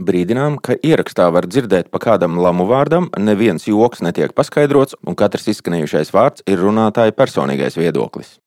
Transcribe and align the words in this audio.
Brīdinām, 0.00 0.54
ka 0.64 0.78
ierakstā 0.80 1.26
var 1.28 1.44
dzirdēt 1.44 1.90
pa 1.92 2.00
kādam 2.00 2.38
lamu 2.40 2.64
vārdam, 2.64 3.10
neviens 3.20 3.66
joks 3.68 4.00
netiek 4.00 4.32
paskaidrots, 4.32 4.96
un 5.04 5.16
katrs 5.18 5.50
izskanējušais 5.52 6.14
vārds 6.14 6.46
ir 6.48 6.62
runātāja 6.62 7.12
personīgais 7.12 7.76
viedoklis. 7.76 8.38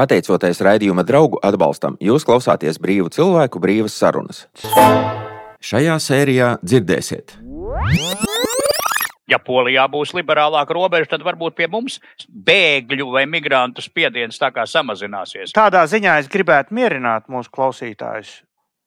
Pateicoties 0.00 0.62
raidījuma 0.64 1.04
draugu 1.04 1.36
atbalstam, 1.44 1.98
jūs 2.00 2.24
klausāties 2.24 2.80
brīvu 2.80 3.12
cilvēku 3.12 3.60
brīvas 3.60 3.98
sarunas. 4.00 4.46
Šajā 5.60 6.00
sērijā 6.00 6.54
dzirdēsiet. 6.64 7.36
Ja 9.28 9.38
Polijā 9.38 9.84
būs 9.92 10.14
liberālāka 10.16 10.74
robeža, 10.74 11.12
tad 11.12 11.22
varbūt 11.26 11.60
pie 11.60 11.68
mums 11.70 12.00
bēgļu 12.26 13.12
vai 13.12 13.28
migrantu 13.30 13.84
spiediens 13.84 14.40
tā 14.40 14.48
kā 14.54 14.64
samazināsies. 14.66 15.52
Tādā 15.54 15.84
ziņā 15.92 16.16
es 16.24 16.30
gribētu 16.32 16.74
mierināt 16.74 17.28
mūsu 17.28 17.52
klausītājus. 17.52 18.40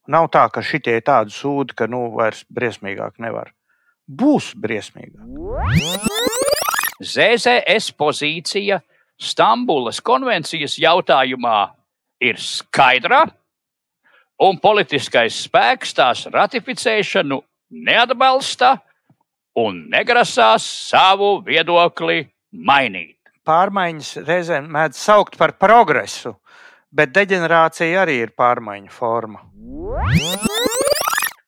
Nav 0.08 0.28
tā, 0.34 0.48
ka 0.52 0.64
šitie 0.66 0.98
tādi 1.06 1.32
sūdi, 1.32 1.76
ka 1.78 1.88
nu 1.88 2.10
vairs 2.18 2.44
briesmīgāk 2.52 3.22
nevar. 3.24 3.54
Būs 4.04 4.52
briesmīgāk. 4.60 5.24
ZZS 7.00 7.94
pozīcija 7.96 8.82
Stambulas 9.24 10.02
konvencijas 10.04 10.76
jautājumā 10.82 11.72
ir 12.24 12.40
skaidra, 12.42 13.24
un 14.44 14.60
politiskais 14.60 15.38
spēks 15.46 15.96
tās 15.96 16.26
ratificēšanu 16.34 17.40
neatbalsta 17.88 18.76
un 19.60 19.86
negrasās 19.94 20.66
savu 20.90 21.38
viedokli 21.46 22.26
mainīt. 22.52 23.18
Pārmaiņas 23.44 24.18
reizēm 24.28 24.70
mēdz 24.72 25.00
saukt 25.00 25.38
par 25.40 25.56
progresu, 25.60 26.34
bet 26.94 27.14
deģenerācija 27.16 28.04
arī 28.04 28.20
ir 28.24 28.34
pārmaiņu 28.38 28.94
forma. 28.94 29.42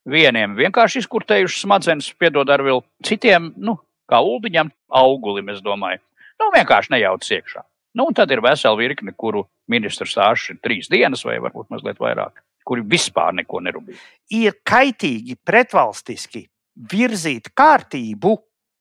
Vieniem 0.06 0.54
vienkārši 0.58 1.02
izkurtējuši 1.02 1.64
smadzenes, 1.64 2.12
piedod 2.20 2.50
ar 2.54 2.62
vēl 2.66 2.84
citiem, 3.06 3.52
nu, 3.58 3.78
kā 4.10 4.20
ūdeņam, 4.22 4.70
augulim, 5.02 5.50
es 5.54 5.64
domāju. 5.66 6.02
Nu, 6.42 6.52
vienkārši 6.54 6.94
nejauc 6.94 7.26
iekšā. 7.26 7.64
Nu, 7.96 8.10
un 8.10 8.18
tad 8.18 8.32
ir 8.36 8.44
vesela 8.44 8.78
virkne, 8.78 9.16
kuru 9.16 9.46
ministrs 9.72 10.14
stāsts 10.14 10.52
ir 10.52 10.60
trīs 10.62 10.90
dienas, 10.92 11.24
vai 11.26 11.38
varbūt 11.42 11.72
mazliet 11.74 12.02
vairāk, 12.02 12.44
kuri 12.68 12.84
vispār 12.92 13.34
neko 13.40 13.62
nerūpīgi. 13.66 14.02
Ir 14.36 14.60
kaitīgi 14.68 15.38
pretvalstiski 15.48 16.44
virzīt 16.92 17.54
kārtību, 17.56 18.36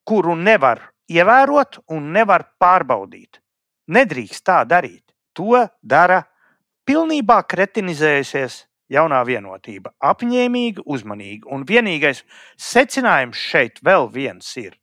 kuru 0.05 0.35
nevar 0.37 0.83
ievērot 1.09 1.85
un 1.95 2.11
nevar 2.13 2.49
pārbaudīt. 2.61 3.39
Nedrīkst 3.95 4.45
tā 4.45 4.63
darīt. 4.69 5.03
To 5.35 5.63
dara 5.81 6.21
pilnībā 6.89 7.41
kretinizējusies 7.49 8.65
jaunā 8.93 9.23
vienotība. 9.27 9.95
Apņēmīgi, 10.05 10.85
uzmanīgi. 10.85 11.45
Un 11.53 11.67
vienīgais 11.69 12.23
secinājums 12.61 13.41
šeit 13.41 13.83
vēl 13.85 14.09
viens 14.13 14.49
ir, 14.61 14.77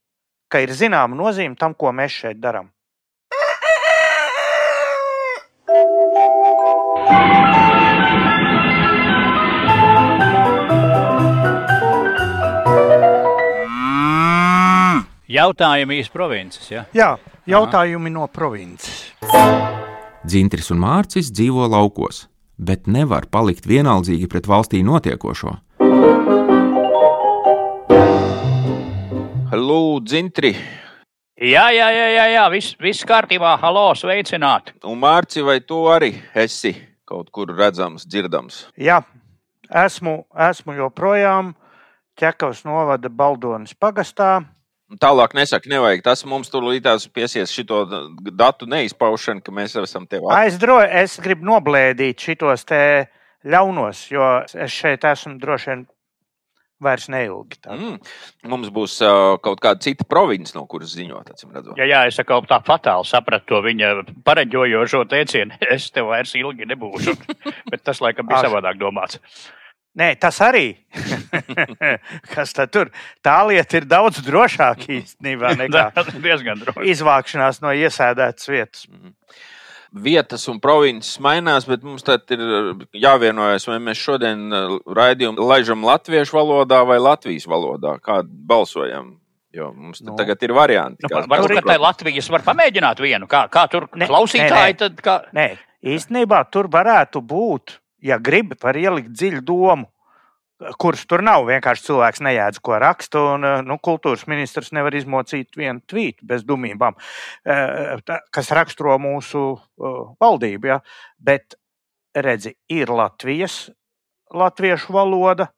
ka 0.51 0.63
ir 0.63 0.73
zināma 0.75 1.17
nozīme 1.17 1.57
tam, 1.59 1.77
ko 1.77 1.93
mēs 1.95 2.21
šeit 2.23 2.41
darām. 2.41 2.71
Jautājumi 15.31 16.01
īsti 16.01 16.11
provinces. 16.11 16.65
Ja? 16.67 16.83
Jā, 16.91 17.13
jautājumi 17.47 18.11
no 18.11 18.27
provinces. 18.27 19.60
Dzintris 20.21 20.69
un 20.69 20.77
Mārcis 20.83 21.31
dzīvo 21.33 21.65
laukos, 21.71 22.27
bet 22.61 22.85
nevar 22.85 23.25
palikt 23.33 23.65
vienaldzīgi 23.65 24.27
pret 24.29 24.45
valstī 24.45 24.83
notiekošo. 24.85 25.55
Lūdzu, 29.51 30.05
Dzintri, 30.05 30.51
Jā, 31.41 31.71
jā, 31.73 31.87
jā, 31.89 32.07
jā, 32.13 32.25
jā. 32.35 32.41
Viss, 32.53 32.75
viss 32.77 33.05
kārtībā. 33.07 33.55
Halo, 33.57 33.95
sveicināti. 33.97 34.75
un 34.85 34.99
Mārci, 35.01 35.41
vai 35.41 35.57
tu 35.65 35.87
arī 35.89 36.11
esi 36.37 36.75
kaut 37.09 37.31
kur 37.33 37.49
redzams, 37.49 38.05
dzirdams? 38.05 38.67
Jā, 38.77 38.99
esmu, 39.73 40.27
esmu 40.37 40.75
joprojām 40.77 41.55
ķekavas 42.13 42.61
novada 42.67 43.09
Baldonas 43.09 43.73
pagastā. 43.73 44.43
Un 44.91 44.99
Tālāk 44.99 45.31
nesaka, 45.37 45.71
nevajag. 45.71 46.03
Tas 46.03 46.25
mums 46.27 46.51
tur 46.51 46.65
līdās 46.67 47.07
piesies 47.15 47.53
šito 47.55 47.85
datu 48.27 48.67
neizpaušanu, 48.67 49.43
ka 49.45 49.53
mēs 49.55 49.77
esam 49.79 50.03
tev 50.09 50.27
Aizdroju, 50.35 50.89
es 51.03 51.15
gribu 51.23 51.47
noblēdīt 51.47 52.19
šitos 52.19 52.67
te 52.67 52.81
ļaunos, 53.47 54.03
jo 54.11 54.27
es 54.51 54.75
šeit 54.75 55.07
esmu 55.07 55.37
droši 55.39 55.71
vien 55.71 55.85
vairs 56.81 57.07
neilgi. 57.13 57.59
Tā. 57.61 57.77
Mm. 57.77 57.97
Mums 58.51 58.71
būs 58.73 58.97
uh, 59.05 59.37
kaut 59.45 59.61
kāda 59.63 59.83
cita 59.85 60.05
province, 60.09 60.55
no 60.57 60.65
kuras 60.69 60.95
ziņot. 60.97 61.31
Jā, 61.77 61.85
jā, 61.85 62.03
es 62.09 62.19
atkal 62.21 62.43
tā 62.49 62.57
fatāli 62.65 63.07
sapratu 63.07 63.53
to 63.53 63.61
viņa 63.65 63.93
pareģojošo 64.27 65.05
teicienu. 65.11 65.59
Es 65.75 65.91
tev 65.93 66.09
vairs 66.11 66.33
ilgi 66.35 66.67
nebūšu. 66.67 67.15
Bet 67.71 67.85
tas, 67.85 68.01
laikam, 68.03 68.27
bija 68.27 68.43
savādāk 68.47 68.81
domāts. 68.81 69.21
Nē, 69.99 70.13
tas 70.23 70.37
arī. 70.43 70.69
Kas 72.33 72.53
tad 72.55 72.71
tur? 72.71 72.91
Tā 73.23 73.41
lieta 73.49 73.81
ir 73.81 73.87
daudz 73.91 74.21
drošāka 74.23 74.87
īstenībā 75.01 75.51
nekā 75.65 75.89
ir 75.91 76.93
izvākšanās 76.93 77.59
no 77.63 77.73
iesēdētas 77.75 78.51
vietas. 78.51 78.85
Vietas 79.91 80.47
un 80.47 80.61
provinces 80.63 81.17
mainās, 81.19 81.65
bet 81.67 81.81
mums 81.83 82.05
tad 82.07 82.23
ir 82.31 82.39
jāvienojas, 82.95 83.65
vai 83.67 83.81
mēs 83.83 83.99
šodien 83.99 84.45
uh, 84.47 84.77
raidījumu 84.87 85.43
laižam 85.49 85.83
latviešu 85.83 86.37
valodā 86.37 86.79
vai 86.87 86.95
latvijas 87.03 87.49
valodā. 87.51 87.97
Kā 87.99 88.21
balsojam? 88.23 89.17
Jo 89.51 89.73
mums 89.75 89.99
Nu. 89.99 90.15
tagad 90.15 90.39
ir 90.47 90.53
varianti. 90.55 91.03
Nu, 91.03 91.25
varbūt, 91.27 91.65
tā 91.67 91.75
Latvijas 91.75 92.29
var 92.31 92.43
pamēģināt 92.45 93.01
vienu. 93.03 93.27
Kā, 93.27 93.49
kā 93.51 93.65
tur 93.67 93.89
Ne, 93.99 94.07
klausītāji 94.07 94.47
nē, 94.47 94.69
nē. 94.71 94.77
tad 94.79 95.01
kā. 95.03 95.15
Nē, 95.35 95.47
īstenībā 95.83 96.39
tur 96.47 96.69
varētu 96.71 97.19
būt, 97.19 97.75
ja 98.01 98.17
gribi, 98.19 98.57
var 98.61 98.77
ielikt 98.77 99.13
dziļu 99.13 99.41
domu, 99.45 99.87
kuras 100.81 101.03
tur 101.09 101.23
nav. 101.25 101.45
Vienkārši 101.49 101.87
cilvēks 101.87 102.21
nejēdz, 102.25 102.61
ko 102.63 102.77
raksta, 102.81 103.23
un 103.35 103.47
eh, 103.47 103.57
nu, 103.65 103.77
kultūras 103.83 104.27
ministrs 104.29 104.71
nevar 104.75 104.95
izmocīt 104.97 105.57
vienu 105.57 105.81
tvītu 105.89 106.27
bez 106.27 106.45
dumībām, 106.47 106.97
eh, 107.45 107.97
kas 108.33 108.51
raksturo 108.55 108.97
mūsu 109.01 109.45
eh, 109.57 109.99
valdību. 110.21 110.71
Ja? 110.73 110.79
Bet, 111.17 111.57
redzi, 112.17 112.55
ir 112.69 112.93
Latvijas, 112.93 113.63
latviešu 114.33 114.93
valoda. 114.95 115.51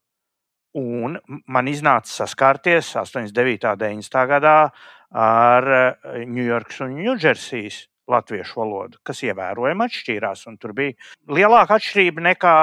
Un 0.73 1.19
man 1.53 1.67
iznāca 1.69 2.09
saskarties 2.09 2.95
89. 2.97 3.67
un 3.69 3.77
90. 3.77 4.23
gadā 4.25 4.55
ar 5.13 5.67
Ņujorkas 6.25 6.79
un 6.81 6.95
Ņūdžersijas 6.97 7.83
latviešu 8.09 8.59
valodu, 8.59 8.99
kas 9.03 9.23
ievērojami 9.23 9.85
atšķīrās. 9.87 10.47
un 10.47 10.57
Tur 10.57 10.73
bija 10.73 10.93
lielāka 11.27 11.77
atšķirība 11.79 12.25
nekā 12.33 12.55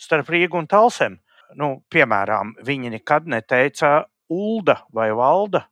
starp 0.00 0.30
Rīgu 0.32 0.58
un 0.58 0.66
Talsem. 0.70 1.18
Nu, 1.56 1.82
piemēram, 1.90 2.54
viņi 2.64 2.90
nekad 2.98 3.26
neteica 3.26 4.04
Ulda 4.28 4.82
vai 4.92 5.10
Valda. 5.16 5.64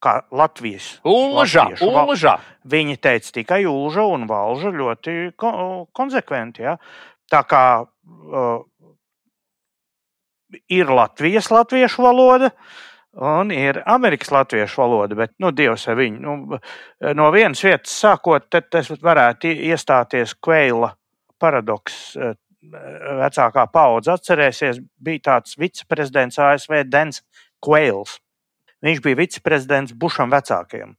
Kā 0.00 0.22
Latvijas. 0.32 0.94
Latviešu 1.68 1.84
val-. 1.92 2.08
Viņi 2.64 2.96
teica 2.96 3.32
tikai 3.36 3.66
Ulža 3.68 4.06
un 4.08 4.24
Valža 4.30 4.72
ļoti 4.72 5.34
ko- 5.36 5.86
konsekventi. 5.92 6.64
Ja? 6.64 6.78
Tā 7.30 7.42
kā 7.44 7.64
uh, 7.84 8.64
ir 10.68 10.88
Latvijas 10.88 11.50
latviešu 11.52 12.02
valoda. 12.02 12.50
Un 13.18 13.50
ir 13.50 13.80
Amerikas 13.90 14.30
latviešu 14.30 14.82
valoda, 14.84 15.16
bet, 15.18 15.32
nu, 15.42 15.50
Dievs 15.50 15.88
ar 15.90 15.96
viņu. 15.98 16.20
Nu, 16.22 16.58
no 17.18 17.30
vienas 17.34 17.62
vietas 17.66 17.96
sākot, 17.98 18.46
tad 18.52 18.68
tas 18.70 18.90
varētu 19.02 19.50
iestāties 19.50 20.36
Kveila 20.38 20.92
paradoks. 21.42 21.98
Eh, 22.16 22.38
Vecākā 22.60 23.64
paudze 23.72 24.12
atcerēsies, 24.12 24.82
bija 25.00 25.22
tāds 25.30 25.56
viceprezidents 25.56 26.36
ASV 26.44 26.82
Dens 26.84 27.22
Kveils. 27.64 28.18
Viņš 28.84 29.00
bija 29.00 29.16
viceprezidents 29.16 29.94
Bušam 29.96 30.28
vecākajam. 30.30 30.92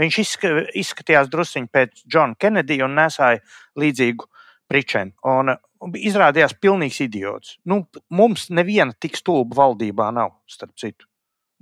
Viņš 0.00 0.18
izska, 0.24 0.52
izskatījās 0.72 1.28
druskuļi 1.28 1.68
pēc 1.68 2.02
Džona 2.08 2.38
Kenedija 2.40 2.88
un 2.88 2.96
nesāja 2.96 3.42
līdzīgu 3.76 4.28
pričenu. 4.72 5.12
Un, 5.28 5.52
izrādījās 6.00 6.56
pilnīgs 6.56 7.02
idiots. 7.04 7.58
Nu, 7.68 7.82
mums 8.08 8.48
neviena 8.48 8.96
tik 8.96 9.20
stulba 9.20 9.60
valdībā 9.66 10.08
nav, 10.16 10.38
starp 10.48 10.72
citu. 10.80 11.11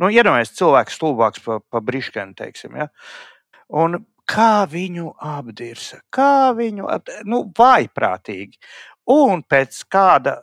Nu, 0.01 0.09
Iedomājieties, 0.09 0.55
cilvēks 0.59 0.97
stulbāks 0.97 1.43
par 1.45 1.61
pa 1.71 1.81
briškenu, 1.85 2.33
teiksim. 2.39 2.77
Ja? 2.81 2.87
Un 3.77 3.99
kā 4.31 4.65
viņu 4.71 5.11
apdirsa, 5.21 6.01
kā 6.15 6.51
viņu 6.57 6.87
apdirsa, 6.89 7.27
nu, 7.29 7.43
vājprātīgi. 7.59 8.57
Un 9.11 9.43
pēc 9.43 9.83
kāda 9.91 10.39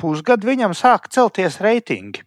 pusgada 0.00 0.46
viņam 0.46 0.74
sāk 0.76 1.10
celties 1.12 1.60
reitingi. 1.64 2.22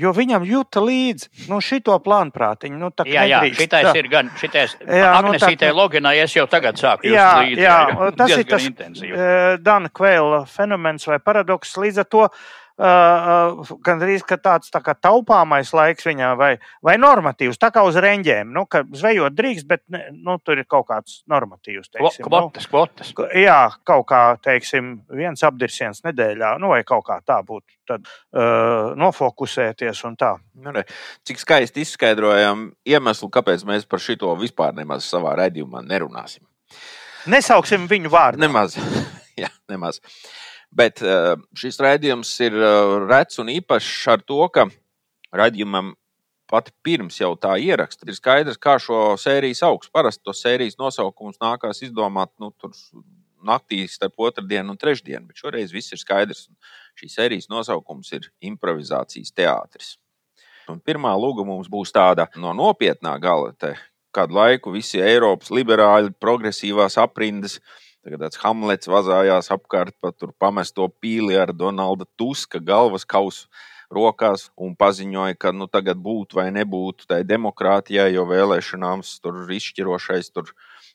Jo 0.00 0.12
viņam 0.14 0.44
jūta 0.46 0.78
līdzi 0.86 1.48
nu, 1.50 1.58
šito 1.60 1.96
plānprātiņu. 2.04 2.76
Nu, 2.78 2.92
tā 2.94 3.02
Jā, 3.10 3.24
jā, 3.26 3.40
šitais 3.58 3.88
tā. 3.88 3.94
ir 3.98 4.06
gan. 4.08 4.30
Šitais, 4.38 4.76
Jā, 4.86 5.16
nu, 5.20 5.32
Agnesītē 5.32 5.66
tā- 5.66 5.74
loginā 5.74 6.12
es 6.22 6.36
jau 6.36 6.46
tagad 6.46 6.78
sāku 6.78 7.10
Jā, 7.10 7.42
līdzi. 7.42 7.58
jā, 7.64 7.76
un 7.98 8.14
tas 8.14 8.30
ir 8.30 8.44
tas 8.46 8.62
intensīvi. 8.70 9.18
eh, 9.18 9.56
Dana 9.58 9.90
Kvēla 9.90 10.44
fenomens 10.46 11.06
vai 11.10 11.18
paradoks. 11.18 11.74
Līdz 11.74 11.98
ar 11.98 12.04
to 12.06 12.22
uh, 12.22 12.30
gandrīz 12.78 14.24
tāds 14.30 14.70
tā 14.72 14.80
kā 14.84 14.94
taupāmais 14.96 15.72
laiks 15.76 16.06
viņam 16.06 16.36
vai, 16.40 16.50
vai 16.84 16.96
normatīvs, 17.00 17.58
tā 17.60 17.70
kā 17.74 17.82
uz 17.86 17.98
reņģiem. 18.00 18.52
Nu, 18.54 18.64
zvejot 18.96 19.36
drīkst, 19.36 19.66
bet 19.68 19.82
ne, 19.92 20.06
nu, 20.14 20.38
tur 20.44 20.60
ir 20.60 20.68
kaut 20.70 20.88
kāds 20.88 21.20
normatīvs. 21.30 21.90
Teiksim, 21.92 22.24
kvotas, 22.26 22.66
nu, 22.66 22.72
kvotas. 22.72 23.12
Jā, 23.36 23.60
kaut 23.86 24.06
kā, 24.10 24.22
teiksim, 24.42 25.00
viens 25.12 25.44
apdirsiens 25.46 26.04
nedēļā, 26.06 26.54
nu, 26.62 26.72
vai 26.72 26.82
kaut 26.88 27.06
kā 27.08 27.20
tā 27.26 27.40
būtu. 27.46 27.66
Tad 27.90 28.06
uh, 28.06 28.92
nofokusēties 29.00 30.04
un 30.06 30.14
tā. 30.20 30.36
Nu, 30.62 30.70
ne. 30.76 30.84
Cik 31.26 31.40
skaisti 31.42 31.82
izskaidrojam 31.82 32.68
iemeslu, 32.86 33.30
kāpēc 33.34 33.64
mēs 33.66 33.88
par 33.90 34.02
šito 34.04 34.30
vispār 34.38 34.76
nemaz 34.76 35.08
savā 35.10 35.34
redzījumā 35.40 35.82
nerunāsim. 35.88 36.44
Nesauksim 37.30 37.88
viņu 37.90 38.12
vārdu. 38.12 38.40
Nemaz. 38.40 38.78
Jā, 39.42 39.50
nemaz. 39.68 40.00
Bet 40.70 41.02
eh, 41.02 41.34
šis 41.58 41.80
raidījums 41.82 42.30
ir 42.46 42.54
eh, 42.54 42.98
rets 43.10 43.40
un 43.42 43.50
īpašs 43.50 44.04
ar 44.12 44.22
to, 44.22 44.42
ka 44.54 44.68
raidījumam 45.34 45.94
pat 46.50 46.70
pirms 46.82 47.20
jau 47.20 47.32
tā 47.38 47.54
ieraksta 47.62 48.06
ir 48.08 48.16
skaidrs, 48.16 48.58
kā 48.58 48.76
šo 48.82 49.14
sēriju 49.20 49.58
sauks. 49.58 49.90
Parasti 49.94 50.24
to 50.26 50.34
sērijas 50.34 50.78
nosaukumus 50.78 51.38
nākās 51.42 51.82
izdomāt 51.86 52.32
nu, 52.42 52.50
naktī 53.46 53.84
starp 53.88 54.18
otrdienu 54.20 54.74
un 54.74 54.78
trešdienu, 54.78 55.28
bet 55.30 55.42
šoreiz 55.42 55.74
viss 55.74 55.94
ir 55.94 56.02
skaidrs. 56.02 56.48
Šī 56.98 57.10
sērijas 57.10 57.48
nosaukums 57.50 58.10
ir 58.16 58.30
improvizācijas 58.50 59.34
teātris. 59.34 59.94
Un 60.70 60.80
pirmā 60.86 61.12
lūga 61.18 61.46
mums 61.46 61.70
būs 61.70 61.94
tāda 61.94 62.28
no 62.38 62.52
nopietnā 62.54 63.16
gala. 63.22 63.54
Te 63.58 63.74
kādu 64.14 64.36
laiku 64.36 64.74
visi 64.74 65.00
Eiropas 65.02 65.50
liberāļi, 65.54 66.12
progresīvās 66.22 66.98
aprindas 67.00 67.58
Tagad 68.00 68.22
tāds 68.24 68.40
Hamlets 68.40 68.88
vazājās 68.88 69.50
apkārt 69.52 69.92
pa 70.00 70.08
tur 70.16 70.32
pamesto 70.40 70.86
pīli 71.02 71.36
ar 71.36 71.52
Donalda 71.52 72.06
Tuska 72.16 72.60
galvas 72.64 73.04
kausu 73.04 73.50
rokās 73.92 74.46
un 74.56 74.72
paziņoja, 74.78 75.36
ka 75.36 75.52
nu, 75.52 75.66
tagad 75.68 75.98
būtu 76.00 76.38
vai 76.38 76.48
nebūtu 76.54 77.08
tai 77.10 77.20
demokrātijai, 77.28 78.08
jo 78.14 78.24
vēlēšanām 78.30 79.02
tur 79.20 79.42
ir 79.42 79.54
izšķirošais 79.58 80.30
tur 80.32 80.52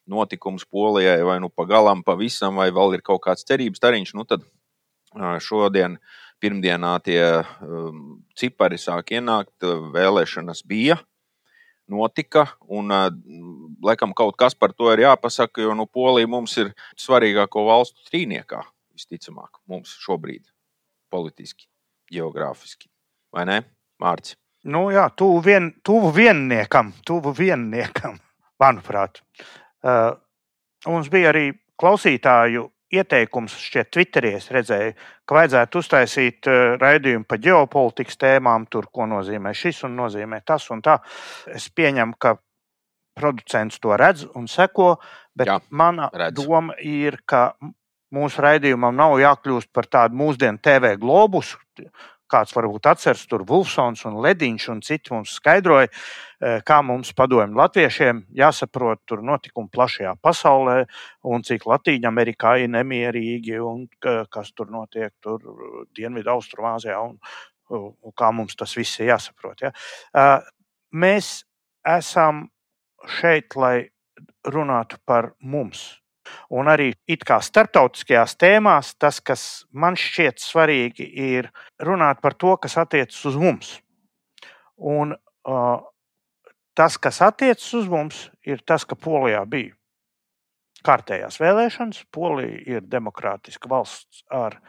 notikums 0.10 0.66
Polijai, 0.66 1.20
vai 1.28 1.38
nu 1.44 1.52
pagalam, 1.52 2.02
pavisam, 2.06 2.58
vai 2.62 2.72
vēl 2.74 2.98
ir 2.98 3.06
kaut 3.06 3.22
kāds 3.28 3.46
cerības 3.46 3.84
tariņš. 3.84 4.16
Nu, 4.18 4.26
tad 4.26 4.46
šodien, 5.46 6.00
pirmdienā, 6.42 6.96
tie 7.06 7.22
um, 7.42 8.24
cipari 8.38 8.80
sāk 8.82 9.14
ienākt, 9.18 9.62
vēlēšanas 9.94 10.66
bija 10.66 10.98
notika. 11.92 12.46
Un, 12.72 12.92
laikam, 13.86 14.14
kaut 14.18 14.38
kas 14.40 14.56
par 14.58 14.74
to 14.74 14.92
ir 14.94 15.06
jāpasaka, 15.06 15.64
jo 15.66 15.76
nu, 15.78 15.88
Polija 15.88 16.30
mums 16.30 16.56
ir 16.62 16.74
svarīgāko 17.00 17.66
valstu 17.68 18.06
trīniekā, 18.10 18.64
visticamāk, 18.96 19.62
mums 19.70 19.94
šobrīd, 20.06 20.46
politiski, 21.14 21.68
geogrāfiski. 22.12 22.90
Vai 23.36 23.46
ne, 23.50 23.62
Mārcis? 24.02 24.38
Nu, 24.66 24.88
jā, 24.90 25.06
tuvu, 25.14 25.44
vien, 25.46 25.70
tuvu 25.86 26.10
vienniekam, 26.16 26.90
tuvu 27.06 27.36
vienniekam, 27.38 28.18
manuprāt. 28.64 29.22
Uh, 29.86 30.16
mums 30.90 31.12
bija 31.14 31.30
arī 31.34 31.52
klausītāju 31.78 32.70
ieteikums, 32.94 33.56
šķiet, 33.68 33.90
Twitterī 33.94 34.34
es 34.38 34.50
redzēju, 34.54 34.94
ka 35.26 35.38
vajadzētu 35.40 35.82
uztaisīt 35.82 36.50
eh, 36.52 36.76
raidījumu 36.82 37.28
par 37.30 37.42
ģeopolitikas 37.44 38.20
tēmām, 38.22 38.68
tur, 38.72 38.90
ko 38.94 39.08
nozīmē 39.10 39.54
šis 39.58 39.84
un 39.88 39.98
nozīmē 40.00 40.42
tas 40.46 40.68
un 40.74 40.84
tā. 40.86 41.00
Es 41.52 41.70
pieņemu, 41.74 42.18
ka 42.20 42.38
producents 43.16 43.80
to 43.80 43.96
redz 43.98 44.26
un 44.36 44.50
seko, 44.52 44.96
bet 45.36 45.50
Jā, 45.50 45.60
mana 45.70 46.10
redz. 46.14 46.38
doma 46.42 46.76
ir, 46.84 47.22
ka 47.26 47.54
mūsu 48.16 48.44
raidījumam 48.44 48.96
nav 48.96 49.18
jākļūst 49.20 49.72
par 49.74 49.88
tādu 49.92 50.20
mūsdienu 50.20 50.62
TV 50.64 50.96
globusu, 51.00 51.60
kāds 52.32 52.56
varbūt 52.56 52.88
atceras, 52.90 53.26
tur 53.30 53.46
Vulfsons 53.48 54.06
un 54.10 54.20
Ledīņš 54.24 54.68
un 54.74 54.82
citi 54.86 55.14
mums 55.14 55.36
skaidroja, 55.40 55.90
e, 55.90 56.54
kā 56.66 56.80
mums 56.86 57.14
padomju 57.18 57.58
latviešiem 57.60 58.24
jāsaprot 58.38 59.04
tur 59.08 59.24
notikumi 59.26 59.72
plašajā 59.74 60.16
pasaulē 60.26 60.78
un 61.32 61.46
cik 61.46 61.68
Latīņa 61.70 62.12
Amerikā 62.12 62.56
ir 62.64 62.72
nemierīgi 62.76 63.60
un 63.62 63.86
kas 64.02 64.54
tur 64.56 64.72
notiek 64.74 65.14
tur 65.22 65.44
Dienvidu 65.96 66.34
Austrumāzijā 66.36 67.02
un, 67.06 67.20
un 67.76 68.16
kā 68.18 68.32
mums 68.34 68.58
tas 68.58 68.76
viss 68.78 69.00
ir 69.00 69.14
jāsaprot. 69.14 69.68
Ja. 69.68 69.74
E, 70.14 70.26
mēs 70.96 71.38
esam 71.86 72.48
šeit, 73.20 73.54
lai 73.56 73.90
runātu 74.46 74.98
par 75.06 75.34
mums 75.42 76.05
Un 76.54 76.70
arī 76.72 76.92
it 77.12 77.26
kā 77.28 77.40
starptautiskajās 77.44 78.36
tēmās 78.42 78.94
tas, 79.00 79.22
kas 79.22 79.66
man 79.72 79.98
šķiet 80.00 80.42
svarīgi, 80.42 81.08
ir 81.36 81.52
runāt 81.84 82.22
par 82.24 82.38
to, 82.38 82.56
kas 82.62 82.78
attiecas 82.82 83.22
uz 83.30 83.40
mums. 83.40 83.72
Un 84.76 85.16
uh, 85.16 85.80
tas, 86.76 87.00
kas 87.00 87.22
attiecas 87.24 87.72
uz 87.78 87.90
mums, 87.92 88.28
ir 88.44 88.64
tas, 88.66 88.86
ka 88.86 88.98
Polijā 89.00 89.46
bija 89.50 89.76
kārtējās 90.86 91.40
vēlēšanas. 91.42 92.04
Polija 92.14 92.78
ir 92.78 92.90
demokrātiska 92.90 93.70
valsts 93.72 94.24
ar 94.34 94.60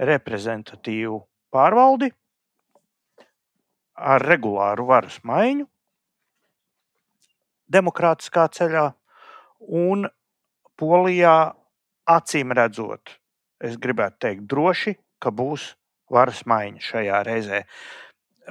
reprezentatīvu 0.00 1.20
pārvaldi, 1.54 2.10
ar 4.00 4.24
regulāru 4.24 4.88
varas 4.88 5.20
maiņu, 5.26 5.66
demokrātiskā 7.70 8.48
ceļā. 8.56 8.86
Un 9.60 10.08
Polijā 10.80 11.52
acīm 12.08 12.54
redzot, 12.56 13.12
es 13.60 13.76
gribētu 13.76 14.16
teikt, 14.24 14.46
droši, 14.48 14.96
ka 15.20 15.32
būs 15.34 15.74
varas 16.10 16.42
maiņa 16.48 16.80
šajā 16.86 17.20
reizē. 17.28 17.62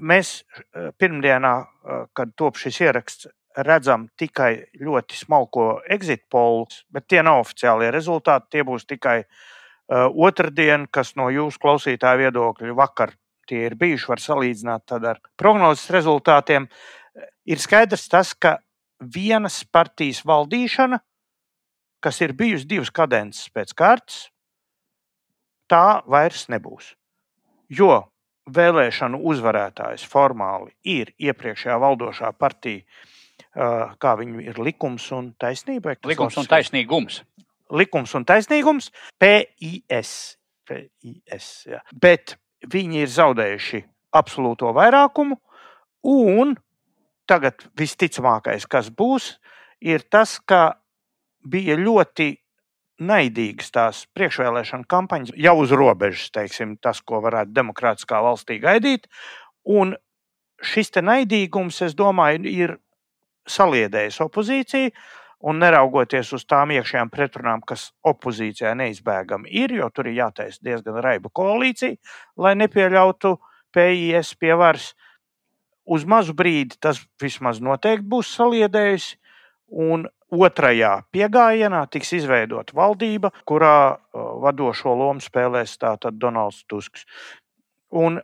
Mēs 0.06 0.40
eh, 0.44 0.92
pirmdienā, 1.02 1.54
eh, 1.60 2.04
kad 2.14 2.36
top 2.38 2.60
šis 2.62 2.80
ieraksts, 2.86 3.31
redzam 3.66 4.08
tikai 4.18 4.70
ļoti 4.80 5.18
smalko 5.18 5.66
exit 5.90 6.28
polus, 6.31 6.84
bet 6.94 7.08
tie 7.10 7.24
nav 7.26 7.42
oficiālie 7.44 7.90
rezultāti. 7.92 8.54
Tie 8.54 8.64
būs 8.64 8.86
tikai 8.88 9.18
uh, 9.24 10.06
otrdien, 10.14 10.86
kas 10.92 11.16
no 11.20 11.30
jūsu 11.34 11.60
klausītāja 11.60 12.20
viedokļa 12.22 12.75
vakar 12.78 13.16
tie 13.50 13.66
ir 13.66 13.75
bijuši, 13.80 14.10
var 14.12 14.22
salīdzināt 14.24 14.96
ar 15.00 15.20
prognozes 15.40 15.90
rezultātiem. 15.94 16.70
Ir 17.50 17.60
skaidrs 17.60 18.08
tas, 18.12 18.36
ka 18.38 18.60
vienas 19.00 19.64
partijas 19.66 20.22
valdīšana 20.28 21.02
kas 22.04 22.22
ir 22.24 22.34
bijusi 22.38 22.68
divas 22.69 22.92
kadences 22.94 23.50
pēc 23.54 23.74
kārtas, 23.78 24.30
tā 25.69 26.01
vairs 26.10 26.48
nebūs. 26.51 26.94
Jo 27.69 28.07
vēlēšanu 28.50 29.19
uzvarētājs 29.30 30.06
formāli 30.10 30.74
ir 30.88 31.13
iepriekšējā 31.22 31.77
valdošā 31.82 32.32
partija, 32.38 32.82
kā 33.53 34.15
viņi 34.20 34.48
ir 34.50 34.60
likums 34.62 35.06
un 35.15 35.34
taisnība. 35.39 35.96
Likums 36.08 36.38
un 36.39 36.50
taisnīgums. 36.50 37.22
Likums 37.70 38.15
un 38.18 38.25
taisnīgums, 38.25 38.89
PIS. 39.22 40.13
PIS 40.65 41.50
jā. 41.70 41.84
Bet 41.94 42.36
viņi 42.65 43.03
ir 43.03 43.13
zaudējuši 43.13 43.84
absolūto 44.18 44.74
vairākumu, 44.74 45.38
un 46.10 46.56
tagad 47.29 47.62
visticamākais, 47.77 48.65
kas 48.65 48.89
būs, 48.89 49.36
ir 49.86 50.01
tas, 50.10 50.39
ka 50.41 50.79
bija 51.46 51.77
ļoti 51.79 52.34
naidīgas 53.00 53.72
tās 53.72 54.03
priekšvēlēšana 54.15 54.88
kampaņas, 54.91 55.34
jau 55.39 55.55
uz 55.62 55.72
robežas, 55.72 56.27
teiksim, 56.36 56.75
tas, 56.84 57.00
ko 57.01 57.22
varētu 57.24 57.55
demokrātiskā 57.55 58.19
valstī 58.24 58.60
gaidīt. 58.60 59.08
Un 59.63 59.96
šis 60.60 60.91
naidīgums, 61.00 61.81
es 61.86 61.96
domāju, 61.96 62.43
ir 62.50 62.77
saliedējis 63.50 64.22
opozīciju. 64.27 64.93
Un 65.39 65.62
neraugoties 65.63 66.34
uz 66.36 66.43
tām 66.43 66.74
iekšējām 66.75 67.10
pretrunām, 67.13 67.62
kas 67.63 67.93
opozīcijā 68.03 68.74
neizbēgami 68.75 69.48
ir, 69.62 69.72
jo 69.72 69.88
tur 69.96 70.10
ir 70.12 70.17
jātaisa 70.17 70.60
diezgan 70.67 70.98
raiba 71.00 71.31
koalīcija, 71.31 71.96
lai 72.36 72.58
nepieļautu 72.60 73.38
PIS 73.72 74.34
pie 74.36 74.51
varas, 74.60 74.89
uz 75.88 76.03
mazu 76.03 76.36
brīdi 76.36 76.75
tas 76.84 77.00
vismaz 77.22 77.62
noteikti 77.63 78.10
būs 78.12 78.34
saliedējis. 78.36 79.13
Un 79.70 80.08
Otrajā 80.30 80.92
piegājienā 81.10 81.80
tiks 81.90 82.12
izveidota 82.14 82.76
valdība, 82.78 83.32
kurā 83.50 83.98
vadošo 84.14 84.94
lomu 84.94 85.24
spēlēs 85.26 85.74
tātad 85.82 86.20
Donalds 86.22 86.62
Tusks. 86.70 87.08
Un, 87.90 88.20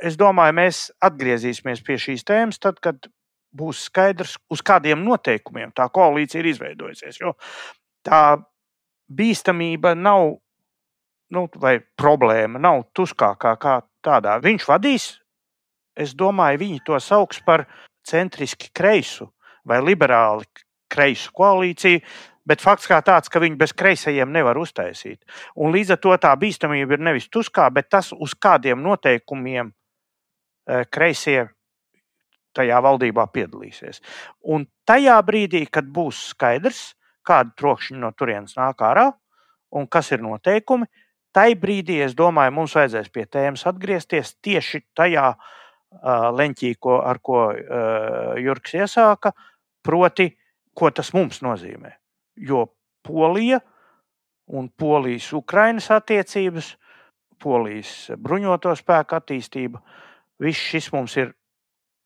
es 0.00 0.16
domāju, 0.16 0.56
mēs 0.56 0.86
atgriezīsimies 1.04 1.84
pie 1.84 1.98
šīs 2.00 2.24
tēmas 2.24 2.62
tad, 2.64 2.80
kad 2.80 3.10
būs 3.54 3.84
skaidrs, 3.90 4.38
uz 4.48 4.64
kādiem 4.64 5.04
noteikumiem 5.04 5.74
tā 5.76 5.90
koalīcija 5.92 6.40
ir 6.40 6.48
izveidojusies. 6.54 7.20
Jo 7.20 7.34
tā 8.06 8.38
bīstamība 9.12 9.92
nav, 9.98 10.38
nu, 11.36 11.46
vai 11.60 11.76
problēma 12.00 12.62
nav 12.62 12.86
tuskākā 12.96 13.54
kā 13.60 13.78
tādā. 14.04 14.38
Viņš 14.40 14.68
vadīs, 14.72 15.10
es 15.92 16.16
domāju, 16.16 16.64
viņi 16.64 16.84
to 16.88 16.98
sauc 17.04 17.36
par 17.44 17.68
centriski 18.08 18.72
kreisu 18.72 19.28
vai 19.68 19.84
liberāli 19.84 20.48
kreisu 20.94 21.34
koalīciju. 21.34 22.04
Bet 22.44 22.60
fakts 22.60 22.84
kā 22.90 22.98
tāds, 23.00 23.30
ka 23.32 23.40
viņi 23.40 23.56
bez 23.56 23.72
kreisajiem 23.72 24.28
nevar 24.32 24.58
uztaisīt. 24.60 25.22
Un 25.56 25.72
līdz 25.72 25.94
ar 25.94 26.00
to 26.04 26.16
tā 26.20 26.32
bīstamība 26.36 26.98
ir 26.98 27.04
nevis 27.06 27.30
tuskā, 27.32 27.70
bet 27.72 27.88
tas, 27.88 28.12
uz 28.12 28.34
kādiem 28.36 28.82
noteikumiem 28.84 29.70
eh, 29.72 30.84
kreisie 30.92 31.46
tajā 32.54 32.80
valdībā 32.84 33.26
piedalīsies. 33.32 34.02
Un 34.52 34.68
tajā 34.86 35.16
brīdī, 35.26 35.64
kad 35.72 35.88
būs 35.88 36.20
skaidrs, 36.34 36.92
kāda 37.24 37.54
trokšņa 37.58 38.00
no 38.02 38.12
turienes 38.12 38.58
nāk 38.58 38.84
ārā 38.84 39.08
un 39.74 39.88
kas 39.90 40.12
ir 40.14 40.22
noteikumi, 40.22 40.86
tai 41.34 41.54
brīdī, 41.58 41.98
es 42.04 42.14
domāju, 42.14 42.54
mums 42.54 42.76
vajadzēs 42.78 43.10
pie 43.10 43.24
tēmas 43.26 43.64
atgriezties 43.66 44.36
tieši 44.44 44.84
tajā 44.94 45.32
uh, 45.34 46.28
leņķī, 46.36 46.74
ko, 46.78 47.00
ar 47.02 47.18
ko 47.24 47.40
uh, 47.50 48.36
Jurks 48.38 48.76
iesāka, 48.78 49.34
proti, 49.84 50.28
ko 50.74 50.90
tas 50.90 51.12
mums 51.14 51.40
nozīmē 51.44 51.94
jo 52.36 52.66
Polija 53.02 53.60
un 54.46 54.70
Polijas-Ukrainas 54.70 55.90
attiecības, 55.90 56.74
Polijas 57.42 58.10
bruņoto 58.18 58.72
spēku 58.76 59.16
attīstība, 59.18 59.80
viss 60.40 60.70
šis 60.70 60.90
mums 60.92 61.16
ir 61.20 61.34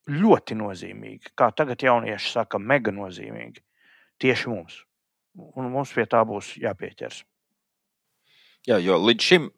ļoti 0.08 0.56
nozīmīgi. 0.58 1.34
Kā 1.38 1.50
tagad 1.54 1.82
jaunieši 1.82 2.32
saka, 2.32 2.58
mega 2.58 2.92
nozīmīgi. 2.94 3.62
Tieši 4.18 4.50
mums. 4.50 4.82
Un 5.54 5.68
mums 5.70 5.92
pie 5.94 6.06
tā 6.10 6.24
būs 6.26 6.56
jāpieķers. 6.58 7.22
Jā, 8.66 8.78
jo 8.82 8.96
līdz 8.98 9.22
šim 9.22 9.50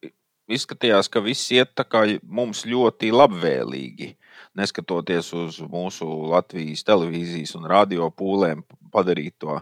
izskatījās, 0.51 1.09
ka 1.09 1.23
viss 1.25 1.53
iet 1.55 1.81
mums 2.25 2.67
ļoti 2.67 3.13
labvēlīgi. 3.15 4.11
Neskatoties 4.59 5.33
uz 5.37 5.61
mūsu 5.71 6.07
Latvijas 6.31 6.85
televīzijas 6.87 7.55
un 7.59 7.69
radio 7.71 8.11
pūlēm, 8.15 8.65
padarīt 8.93 9.37
to 9.43 9.61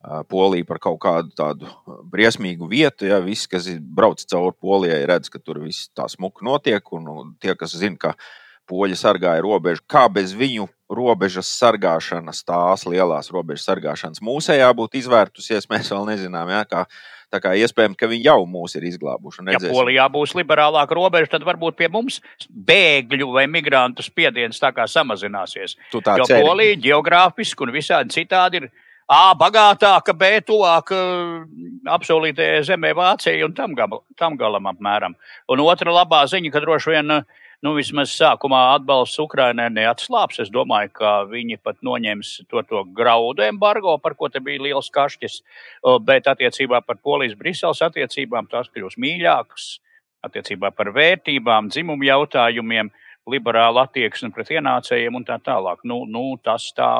Poliju 0.00 0.64
par 0.64 0.78
kaut 0.80 0.96
kādu 1.02 1.34
tādu 1.36 1.68
briesmīgu 2.08 2.68
vietu. 2.70 3.04
Ja 3.10 3.18
visi, 3.20 3.48
kas 3.52 3.66
brauc 3.80 4.22
cauri 4.24 4.56
Polijai, 4.56 5.02
redz, 5.08 5.28
ka 5.28 5.40
tur 5.42 5.60
viss 5.60 5.90
tā 5.92 6.06
smuki 6.08 6.46
notiek. 6.46 6.92
Un 6.96 7.34
tie, 7.40 7.52
kas 7.52 7.76
zina, 7.76 7.98
ka 8.00 8.14
poļi 8.70 8.98
sargāja 8.98 9.42
robežu, 9.44 9.82
kā 9.90 10.06
bez 10.12 10.34
viņu 10.36 10.68
robežas 10.90 11.50
sargāšanas, 11.60 12.42
tās 12.46 12.84
lielās 12.88 13.30
robežas 13.34 13.68
sargāšanas 13.68 14.22
mūsējā 14.26 14.68
būtu 14.78 14.98
izvērtusies, 15.00 15.68
mēs 15.70 15.90
vēl 15.92 16.08
nezinām. 16.08 16.50
Ja, 16.50 16.64
kā, 16.66 16.84
tā 17.30 17.40
kā 17.42 17.54
iespējams, 17.62 17.98
ka 17.98 18.08
viņi 18.10 18.26
jau 18.26 18.40
mūs 18.50 18.74
ir 18.78 18.88
izglābuši. 18.90 19.46
Ja 19.54 19.62
Polijā 19.62 20.08
būs 20.10 20.34
liberālāka 20.38 20.98
robeža, 20.98 21.36
tad 21.36 21.46
varbūt 21.46 21.78
pie 21.78 21.90
mums 21.92 22.18
bēgļu 22.50 23.30
vai 23.36 23.46
migrantu 23.50 24.06
spiediens 24.06 24.62
tā 24.62 24.72
kā 24.74 24.88
samazināsies. 24.90 25.76
Jo 25.94 26.02
ceri. 26.02 26.42
Polija 26.46 26.78
geogrāfiski 26.90 27.66
un 27.66 27.74
visādi 27.76 28.18
citādi 28.18 28.64
ir 28.64 28.70
A 29.10 29.32
bagātāka, 29.34 30.14
B 30.14 30.36
tuvāk 30.46 30.92
apsolītajai 31.90 32.60
zemē 32.68 32.92
Vācijai 32.94 33.40
un 33.42 33.56
tam, 33.56 33.72
gabal, 33.74 34.04
tam 34.14 34.36
galam 34.38 34.68
apmēram. 34.70 35.16
Un 35.50 35.62
otra 35.64 35.90
labā 35.90 36.20
ziņa, 36.30 36.52
ka 36.54 36.62
droši 36.62 36.92
vien, 36.94 37.16
nu, 37.64 37.74
vismaz 37.76 38.12
sākumā 38.16 38.60
atbalsts 38.76 39.20
Ukrainai 39.22 39.68
neatslāps. 39.72 40.40
Es 40.44 40.50
domāju, 40.52 40.92
ka 41.00 41.12
viņi 41.30 41.60
pat 41.62 41.78
noņems 41.86 42.32
to, 42.50 42.62
to 42.68 42.82
graudu 42.96 43.44
embargo, 43.46 43.96
par 44.02 44.16
ko 44.18 44.30
te 44.32 44.42
bija 44.44 44.62
liels 44.68 44.90
kašķis, 44.94 45.40
bet 46.06 46.30
attiecībā 46.30 46.82
par 46.86 47.00
Polijas-Briseles 47.04 47.82
attiecībām 47.86 48.48
tās 48.50 48.72
kļūs 48.72 48.98
mīļākas, 49.00 49.70
attiecībā 50.26 50.72
par 50.76 50.92
vērtībām, 50.96 51.70
dzimumu 51.72 52.08
jautājumiem, 52.08 52.92
liberālu 53.30 53.82
attieksmi 53.84 54.32
pret 54.34 54.52
ienācējiem 54.56 55.16
un 55.16 55.26
tā 55.28 55.36
tālāk. 55.44 55.84
Nu, 55.84 56.02
nu, 56.08 56.34
tas 56.44 56.70
tā, 56.76 56.90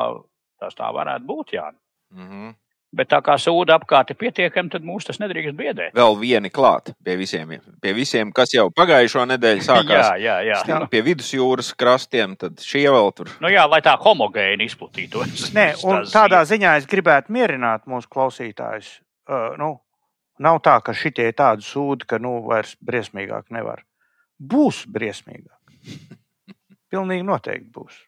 tas 0.61 0.77
tā 0.77 0.89
varētu 0.93 1.27
būt, 1.27 1.55
jā. 1.57 1.71
Mm 2.13 2.27
-hmm. 2.27 2.53
Bet 2.91 3.07
tā 3.07 3.21
kā 3.23 3.37
sūda 3.39 3.77
apkārt 3.79 4.09
ir 4.11 4.17
pietiekami, 4.19 4.67
tad 4.73 4.83
mūs 4.83 5.05
tas 5.07 5.19
nedrīkst 5.21 5.55
biedēt. 5.55 5.93
Vēl 5.95 6.17
vieni 6.19 6.49
klāt 6.51 6.91
pie 7.05 7.13
visiem, 7.15 7.53
pie 7.79 7.93
visiem 7.95 8.33
kas 8.35 8.51
jau 8.51 8.65
pagājušo 8.75 9.23
nedēļu 9.31 9.63
sākās. 9.63 10.09
jā, 10.09 10.17
jā, 10.19 10.35
jā. 10.49 10.57
Stīm, 10.65 10.83
pie 10.91 11.01
vidusjūras 11.05 11.71
krastiem, 11.79 12.35
tad 12.39 12.59
šie 12.59 12.83
vēl 12.91 13.07
tur. 13.15 13.31
Nu 13.43 13.51
jā, 13.51 13.63
lai 13.71 13.79
tā 13.85 13.95
homogēni 14.01 14.67
izplatītos. 14.67 15.53
Nē, 15.55 15.69
un 15.87 16.03
tādā 16.11 16.43
ziņā 16.49 16.75
es 16.81 16.89
gribētu 16.91 17.31
mierināt 17.31 17.87
mūsu 17.87 18.11
klausītājus. 18.11 18.97
Uh, 19.31 19.53
nu, 19.61 19.71
nav 20.43 20.59
tā, 20.65 20.75
ka 20.83 20.91
šitie 20.91 21.29
ir 21.31 21.37
tādi 21.39 21.63
sūdi, 21.63 22.09
ka 22.11 22.19
nu 22.19 22.41
vairs 22.49 22.75
briesmīgāk 22.83 23.53
nevar. 23.55 23.85
Būs 24.35 24.83
briesmīgāk. 24.91 25.61
Pilnīgi 26.91 27.23
noteikti 27.23 27.71
būs. 27.71 28.03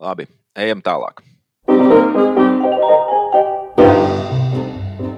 Labi, 0.00 0.24
ejam 0.56 0.80
tālāk. 0.80 1.20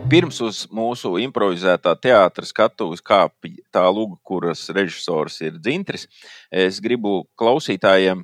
Pirms 0.04 0.36
uz 0.44 0.58
mūsu 0.68 1.14
improvizētā 1.22 1.94
teātras 1.96 2.50
skatuves 2.52 3.00
kāpj 3.00 3.54
tā 3.72 3.84
luga, 3.88 4.18
kuras 4.20 4.66
režisors 4.76 5.38
ir 5.40 5.56
Dzintris, 5.56 6.04
es 6.52 6.76
gribu 6.84 7.22
klausītājiem 7.40 8.20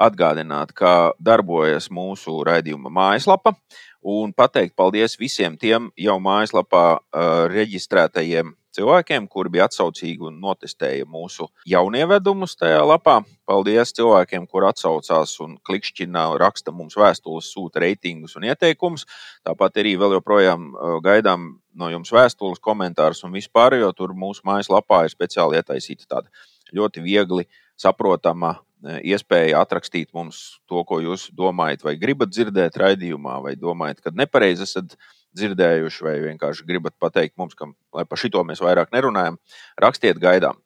atgādināt, 0.00 0.72
kā 0.72 1.12
darbojas 1.20 1.90
mūsu 1.92 2.38
raidījuma 2.48 2.88
mājaslapa 2.88 3.52
un 4.00 4.32
pateikt 4.32 4.72
paldies 4.78 5.18
visiem 5.20 5.58
tiem 5.60 5.90
jau 6.00 6.16
mājaslapā 6.22 6.84
uh, 6.96 7.44
reģistrētajiem 7.52 8.54
cilvēkiem, 8.76 9.28
kuri 9.30 9.52
bija 9.54 9.66
atsaucīgi 9.68 10.28
un 10.28 10.38
notestēja 10.42 11.06
mūsu 11.08 11.48
jaunievedumus 11.68 12.56
tajā 12.58 12.82
lapā. 12.86 13.20
Paldies 13.48 13.94
cilvēkiem, 13.96 14.46
kur 14.50 14.66
atsaucās 14.68 15.34
un 15.44 15.56
klikšķina, 15.64 16.26
raksta 16.42 16.74
mums 16.74 16.98
vēstules, 16.98 17.48
sūta 17.54 17.82
reitingus 17.84 18.36
un 18.36 18.48
ieteikumus. 18.50 19.06
Tāpat 19.46 19.80
arī 19.82 19.96
vēl 20.00 20.18
joprojām 20.18 20.70
gaidām 21.04 21.50
no 21.78 21.90
jums 21.92 22.12
vēstules, 22.12 22.60
komentārus 22.60 23.24
un 23.24 23.34
vispār, 23.36 23.78
jo 23.80 23.92
tur 23.96 24.14
mūsu 24.16 24.44
mājaslapā 24.48 25.04
ir 25.06 25.14
speciāli 25.14 25.60
ietaisīta 25.60 26.08
tāda 26.08 26.28
ļoti 26.74 27.04
viegli 27.04 27.48
saprotama 27.78 28.58
iespēja 28.82 29.62
atrakstīt 29.62 30.12
mums 30.14 30.58
to, 30.70 30.82
ko 30.86 31.00
jūs 31.02 31.28
domājat, 31.34 31.82
vai 31.86 31.96
gribat 31.98 32.30
dzirdēt 32.30 32.78
raidījumā, 32.78 33.38
vai 33.42 33.56
domājat, 33.58 34.02
ka 34.04 34.12
nepareizi 34.14 34.66
esat 34.68 34.94
dzirdējuši, 35.36 36.04
vai 36.06 36.14
vienkārši 36.24 36.66
gribat 36.68 36.96
pateikt 37.00 37.36
mums, 37.40 37.56
ka 37.58 37.68
par 38.04 38.20
šito 38.20 38.42
mēs 38.46 38.62
vairāk 38.64 38.92
nerunājam, 38.94 39.38
rakstiet 39.80 40.20
gaidām. 40.22 40.58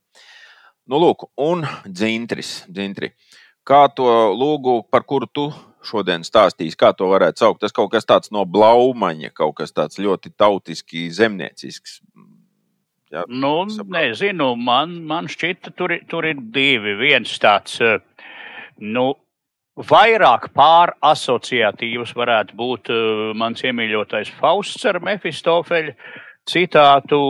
Nu, 0.91 0.99
lūk, 0.99 1.29
un 1.39 1.63
dzintris, 1.87 2.65
dzintri. 2.71 3.13
Kā 3.63 3.85
to 3.95 4.09
lūgu, 4.35 4.81
par 4.91 5.05
kuru 5.07 5.29
tu 5.31 5.47
šodien 5.87 6.25
stāstīsi, 6.27 6.79
kā 6.79 6.91
to 6.99 7.07
varētu 7.11 7.45
saukt? 7.45 7.61
Tas 7.63 7.75
kaut 7.75 7.93
kas 7.93 8.07
tāds 8.07 8.33
no 8.35 8.43
blaumaņa, 8.47 9.31
kaut 9.39 9.55
kas 9.61 9.75
tāds 9.75 10.01
ļoti 10.03 10.35
tautiski 10.35 11.07
zemniecisks. 11.15 12.01
Jā, 13.13 13.27
nu, 13.29 13.53
nezinu, 13.93 14.55
man, 14.57 14.97
man 15.07 15.29
šķita, 15.31 15.75
tur, 15.77 15.95
tur 16.09 16.27
ir 16.27 16.41
divi. 16.55 16.97
Viens 16.99 17.35
tāds, 17.43 17.79
nu, 18.81 19.07
Vairāk 19.73 20.51
pārasociatīvs 20.53 22.11
varētu 22.13 22.57
būt 22.59 22.91
uh, 22.93 23.31
mans 23.33 23.63
iemīļotais 23.65 24.29
Fausts 24.37 24.85
ar 24.85 24.99
Mefistofeļu 25.01 25.95
citātu. 26.45 27.21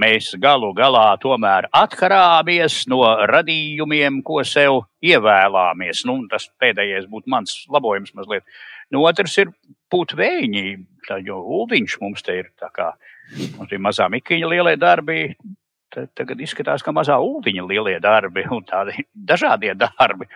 Mēs 0.00 0.30
galu 0.40 0.70
galā 0.72 1.10
tomēr 1.20 1.68
atkarāmies 1.68 2.86
no 2.88 3.02
radījumiem, 3.28 4.22
ko 4.24 4.40
sev 4.40 4.86
ievēlāmies. 5.04 6.06
Nu, 6.08 6.16
tas 6.32 6.48
pēdējais 6.62 7.10
būtu 7.12 7.28
mans 7.28 7.58
labojums 7.68 8.16
mazliet. 8.16 8.48
Nu, 8.88 9.04
otrs 9.04 9.36
ir 9.44 9.52
putvēņi, 9.92 10.66
jo 11.26 11.42
ūdiņš 11.60 11.98
mums 12.00 12.24
te 12.24 12.40
ir 12.40 12.52
tā 12.56 12.72
kā. 12.72 12.94
Mums 13.58 13.68
bija 13.68 13.84
mazā 13.84 14.08
mikiņa 14.12 14.48
lielie 14.48 14.78
darbi, 14.80 15.34
tagad 16.16 16.40
izskatās, 16.42 16.84
ka 16.84 16.94
mazā 16.94 17.18
ūdeņa 17.22 17.64
lielie 17.68 17.98
darbi 18.02 18.44
un 18.50 18.64
tādi 18.68 19.04
dažādie 19.32 19.74
darbi, 19.78 20.28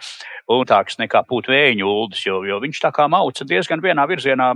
ūtāks 0.53 1.01
nekā 1.03 1.25
pūtvēju 1.29 1.93
ūdens, 1.93 2.25
jo, 2.27 2.43
jo 2.47 2.61
viņš 2.63 2.83
tā 2.87 2.93
kā 2.95 3.09
mauca 3.13 3.47
diezgan 3.49 3.85
vienā 3.85 4.07
virzienā 4.11 4.55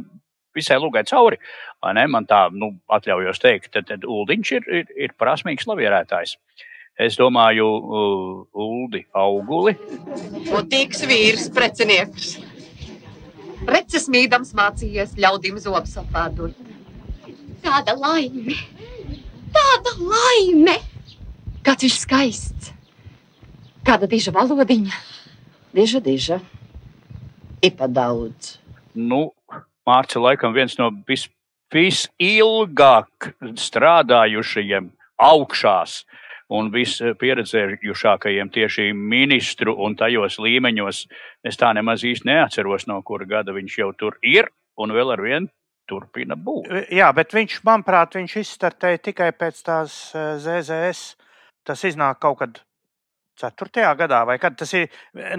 visai 0.56 0.80
lūgai 0.82 1.04
cauri. 1.06 1.38
Man 1.82 2.26
tā, 2.28 2.48
nu, 2.52 2.74
atļaujos 2.90 3.40
teikt, 3.42 3.72
tad, 3.74 3.86
tad 3.90 4.04
ūdeņš 4.04 4.52
ir, 4.58 4.68
ir, 4.80 4.92
ir 5.08 5.16
prasmīgs 5.18 5.68
lavierētājs. 5.70 6.36
Es 7.00 7.16
domāju, 7.16 7.66
uh, 7.66 8.40
Uldi 8.60 9.06
auguli. 9.16 9.72
Un 10.52 10.66
tiks 10.68 11.06
vīrs 11.08 11.46
precinieks. 11.54 12.34
Preces 13.64 14.08
mīdams 14.12 14.52
mācījies 14.56 15.16
ļaudīm 15.20 15.56
zobus 15.62 15.96
apādot. 16.00 16.56
Kāda 17.64 17.96
laime! 17.96 18.56
Tāda 19.54 19.96
laime! 20.00 20.76
Kāds 21.66 21.84
viņš 21.84 21.96
skaists! 22.04 22.70
Kāda 23.84 24.08
diža 24.08 24.32
valodiņa! 24.36 24.96
Diža, 25.76 26.00
diža. 26.02 26.40
Ipa 27.62 27.86
daudz. 27.86 28.56
Nu, 28.96 29.30
Mārcis 29.86 30.18
laikam 30.20 30.54
viens 30.56 30.74
no 30.80 30.88
vis, 31.08 31.28
visilgāk 31.72 33.30
strādājušajiem 33.60 34.90
augšās 35.20 36.00
un 36.50 36.72
vispieredzējušākajiem 36.74 38.50
tieši 38.50 38.90
ministru 38.96 39.76
un 39.84 39.94
tajos 39.98 40.40
līmeņos. 40.42 41.04
Es 41.46 41.60
tā 41.60 41.70
nemaz 41.76 42.02
īsti 42.06 42.26
neatceros, 42.26 42.88
no 42.90 42.98
kura 43.06 43.28
gada 43.28 43.54
viņš 43.54 43.78
jau 43.78 43.92
tur 43.94 44.18
ir 44.26 44.50
un 44.80 44.96
vēl 44.96 45.14
ar 45.14 45.22
vienu 45.22 45.52
turpina 45.90 46.36
būt. 46.38 46.70
Jā, 46.94 47.10
bet 47.14 47.34
viņš, 47.34 47.60
manuprāt, 47.66 48.16
viņš 48.18 48.36
izstartēja 48.42 49.02
tikai 49.10 49.30
pēc 49.36 49.62
tās 49.66 49.96
eh, 50.14 50.36
ZZS. 50.42 51.28
Tas 51.68 51.84
iznāk 51.84 52.20
kaut 52.22 52.40
kad 52.40 52.60
4. 53.40 53.96
gadā, 53.96 54.20
vai 54.28 54.36
kad 54.40 54.56
tas 54.58 54.72
ir. 54.76 54.90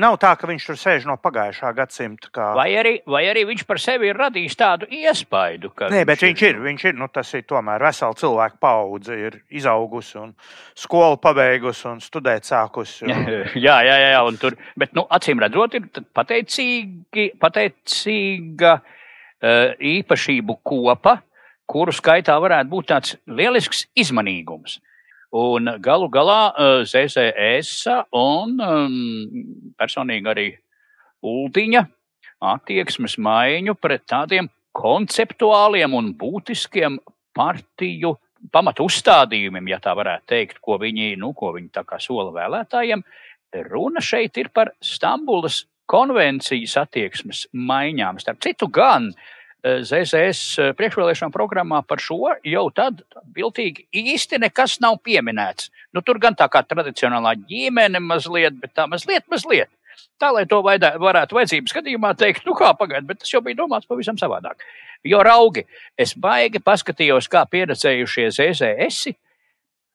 Nav 0.01 0.17
tā, 0.21 0.31
ka 0.39 0.49
viņš 0.49 0.65
tur 0.67 0.79
sēž 0.79 1.05
no 1.09 1.17
pagājušā 1.21 1.71
gadsimta. 1.77 2.31
Kā... 2.33 2.47
Vai, 2.57 2.69
arī, 2.79 2.95
vai 3.09 3.23
arī 3.29 3.43
viņš 3.51 3.63
par 3.69 3.81
sevi 3.81 4.09
ir 4.09 4.17
radījis 4.17 4.57
tādu 4.57 4.89
iespaidu, 4.89 5.71
ka. 5.77 5.91
Nē, 5.93 6.03
bet 6.09 6.23
viņš 6.25 6.43
ir. 6.49 6.59
Viņš 6.65 6.85
ir 6.89 6.97
nu, 6.97 7.09
tas 7.13 7.29
ir 7.37 7.45
tomēr 7.49 7.83
vesela 7.85 8.17
cilvēka 8.17 8.57
paudze, 8.61 9.17
ir 9.27 9.39
izaugusi 9.61 10.17
un 10.21 10.33
skolu 10.77 11.19
pabeigusi 11.21 11.87
un 11.91 12.01
studēt 12.03 12.49
sākusi. 12.49 13.05
Un... 13.05 13.25
jā, 13.67 13.77
jā, 13.85 13.97
jā, 14.05 14.13
jā, 14.15 14.21
un 14.27 14.39
tur. 14.41 14.57
Bet, 14.79 14.95
nu, 14.97 15.05
acīm 15.13 15.43
redzot, 15.43 15.77
ir 15.77 16.05
pateicīgi, 16.17 17.31
pateicīga 17.41 18.77
uh, 18.79 19.75
īpašību 19.77 20.61
kopa, 20.65 21.19
kuru 21.71 21.93
skaitā 21.95 22.33
varētu 22.41 22.71
būt 22.71 22.89
tāds 22.91 23.19
lielisks 23.29 23.85
izmanīgums. 23.99 24.81
Un 25.31 25.69
galu 25.79 26.09
galā 26.11 26.51
eh, 26.51 26.81
ZZS 26.83 27.88
un 28.19 28.57
um, 28.59 28.97
personīgi 29.79 30.27
arī 30.27 30.47
Ultiņa 31.21 31.85
attieksmes 32.51 33.15
maiņu 33.21 33.77
pret 33.79 34.03
tādiem 34.09 34.50
konceptuāliem 34.75 35.93
un 35.95 36.11
būtiskiem 36.17 36.97
partiju 37.38 38.15
pamatu 38.51 38.88
uzstādījumiem, 38.89 39.69
ja 39.69 39.77
tā 39.79 39.93
varētu 39.95 40.27
teikt, 40.33 40.59
ko 40.65 40.79
viņi, 40.81 41.13
nu, 41.21 41.31
ko 41.38 41.53
viņi 41.55 41.69
tā 41.77 41.85
kā 41.88 42.00
sola 42.01 42.33
vēlētājiem. 42.35 43.03
Runa 43.69 44.01
šeit 44.03 44.39
ir 44.41 44.50
par 44.50 44.73
Stambulas 44.83 45.67
konvencijas 45.91 46.79
attieksmes 46.81 47.45
maiņām. 47.53 48.19
Starp 48.23 48.41
citu, 48.43 48.67
gan 48.73 49.11
uh, 49.11 49.29
ZZS 49.62 50.58
eh, 50.58 50.72
priekšvēlēšana 50.77 51.34
programmā 51.34 51.84
par 51.86 52.01
šo 52.01 52.32
jau 52.48 52.63
tad 52.74 53.03
viltīgi 53.36 53.86
īsti 53.94 54.39
nekas 54.41 54.80
nav 54.82 54.98
pieminēts. 55.06 55.70
Nu, 55.94 56.01
tur 56.01 56.18
gan 56.22 56.38
tā 56.38 56.48
kā 56.50 56.63
tradicionālā 56.65 57.36
ģimene 57.46 58.01
mazliet, 58.01 58.58
bet 58.62 58.74
tā 58.77 58.88
mazliet, 58.89 59.27
mazliet. 59.30 59.70
Tā, 60.22 60.32
lai 60.34 60.48
to 60.50 60.62
vajadzē, 60.65 60.96
varētu 61.01 61.38
vajadzības 61.38 61.75
gadījumā 61.77 62.13
teikt, 62.18 62.46
nu 62.48 62.56
kā 62.58 62.72
pagaidi, 62.77 63.06
bet 63.10 63.22
tas 63.22 63.34
jau 63.34 63.41
bija 63.46 63.60
domāts 63.60 63.89
pavisam 63.89 64.18
savādāk. 64.18 64.63
Jo 65.06 65.22
raugi, 65.25 65.65
es 65.98 66.13
baigi 66.18 66.62
paskatījos, 66.62 67.30
kā 67.30 67.44
pieredzējušie 67.50 68.30
ZZS 68.34 69.13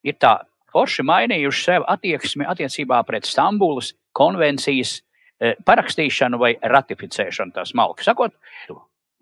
ir 0.07 0.19
tā 0.23 0.37
forši 0.75 1.07
mainījuši 1.07 1.63
sev 1.71 1.87
attieksmi 1.91 2.47
attiecībā 2.47 3.01
pret 3.09 3.27
Stambulas 3.27 3.95
konvencijas 4.15 5.01
eh, 5.41 5.57
parakstīšanu 5.67 6.39
vai 6.43 6.55
ratificēšanu. 6.63 7.55
Tā 7.57 7.67
smalki 7.67 8.07
sakot, 8.07 8.35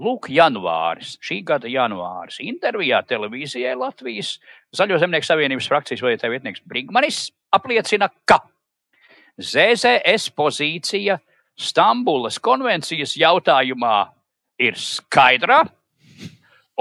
Lūk, 0.03 0.27
janvāris, 0.35 1.13
šī 1.23 1.39
gada 1.47 1.71
janvāris. 1.71 2.41
Intervijā 2.43 2.99
televīzijai 3.07 3.77
Latvijas 3.79 4.41
Zaļo 4.75 4.99
zemnieku 4.99 5.29
savienības 5.29 5.69
frakcijas 5.71 6.03
vadītāja 6.03 6.33
vietnieks 6.33 6.65
Brigmanis 6.67 7.29
apliecina, 7.55 8.09
ka 8.27 8.41
ZZS 9.39 10.33
pozīcija 10.35 11.21
Stambulas 11.55 12.41
konvencijas 12.43 13.15
jautājumā 13.15 14.09
ir 14.59 14.75
skaidra, 14.75 15.61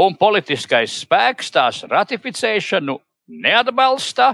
un 0.02 0.18
politiskais 0.18 0.98
spēks 1.04 1.54
tās 1.54 1.84
ratificēšanu 1.86 2.98
neatbalsta 3.46 4.32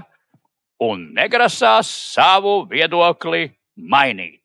un 0.80 1.10
negrasās 1.16 1.90
savu 2.16 2.62
viedokli 2.70 3.50
mainīt. 3.76 4.39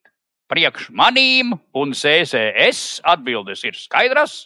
Priekš 0.51 0.91
manīm 0.93 1.55
un 1.73 1.93
CCS 1.97 2.99
atbildes 3.13 3.63
ir 3.65 3.77
skaidras. 3.79 4.43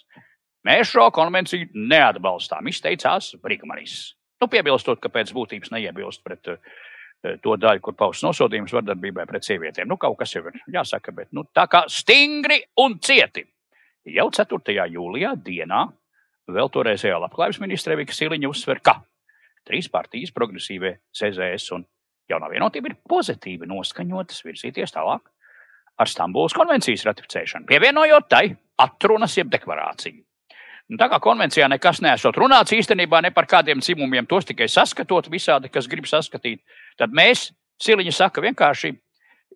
Mēs 0.67 0.91
šo 0.93 1.09
konvenciju 1.15 1.69
neatbalstām, 1.75 2.67
izteicās 2.71 3.33
Brīsmanis. 3.43 4.13
Nu, 4.39 4.47
piebilstot, 4.51 5.01
ka 5.03 5.11
pēc 5.11 5.33
būtības 5.35 5.73
neiebilst 5.73 6.23
pret 6.23 6.51
uh, 6.51 6.59
to 7.43 7.55
daļu, 7.59 7.83
kur 7.83 7.95
paustas 7.99 8.27
nosodījums 8.29 8.73
vardarbībai 8.75 9.25
pret 9.27 9.47
sievietēm. 9.47 9.89
Nu, 9.91 9.97
kaut 9.99 10.17
kas 10.21 10.35
jau 10.35 10.45
ir 10.47 10.59
jāsaka, 10.71 11.13
bet 11.15 11.31
nu, 11.35 11.43
tā 11.55 11.65
kā 11.71 11.83
stingri 11.91 12.61
un 12.79 12.99
cieti. 13.03 13.43
Jau 14.09 14.29
4. 14.31 14.75
jūlijā 14.95 15.33
dienā 15.43 15.83
vēl 16.49 16.71
toreizējā 16.73 17.19
labklājības 17.25 17.59
ministre 17.61 17.97
Vika 17.99 18.15
Siliņa 18.15 18.49
uzsver, 18.49 18.79
ka 18.83 19.01
trīs 19.67 19.89
partijas, 19.91 20.31
progresīvie 20.33 20.95
CZS 21.13 21.75
un 21.75 21.83
jaunā 22.31 22.49
vienotība, 22.53 22.89
ir 22.89 22.97
pozitīvi 23.09 23.67
noskaņotas 23.69 24.45
virzīties 24.47 24.95
tālāk 24.95 25.27
ar 25.99 26.09
Stambulas 26.09 26.55
konvencijas 26.55 27.05
ratificēšanu, 27.09 27.67
pievienojot 27.69 28.29
tai 28.31 28.45
atrunas 28.79 29.35
jeb 29.37 29.51
deklarāciju. 29.51 30.23
Un 30.89 30.97
tā 30.97 31.05
kā 31.11 31.19
konvencijā 31.21 31.67
nekas 31.69 31.99
nesot 32.01 32.37
runāts 32.39 32.73
īstenībā 32.73 33.19
ne 33.21 33.29
par 33.33 33.45
kādiem 33.49 33.81
dzimumiem, 33.83 34.25
tos 34.25 34.47
tikai 34.49 34.65
saskatot 34.71 35.27
visādi, 35.29 35.69
kas 35.69 35.87
grib 35.91 36.09
saskatīt, 36.09 36.63
tad 36.97 37.13
mēs, 37.13 37.51
Siliņa 37.79 38.11
saka, 38.11 38.41
vienkārši 38.43 38.89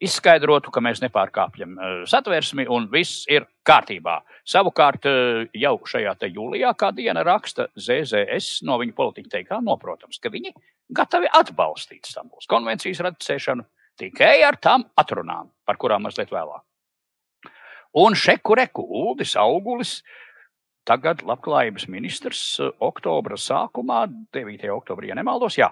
izskaidrotu, 0.03 0.71
ka 0.71 0.81
mēs 0.83 1.01
nepārkāpjam 1.03 1.73
uh, 1.75 1.95
satversmi 2.09 2.65
un 2.71 2.85
viss 2.91 3.25
ir 3.31 3.47
kārtībā. 3.67 4.19
Savukārt, 4.47 5.07
uh, 5.09 5.43
jau 5.57 5.73
šajā 5.89 6.15
jūlijā, 6.29 6.71
kā 6.79 6.91
diena 6.95 7.23
raksta 7.25 7.67
ZZS 7.75 8.63
no 8.67 8.77
viņa 8.81 8.95
politiķa 8.95 9.33
teikā, 9.37 9.59
noprotams, 9.65 10.21
ka 10.23 10.31
viņi 10.33 10.53
gatavi 10.93 11.29
atbalstīt 11.33 12.09
Stambulas 12.09 12.49
konvencijas 12.49 13.03
ratificēšanu 13.05 13.65
tikai 13.99 14.41
ar 14.43 14.57
tām 14.61 14.85
atrunām, 14.99 15.51
par 15.65 15.79
kurām 15.81 16.05
mazliet 16.07 16.31
vēlāk. 16.33 16.63
Un 17.93 18.15
šeku 18.17 18.55
reku 18.57 18.83
Uldis 18.83 19.35
Augulis, 19.37 19.99
tagad 20.87 21.21
labklājības 21.21 21.85
ministrs, 21.87 22.41
eh, 22.59 22.71
oktobra 22.81 23.37
sākumā, 23.37 24.07
9. 24.33 24.69
oktobrī, 24.73 25.11
ja 25.11 25.15
nemaldos, 25.15 25.57
jā, 25.57 25.69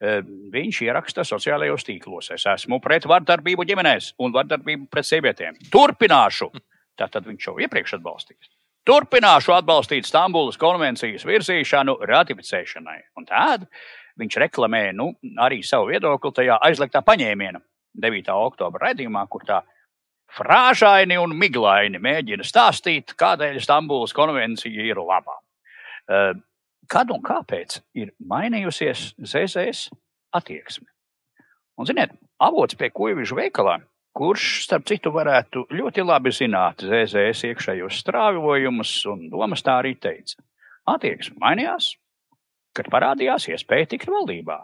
eh, 0.00 0.22
viņš 0.22 0.82
ieraksta 0.88 1.24
sociālajos 1.24 1.84
tīklos. 1.84 2.32
Es 2.32 2.44
esmu 2.46 2.80
pret 2.80 3.04
vardarbību 3.04 3.66
ģimenēs 3.68 4.14
un 4.18 4.32
vardarbību 4.32 4.88
pret 4.90 5.04
sievietēm. 5.04 5.58
Turpināšu. 5.70 6.50
Tātad 6.98 7.24
viņš 7.24 7.46
jau 7.46 7.58
iepriekš 7.58 8.00
atbalstīs. 8.00 8.48
Turpināšu 8.88 9.52
atbalstīt 9.52 10.06
Stambulas 10.06 10.56
konvencijas 10.56 11.22
virzīšanu 11.28 11.98
ratificēšanai. 12.08 13.02
Un 13.18 13.26
tādu 13.26 13.66
viņš 14.18 14.38
reklamē 14.44 14.82
nu, 14.98 15.12
arī 15.40 15.62
savu 15.66 15.92
viedokli 15.92 16.32
tajā 16.34 16.58
aizliegtā 16.68 17.02
paņēmiena 17.06 17.60
9. 17.98 18.30
oktobra 18.34 18.88
raidījumā, 18.88 19.24
kur 19.30 19.44
tā 19.48 19.62
frāžaini 20.36 21.16
un 21.20 21.34
miglaini 21.38 22.00
mēģina 22.02 22.46
stāstīt, 22.46 23.14
kādēļ 23.18 23.60
Stambulas 23.64 24.14
konvencija 24.16 24.84
ir 24.84 25.00
laba. 25.00 25.38
Eh, 26.08 26.32
kad 26.88 27.10
un 27.12 27.22
kāpēc 27.24 27.80
ir 28.00 28.12
mainījusies 28.20 29.12
ZZS 29.18 29.88
attieksme? 30.36 30.88
Un, 31.78 31.86
ziniet, 31.86 32.12
avots 32.42 32.76
pie 32.78 32.90
kuģiņa 32.90 33.38
veikalā, 33.38 33.78
kurš, 34.18 34.64
starp 34.66 34.88
citu, 34.90 35.12
varētu 35.14 35.68
ļoti 35.70 36.04
labi 36.04 36.32
zināt 36.34 36.82
ZZS 36.82 37.46
iekšējos 37.52 38.00
strāvojumus 38.02 38.94
un 39.12 39.28
domas 39.30 39.62
tā 39.62 39.78
arī 39.82 39.94
teica. 40.00 40.40
Attieksme 40.88 41.38
mainījās, 41.42 41.92
kad 42.78 42.90
parādījās 42.92 43.48
iespēja 43.52 43.92
tikt 43.94 44.10
valdībā. 44.12 44.58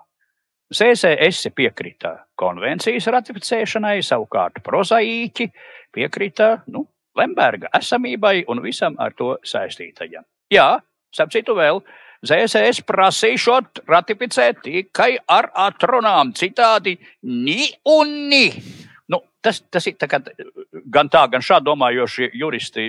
CCS 0.75 1.51
piekrita 1.55 2.15
konvencijas 2.41 3.07
ratificēšanai, 3.13 3.99
savukārt 4.03 4.63
prozaīķi 4.65 5.51
piekrita 5.95 6.51
nu, 6.73 6.87
Lemberga 7.15 7.69
esamībai 7.79 8.41
un 8.51 8.63
visam 8.65 8.97
ar 8.99 9.13
to 9.15 9.37
saistītajam. 9.47 10.25
Jā, 10.51 10.81
starp 11.15 11.31
citu, 11.31 11.55
vēl 11.55 11.79
ZSS 12.25 12.83
prasīšot 12.89 13.85
ratificēt 13.87 14.65
tikai 14.65 15.13
ar 15.29 15.51
atrunām, 15.67 16.33
citādi 16.35 16.97
ni 17.23 17.69
un 17.85 18.17
ni. 18.33 18.49
Tas, 19.45 19.59
tas 19.69 19.85
ir 19.85 19.99
kā, 20.01 20.19
gan 20.89 21.11
tā, 21.13 21.21
gan 21.29 21.43
šādi 21.45 21.69
domājošie 21.69 22.31
juristi 22.41 22.87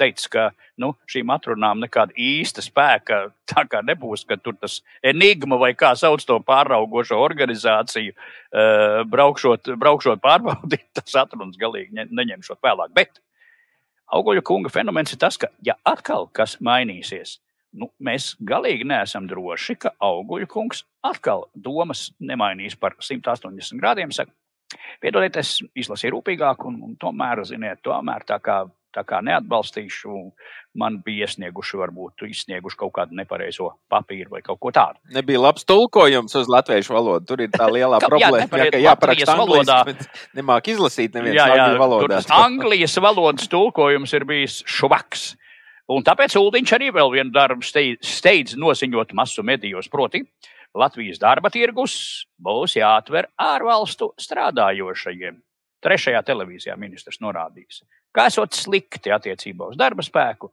teica, 0.00 0.28
ka 0.32 0.44
nu, 0.80 0.94
šīm 1.10 1.32
atrunām 1.34 1.82
nekāda 1.82 2.16
īsta 2.16 2.64
spēka 2.64 3.18
tā 3.50 3.66
kā 3.68 3.82
nebūs, 3.84 4.24
ka 4.28 4.38
tur 4.40 4.56
tas 4.56 4.78
enigma 5.04 5.58
vai 5.60 5.74
kā 5.76 5.92
sauc 5.98 6.24
to 6.24 6.38
pāraugošo 6.46 7.18
organizāciju, 7.20 8.14
uh, 8.14 9.02
braukšot, 9.12 9.74
braukšot 9.80 10.24
pārbaudīt, 10.24 10.86
tas 10.96 11.20
atrunas 11.26 11.60
galīgi 11.60 11.92
ne, 11.98 12.08
neņemšot 12.08 12.62
vēlāk. 12.64 12.96
Bet 12.96 13.20
auguļu 14.16 14.44
kunga 14.46 14.72
fenomens 14.72 15.12
ir 15.12 15.20
tas, 15.20 15.36
ka 15.40 15.52
ja 15.66 15.76
atkal 15.84 16.30
kas 16.32 16.56
mainīsies, 16.64 17.36
nu, 17.76 17.90
mēs 18.02 18.32
galīgi 18.40 18.88
neesam 18.88 19.28
droši, 19.30 19.76
ka 19.84 19.94
auguļu 20.02 20.48
kungs 20.50 20.84
atkal 21.06 21.48
domas 21.54 22.08
nemainīs 22.18 22.76
par 22.80 22.96
180 22.98 23.78
grādiem. 23.80 24.14
Saka, 24.14 24.32
Piedodiet, 25.00 25.40
es 25.40 25.56
izlasīju 25.78 26.18
rūpīgāk, 26.18 26.66
un, 26.68 26.76
un 26.86 26.98
tomēr, 27.00 27.42
ziniet, 27.48 27.80
tomēr 27.86 28.22
tā 28.28 28.38
kā, 28.44 28.60
tā 28.94 29.02
kā 29.06 29.18
neatbalstīšu, 29.26 30.18
man 30.80 31.00
bija 31.04 31.26
iesnieguši, 31.26 31.78
varbūt 31.80 32.24
izsnieguši 32.28 32.78
kaut 32.78 32.92
kādu 32.98 33.18
nepareizo 33.18 33.72
papīru 33.90 34.36
vai 34.36 34.42
kaut 34.46 34.60
ko 34.62 34.72
tādu. 34.74 35.00
Nebija 35.14 35.42
labs 35.42 35.66
tulkojums 35.68 36.36
uz 36.38 36.50
latviešu 36.50 36.94
valodu. 36.94 37.26
Tur 37.32 37.42
ir 37.46 37.50
tā 37.54 37.66
lielā 37.72 37.98
problēma, 38.06 38.62
jā, 38.62 38.70
ka 38.70 38.82
jāparaksta 38.84 39.36
valodā. 39.40 39.80
Nemāk 40.38 40.72
izlasīt 40.74 41.18
neviens 41.18 41.40
jā, 41.40 41.48
jā, 41.58 41.68
valodā. 41.80 42.22
Anglijas 42.46 42.98
valodas 43.02 43.50
tulkojums 43.50 44.14
ir 44.18 44.26
bijis 44.28 44.60
švaks. 44.68 45.32
Un 45.90 46.04
tāpēc 46.06 46.36
Ulriņš 46.38 46.76
arī 46.76 46.92
vēl 46.94 47.08
vienu 47.16 47.34
darbu 47.34 47.66
steidz 47.66 48.54
noziņot 48.54 49.10
masu 49.18 49.42
medijos, 49.42 49.88
proti, 49.90 50.22
Latvijas 50.78 51.18
darba 51.18 51.50
tirgus 51.50 52.26
būs 52.38 52.76
jāatver 52.78 53.26
ārvalstu 53.40 54.12
strādājošajiem. 54.20 55.40
Trešajā 55.80 56.20
televīzijā 56.28 56.76
ministrs 56.78 57.18
norādījis, 57.24 57.82
ka 58.12 58.26
esot 58.28 58.54
slikti 58.54 59.10
attiecībā 59.14 59.70
uz 59.72 59.78
darba 59.80 60.04
spēku. 60.04 60.50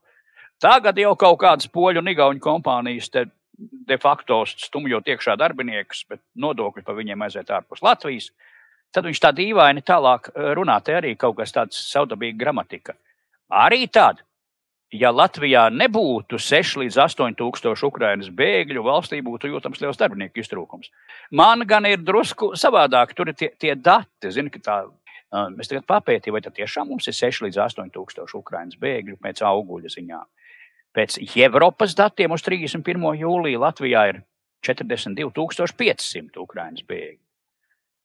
Tagad 0.58 0.98
jau 0.98 1.12
kaut 1.20 1.38
kādas 1.42 1.68
poļu 1.70 2.00
un 2.02 2.10
igauņu 2.10 2.42
kompānijas 2.42 3.10
de 3.12 3.98
facto 4.00 4.40
stumjot 4.48 5.06
iekšā 5.06 5.36
darbiniekus, 5.38 6.04
bet 6.08 6.22
nodokļi 6.34 6.82
par 6.86 6.96
viņiem 6.98 7.26
aiziet 7.26 7.50
ārpus 7.54 7.82
Latvijas. 7.84 8.30
Tad 8.94 9.04
viņš 9.04 9.20
tā 9.20 9.30
dīvaini 9.36 9.84
tālāk 9.84 10.32
runā, 10.56 10.78
te 10.82 10.96
arī 10.96 11.12
kaut 11.20 11.36
kas 11.38 11.52
tāds 11.54 11.78
savdabīga 11.92 12.40
gramatika. 12.40 12.96
Arī 13.52 13.84
tad, 13.92 14.24
ja 14.92 15.10
Latvijā 15.12 15.66
nebūtu 15.72 16.38
6 16.40 16.78
līdz 16.82 16.98
8 17.04 17.36
tūkstoši 17.38 17.86
Ukraiņas 17.88 18.30
bēgļu, 18.36 18.84
valstī 18.84 19.20
būtu 19.24 19.50
jūtams 19.52 19.82
liels 19.82 20.00
darbinieku 20.00 20.40
iztrūkums. 20.40 20.90
Man 21.30 21.66
gan 21.68 21.86
ir 21.88 22.00
drusku 22.00 22.54
savādāk, 22.56 23.12
tur 23.16 23.32
ir 23.32 23.36
tie, 23.36 23.50
tie 23.58 23.74
dati, 23.74 24.32
zini, 24.32 24.52
ka 24.54 24.64
tā. 24.64 24.78
Es 25.60 25.68
tagad 25.68 25.84
papētīju, 25.84 26.32
vai 26.32 26.40
tiešām 26.40 26.88
mums 26.88 27.08
ir 27.10 27.12
6 27.12 27.44
līdz 27.44 27.60
8 27.66 27.92
tūkstoši 27.92 28.38
Ukraiņas 28.38 28.80
bēgļu 28.80 29.18
pēc 29.20 29.42
auguļa 29.44 29.92
ziņā. 29.92 30.22
Pēc 30.96 31.18
Eiropas 31.36 31.92
datiem 31.94 32.32
uz 32.32 32.42
31. 32.46 33.10
jūliju 33.20 33.60
Latvijā 33.60 34.06
ir 34.08 34.22
42,500 34.64 36.40
Ukraiņas 36.40 36.86
bēgļu. 36.88 37.27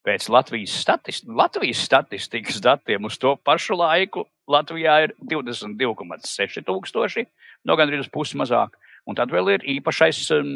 Pēc 0.04 0.28
Latvijas, 0.30 0.76
statist 0.84 1.28
Latvijas 1.28 1.84
statistikas 1.88 2.60
datiem 2.64 3.06
uz 3.08 3.16
to 3.18 3.38
pašu 3.40 3.78
laiku 3.80 4.26
Latvijā 4.52 4.98
ir 5.06 5.14
22,6 5.32 6.66
tūkstoši, 6.68 7.24
no 7.64 7.78
gandrīz 7.80 8.10
pusi 8.12 8.40
mazāk. 8.40 8.76
Un 9.08 9.16
tad 9.16 9.32
vēl 9.32 9.54
ir 9.56 9.64
īpašais 9.78 10.20
um, 10.36 10.50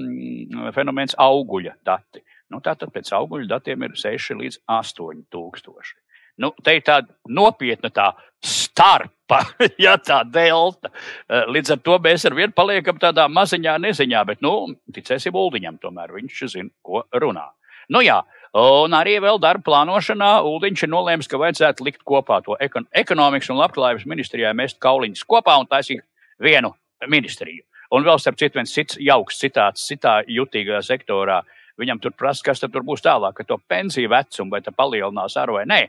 fenomens 0.76 1.16
auguļa 1.20 1.78
dati. 1.88 2.24
Nu, 2.52 2.62
tātad 2.64 2.92
pēc 2.96 3.12
auguļa 3.16 3.48
datiem 3.58 3.84
ir 3.84 3.96
6 4.00 4.38
līdz 4.40 4.62
8 4.72 5.26
tūkstoši. 5.32 5.96
Nu, 6.38 6.52
te 6.64 6.76
ir 6.78 6.84
tāda 6.86 7.10
nopietna 7.34 7.90
tā 7.92 8.12
starpa, 8.44 9.42
ja 9.86 9.98
tā 9.98 10.22
delta. 10.30 10.92
Eh, 11.28 11.48
līdz 11.50 11.76
ar 11.76 11.84
to 11.84 11.98
mēs 12.04 12.28
ar 12.30 12.38
vienu 12.38 12.56
paliekam 12.56 13.00
tādā 13.02 13.26
maziņā 13.32 13.78
neziņā, 13.88 14.24
bet, 14.30 14.44
nu, 14.46 14.54
ticēsim 14.94 15.36
Uldiņam, 15.36 15.80
tomēr 15.82 16.14
viņš 16.20 16.44
zina, 16.54 16.72
ko 16.86 17.04
runā. 17.12 17.50
Nu, 17.92 18.04
jā, 18.06 18.20
un 18.58 18.96
arī 18.98 19.18
vēl 19.22 19.38
darba 19.42 19.66
plānošanā 19.68 20.30
Uldiņš 20.48 20.84
ir 20.86 20.90
nolēmis, 20.90 21.28
ka 21.30 21.38
vajadzētu 21.38 21.86
likt 21.86 22.02
kopā 22.08 22.40
to 22.46 22.56
ekon 22.64 22.88
ekonomikas 22.96 23.52
un 23.54 23.60
labklājības 23.62 24.08
ministrijai, 24.10 24.54
mest 24.58 24.80
kauliņus 24.82 25.26
kopā 25.30 25.60
un 25.62 25.70
taisīt 25.70 26.02
vienu 26.42 26.74
ministriju. 27.06 27.62
Un 27.94 28.04
vēl 28.08 28.18
starp 28.20 28.40
citu, 28.40 28.58
viens 28.58 28.74
cits 28.74 28.98
jauks 29.00 29.38
citāts 29.40 29.86
citā 29.88 30.20
jutīgā 30.28 30.82
sektorā. 30.84 31.44
Viņam 31.78 32.02
tur 32.02 32.16
prasa, 32.18 32.42
kas 32.44 32.64
tur 32.64 32.84
būs 32.84 33.06
tālāk, 33.06 33.38
ka 33.38 33.46
to 33.46 33.60
pensiju 33.70 34.10
vecumu 34.10 34.56
vai 34.56 34.62
palielinās 34.66 35.38
ar 35.38 35.54
vai 35.54 35.64
nē. 35.70 35.82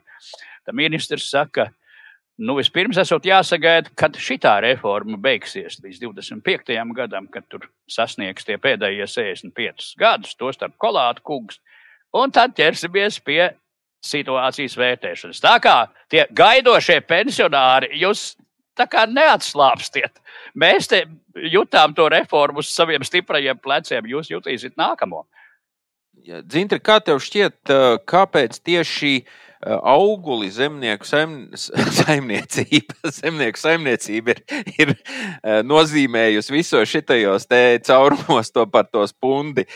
Tad 0.69 0.77
ministrs 0.77 1.31
saka, 1.33 1.71
nu 2.39 2.59
vispirms 2.59 3.01
esot 3.01 3.25
jāsagaida, 3.25 3.91
kad 3.97 4.13
šī 4.21 4.37
reforma 4.63 5.17
beigsies 5.17 5.81
līdz 5.81 6.05
25. 6.05 6.77
gadam, 6.95 7.27
kad 7.33 7.49
tur 7.49 7.71
sasniegs 7.89 8.45
tie 8.45 8.59
pēdējie 8.59 9.09
65 9.09 9.97
gadus, 9.99 10.37
to 10.37 10.53
starp 10.53 10.77
kolātu 10.77 11.25
kungs, 11.25 11.59
un 12.17 12.33
tad 12.33 12.55
ķersimies 12.57 13.21
pie 13.25 13.43
situācijas 14.05 14.77
vērtēšanas. 14.79 15.41
Tā 15.43 15.57
kā 15.63 15.79
tie 16.11 16.27
gaidošie 16.31 17.01
pensionāri, 17.07 17.91
jūs 17.99 18.37
neatslāpstiet. 18.79 20.21
Mēs 20.55 20.87
te 20.87 21.03
jutām 21.51 21.95
to 21.95 22.09
reformu 22.09 22.63
uz 22.63 22.71
saviem 22.71 23.03
stiprajiem 23.03 23.59
pleciem, 23.59 24.07
jūs 24.07 24.31
jutīsiet 24.31 24.77
nākamo. 24.79 25.27
Dzintri, 26.19 26.79
kā 26.79 27.01
tev 27.01 27.19
šķiet, 27.23 27.73
kāpēc 28.07 28.59
tieši 28.63 29.25
auguli 29.67 30.51
zemnieku 30.55 31.07
saim, 31.07 31.33
saimniecība, 31.55 32.95
zemnieku 33.19 33.59
saimniecība 33.59 34.37
ir, 34.37 34.43
ir 34.79 34.93
nozīmējusi 35.67 36.55
visos 36.55 36.91
šitajos 36.91 37.49
caurumos 37.87 38.53
to 38.55 38.67
par 38.71 38.87
to 38.93 39.03
spundi 39.11 39.67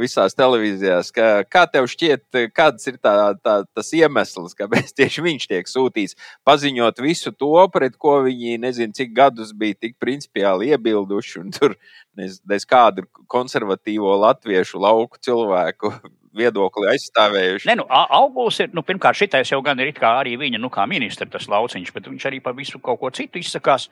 visās 0.00 0.36
televīzijās. 0.38 1.12
Kā, 1.12 1.28
kā 1.44 1.66
tev 1.68 1.90
šķiet, 1.92 2.24
kāds 2.56 2.88
ir 2.88 2.96
tā, 3.02 3.34
tā, 3.44 3.58
tas 3.68 3.92
iemesls, 3.96 4.56
kāpēc 4.56 4.94
tieši 5.02 5.26
viņš 5.28 5.48
tiek 5.50 5.68
sūtīts, 5.68 6.16
paziņot 6.48 7.04
visu 7.04 7.34
to, 7.36 7.52
pret 7.72 7.98
ko 8.00 8.22
viņi 8.24 8.62
nezinu, 8.64 8.96
cik 8.96 9.12
gadus 9.16 9.52
bija 9.52 9.76
tik 9.76 9.98
principiāli 10.00 10.72
iebilduši 10.72 11.42
un 11.42 11.52
tur 11.52 11.76
nez, 12.16 12.40
nez 12.48 12.64
kādu 12.68 13.04
konservatīvo 13.28 14.16
latviešu 14.24 14.80
lauku 14.80 15.20
cilvēku 15.20 15.92
viedokli 16.36 16.88
aizstāvējuši. 16.92 17.68
Ne, 17.70 17.78
nu, 17.80 17.86
Auguls 17.88 18.60
ir, 18.64 18.70
nu, 18.76 18.84
pirmkārt, 18.86 19.18
šitais 19.18 19.52
jau 19.52 19.60
gan 19.64 19.80
ir 19.80 19.92
arī 20.08 20.36
viņa, 20.40 20.60
nu, 20.62 20.70
kā 20.72 20.86
ministra 20.90 21.28
tas 21.30 21.48
lauciņš, 21.50 21.92
bet 21.94 22.08
viņš 22.08 22.28
arī 22.30 22.40
par 22.44 22.56
visu 22.58 22.80
kaut 22.80 23.00
ko 23.00 23.10
citu 23.10 23.38
izsakās. 23.38 23.88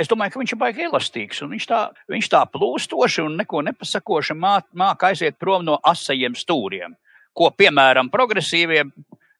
Es 0.00 0.08
domāju, 0.08 0.34
ka 0.34 0.40
viņš 0.40 0.52
ir 0.54 0.60
baigi 0.60 0.86
elastīgs, 0.88 1.42
viņš 1.46 1.66
tā, 1.68 1.80
viņš 2.10 2.28
tā 2.32 2.42
plūstoši 2.50 3.26
un 3.26 3.36
neko 3.38 3.62
nepasakoši 3.68 4.34
māk, 4.34 4.68
māk 4.72 5.04
aiziet 5.10 5.38
prom 5.38 5.64
no 5.64 5.78
asajiem 5.84 6.34
stūriem, 6.38 6.96
ko, 7.36 7.50
piemēram, 7.54 8.10
progresīviem 8.12 8.92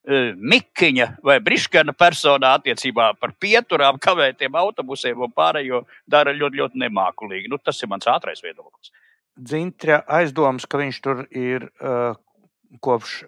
E, 0.03 0.33
Mikiņa 0.35 1.05
vai 1.23 1.37
Briškana 1.39 1.93
personā 1.95 2.57
attiecībā 2.57 3.13
par 3.21 3.31
pieturām, 3.39 3.95
kavētiem 4.03 4.55
autobusiem 4.59 5.21
un 5.23 5.31
pārējo 5.31 5.85
dara 6.11 6.33
ļoti, 6.35 6.59
ļoti 6.59 6.81
nemākulīgi. 6.81 7.47
Nu, 7.51 7.59
tas 7.63 7.79
ir 7.79 7.91
mans 7.91 8.09
ātrais 8.11 8.43
viedoklis. 8.43 8.91
Dzintra 9.33 10.03
aizdoms, 10.19 10.67
ka 10.69 10.77
viņš 10.77 10.97
tur 11.01 11.23
ir 11.33 11.65
uh, 11.81 12.13
kopš 12.83 13.23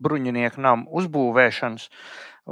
bruņinieku 0.00 0.62
nama 0.62 0.86
uzbūvēšanas, 1.00 1.88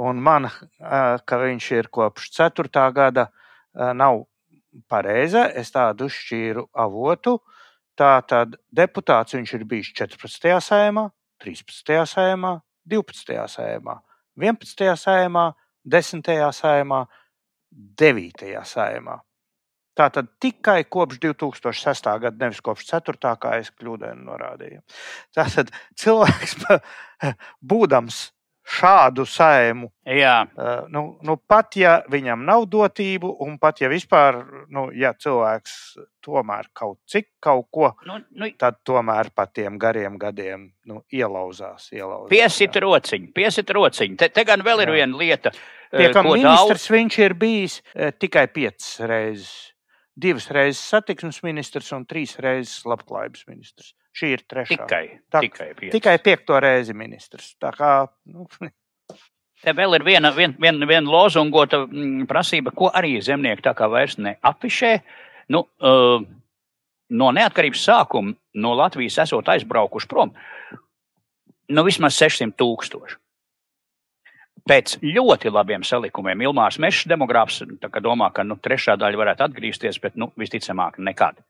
un 0.05 0.19
man, 0.21 0.49
uh, 0.49 1.17
ka 1.25 1.39
viņš 1.41 1.69
ir 1.77 1.89
kopš 1.93 2.29
4. 2.37 2.83
gada, 2.93 3.29
uh, 3.29 3.91
nav 3.97 4.25
pareiza. 4.89 5.47
Es 5.49 5.71
tādu 5.73 6.09
šķīru 6.11 6.67
avotu. 6.73 7.39
Tā 7.99 8.13
tad 8.27 8.55
deputāts 8.71 9.35
viņš 9.35 9.55
ir 9.57 9.65
bijis 9.67 9.89
14. 9.97 10.53
sējumā, 10.63 11.09
13. 11.43 11.97
sējumā, 12.13 12.53
12. 12.87 13.39
sējumā, 13.55 13.97
11. 14.39 14.93
sējumā, 15.01 15.47
10. 15.83 16.29
sējumā, 16.61 17.01
9. 17.99 18.53
sējumā. 18.71 19.17
Tātad 19.99 20.31
tikai 20.39 20.81
kopš 20.87 21.19
2006. 21.25 22.09
gada, 22.23 22.35
nevis 22.39 22.63
kopš 22.63 22.87
4. 22.93 23.35
kā 23.41 23.57
es 23.59 23.71
kļūdaini 23.75 24.23
norādīju. 24.23 24.83
Tātad 25.35 25.73
cilvēks, 25.99 26.55
būdams 27.71 28.27
šādu 28.69 29.25
sēmu. 29.27 29.89
Jā. 30.05 30.43
Uh, 30.53 30.83
nu, 30.93 31.03
nu, 31.25 31.35
pat 31.49 31.75
ja 31.79 31.99
viņam 32.11 32.43
nav 32.47 32.67
dotību, 32.71 33.31
un 33.45 33.57
pat 33.61 33.81
ja 33.81 33.89
vispār, 33.91 34.39
nu, 34.73 34.87
ja 34.95 35.11
cilvēks 35.17 35.75
tomēr 36.25 36.69
kaut 36.77 36.99
cik 37.09 37.31
kaut 37.43 37.69
ko, 37.73 37.91
nu, 38.07 38.19
nu, 38.37 38.51
tad 38.59 38.81
tomēr 38.87 39.31
pa 39.35 39.47
tiem 39.49 39.79
gariem 39.81 40.19
gadiem 40.21 40.67
nu, 40.89 41.01
ielauzās. 41.13 41.89
ielauzās 41.95 42.29
piesit 42.31 42.77
jā. 42.77 42.83
rociņu, 42.85 43.33
piesit 43.35 43.73
rociņu. 43.75 44.19
Te, 44.19 44.29
te 44.33 44.45
gan 44.47 44.63
vēl 44.65 44.85
ir 44.85 44.93
jā. 44.93 44.99
viena 45.01 45.23
lieta. 45.23 45.53
Pie 45.89 46.11
kā 46.13 46.21
ministrs 46.21 46.85
daudz... 46.85 46.89
viņš 46.93 47.19
ir 47.23 47.37
bijis 47.39 47.81
tikai 48.21 48.45
piecas 48.53 48.99
reizes. 49.09 49.53
Divas 50.19 50.49
reizes 50.51 50.81
satiksmes 50.91 51.41
ministrs 51.45 51.91
un 51.95 52.05
trīs 52.09 52.35
reizes 52.43 52.83
labklājības 52.89 53.45
ministrs. 53.47 53.93
Šī 54.15 54.33
ir 54.35 54.43
trešā. 54.49 54.75
Tikai, 54.83 55.03
tā, 55.31 55.43
tikai, 55.45 55.69
pieci. 55.77 55.93
tikai 55.95 56.17
piekto 56.23 56.59
reizi 56.59 56.95
ministrs. 56.97 57.53
Tā 57.61 57.71
kā, 57.75 57.93
nu, 58.33 58.47
Te 59.59 59.73
vēl 59.75 59.97
ir 59.97 60.05
viena, 60.07 60.29
viena, 60.31 60.55
viena, 60.55 60.87
viena 60.87 61.11
lozungota 61.11 61.81
mm, 61.83 62.27
prasība, 62.29 62.71
ko 62.71 62.87
arī 62.95 63.17
zemnieki 63.23 63.65
tā 63.65 63.73
kā 63.75 63.89
vairs 63.91 64.15
neapišē. 64.15 64.91
Nu, 65.51 65.65
uh, 65.83 66.23
no 67.11 67.31
neatkarības 67.35 67.81
sākuma 67.83 68.37
no 68.55 68.71
Latvijas 68.79 69.17
esot 69.25 69.51
aizbraukuši 69.51 70.07
prom 70.07 70.31
nu, 71.69 71.85
vismaz 71.85 72.17
600 72.17 72.57
tūkstoši. 72.59 73.17
Pēc 74.69 74.99
ļoti 75.01 75.49
labiem 75.49 75.81
salikumiem 75.81 76.43
Ilmārs 76.45 76.77
Mešs 76.77 77.07
demogrāfs 77.09 77.63
domā, 78.05 78.29
ka 78.33 78.45
nu, 78.45 78.59
trešā 78.61 78.93
daļa 79.01 79.17
varētu 79.17 79.47
atgriezties, 79.47 79.97
bet 80.03 80.15
nu, 80.15 80.29
visticamāk 80.37 80.99
nekad. 81.01 81.41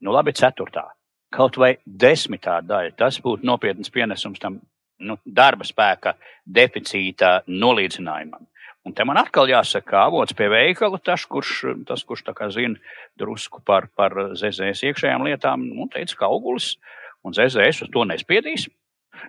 Nu, 0.00 0.14
labi, 0.14 0.32
ceturtā 0.38 0.86
kaut 1.34 1.58
vai 1.60 1.74
desmitā 1.86 2.58
daļa. 2.66 2.94
Tas 2.98 3.18
būtu 3.22 3.46
nopietns 3.46 3.90
pienesums 3.94 4.42
tam 4.42 4.58
nu, 5.00 5.16
darba 5.24 5.66
spēka 5.66 6.16
deficīta 6.44 7.40
nolīdzinājumam. 7.48 8.46
Un 8.86 8.94
te 8.96 9.04
man 9.04 9.20
atkal 9.20 9.50
jāsaka, 9.50 9.86
ka 9.90 10.04
avots 10.08 10.34
pie 10.36 10.48
veikala, 10.48 10.98
tas, 11.04 11.26
kurš, 11.28 11.82
tas, 11.88 12.02
kurš 12.08 12.24
zina 12.54 12.80
drusku 13.20 13.60
par, 13.64 13.90
par 13.94 14.14
ZZS 14.32 14.86
iekšējām 14.88 15.26
lietām, 15.28 15.66
nu, 15.68 15.86
teica, 15.92 16.16
ka 16.16 16.30
augulis 16.30 16.78
un 17.22 17.36
ZZS 17.36 17.84
uz 17.84 17.90
to 17.92 18.06
nespiedīs. 18.08 18.70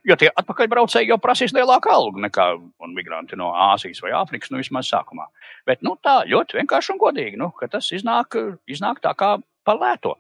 Jo 0.08 0.18
tie 0.20 0.30
atpakaļbraucēji 0.42 1.12
jau 1.12 1.20
prasīs 1.22 1.54
lielāku 1.56 1.92
algu 1.92 2.24
nekā 2.24 2.48
migranti 2.96 3.40
no 3.40 3.52
Āzijas 3.72 4.02
vai 4.04 4.14
Āfrikas, 4.18 4.52
nu 4.52 4.62
vismaz 4.62 4.90
sākumā. 4.92 5.28
Bet 5.68 5.84
nu, 5.86 5.98
tā 6.04 6.22
ļoti 6.30 6.62
vienkārši 6.62 6.96
un 6.96 7.02
godīgi, 7.02 7.40
nu, 7.42 7.52
ka 7.58 7.70
tas 7.72 7.92
iznāk, 7.96 8.38
iznāk 8.70 9.04
tā 9.04 9.14
kā 9.18 9.36
pa 9.68 9.78
lēto. 9.78 10.16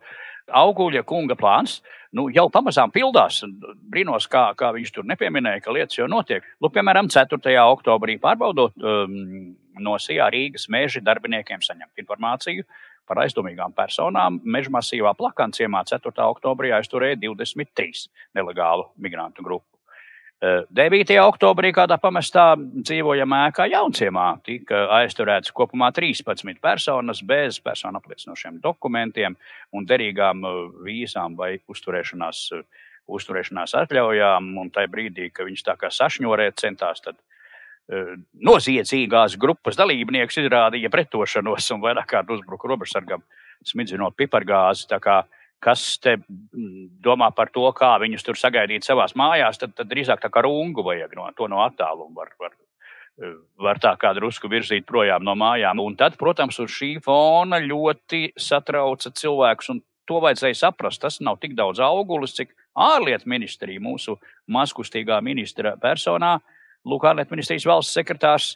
Auguļa 0.52 1.04
kunga 1.08 1.38
plāns 1.40 1.80
nu, 2.18 2.28
jau 2.34 2.48
pamazām 2.52 2.92
pildās. 2.92 3.42
Brīnos, 3.92 4.28
kā, 4.32 4.50
kā 4.58 4.72
viņš 4.76 4.94
tur 4.96 5.08
nepieminēja, 5.08 5.64
ka 5.64 5.76
lietas 5.76 6.00
jau 6.00 6.10
notiek. 6.12 6.46
Lūk, 6.64 6.76
piemēram, 6.76 7.10
4. 7.12 7.56
oktobrī 7.72 8.18
pārbaudot 8.22 8.76
um, 8.78 9.54
no 9.80 9.98
SIA 10.02 10.28
Rīgas 10.34 10.68
meža 10.72 11.04
darbiniekiem 11.06 11.64
saņemt 11.64 12.04
informāciju 12.04 12.68
par 13.12 13.26
aizdomīgām 13.26 13.76
personām. 13.76 14.40
Meža 14.48 14.72
masīvā 14.72 15.12
plakanciemā 15.20 15.84
4. 15.92 16.16
oktobrī 16.32 16.72
aizturēja 16.80 17.20
23 17.20 18.08
nelegālu 18.38 18.88
migrantu 18.96 19.44
grupu. 19.44 19.68
9. 20.42 21.12
Eh, 21.14 21.20
oktobrī 21.22 21.70
kādā 21.70 22.00
pamestā 22.02 22.56
dzīvojamā 22.58 23.44
ēkā 23.52 23.68
Jaunciemā 23.70 24.40
tika 24.42 24.88
aizturēts 24.98 25.54
kopumā 25.54 25.92
13 25.94 26.58
personas 26.58 27.22
bez 27.22 27.60
personu 27.62 28.02
apliecinošiem 28.02 28.58
dokumentiem 28.64 29.36
un 29.72 29.86
derīgām 29.86 30.42
eh, 30.42 30.56
vīzām 30.88 31.36
vai 31.38 31.52
uzturēšanās, 31.70 32.40
eh, 32.58 32.88
uzturēšanās 33.06 33.76
atļaujām. 33.84 34.50
Un 34.58 34.74
tajā 34.74 34.90
brīdī, 34.90 35.30
kad 35.30 35.46
viņš 35.46 35.68
tā 35.68 35.78
kā 35.78 35.94
sašņorēt 35.94 36.58
centās, 36.64 37.06
tad 37.06 37.22
noziedzīgās 38.48 39.38
grupas 39.42 39.78
dalībnieks 39.80 40.38
izrādīja 40.44 40.92
pretošanos 40.94 41.72
un 41.76 41.82
vairāk 41.84 42.08
kārt 42.14 42.32
uzbruka 42.32 42.70
robežsargam, 42.72 43.24
smidzinot 43.68 44.16
pipargāzi 44.16 44.88
kas 45.62 45.84
te 46.02 46.16
mm, 46.18 46.88
domā 47.06 47.30
par 47.38 47.52
to, 47.54 47.68
kā 47.78 47.94
viņus 48.02 48.26
tur 48.26 48.40
sagaidīt 48.40 48.88
savā 48.88 49.06
mājās, 49.18 49.60
tad, 49.62 49.76
tad 49.78 49.92
drīzāk 49.92 50.24
tā 50.24 50.32
kā 50.34 50.44
rungu 50.46 50.84
vajag 50.86 51.14
no 51.18 51.28
to 51.38 51.48
no 51.52 51.62
attāluma. 51.64 52.24
Var, 52.24 52.32
var, 52.42 52.56
var 53.62 53.82
tā 53.82 53.94
kā 54.02 54.14
drusku 54.18 54.50
virzīt 54.52 54.88
projām 54.90 55.26
no 55.28 55.36
mājām. 55.38 55.84
Un 55.84 55.98
tad, 56.00 56.18
protams, 56.20 56.58
uz 56.64 56.74
šī 56.74 56.96
fona 57.06 57.62
ļoti 57.62 58.32
satrauca 58.40 59.14
cilvēkus. 59.22 59.70
Un 59.76 59.84
to 60.10 60.22
vajadzēja 60.24 60.58
saprast. 60.64 61.04
Tas 61.04 61.22
nav 61.22 61.38
tik 61.44 61.54
daudz 61.60 61.84
augulis, 61.86 62.34
cik 62.40 62.56
ārlietu 62.74 63.30
ministrija 63.30 63.84
mūsu 63.84 64.18
mazkustīgā 64.52 65.22
ministra 65.22 65.76
personā. 65.82 66.40
Lūk, 66.40 66.58
ārlietu 66.86 67.36
ministrijas 67.36 67.68
valsts 67.70 67.98
sekretārs 67.98 68.56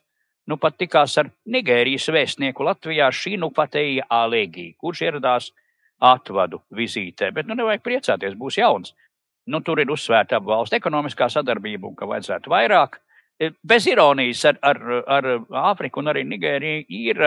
nu 0.49 0.57
pat 0.61 0.77
tikās 0.77 1.17
ar 1.21 1.29
Nigērijas 1.49 2.07
vēstnieku 2.13 2.65
Latvijā 2.65 3.09
Šīnu 3.13 3.51
Pateja 3.53 4.05
Alēgī, 4.13 4.71
kurš 4.81 5.01
ieradās 5.07 5.51
atvadu 6.01 6.61
vizītē. 6.75 7.31
Bet 7.33 7.49
nu 7.49 7.57
nevajag 7.57 7.83
priecāties, 7.85 8.37
būs 8.37 8.59
jauns. 8.59 8.93
Nu, 9.45 9.61
tur 9.61 9.79
ir 9.81 9.91
uzsvērta 9.93 10.39
abu 10.39 10.49
valstu 10.49 10.77
ekonomiskā 10.77 11.27
sadarbība 11.29 11.87
un 11.87 11.97
ka 11.97 12.07
vajadzētu 12.09 12.49
vairāk. 12.49 12.99
E, 13.37 13.51
bez 13.63 13.85
ironijas 13.87 14.41
ar, 14.49 14.57
ar, 14.65 14.79
ar 15.05 15.27
Āfriku 15.69 16.01
un 16.01 16.09
arī 16.09 16.23
Nigēriju 16.25 16.85
ir, 16.89 17.21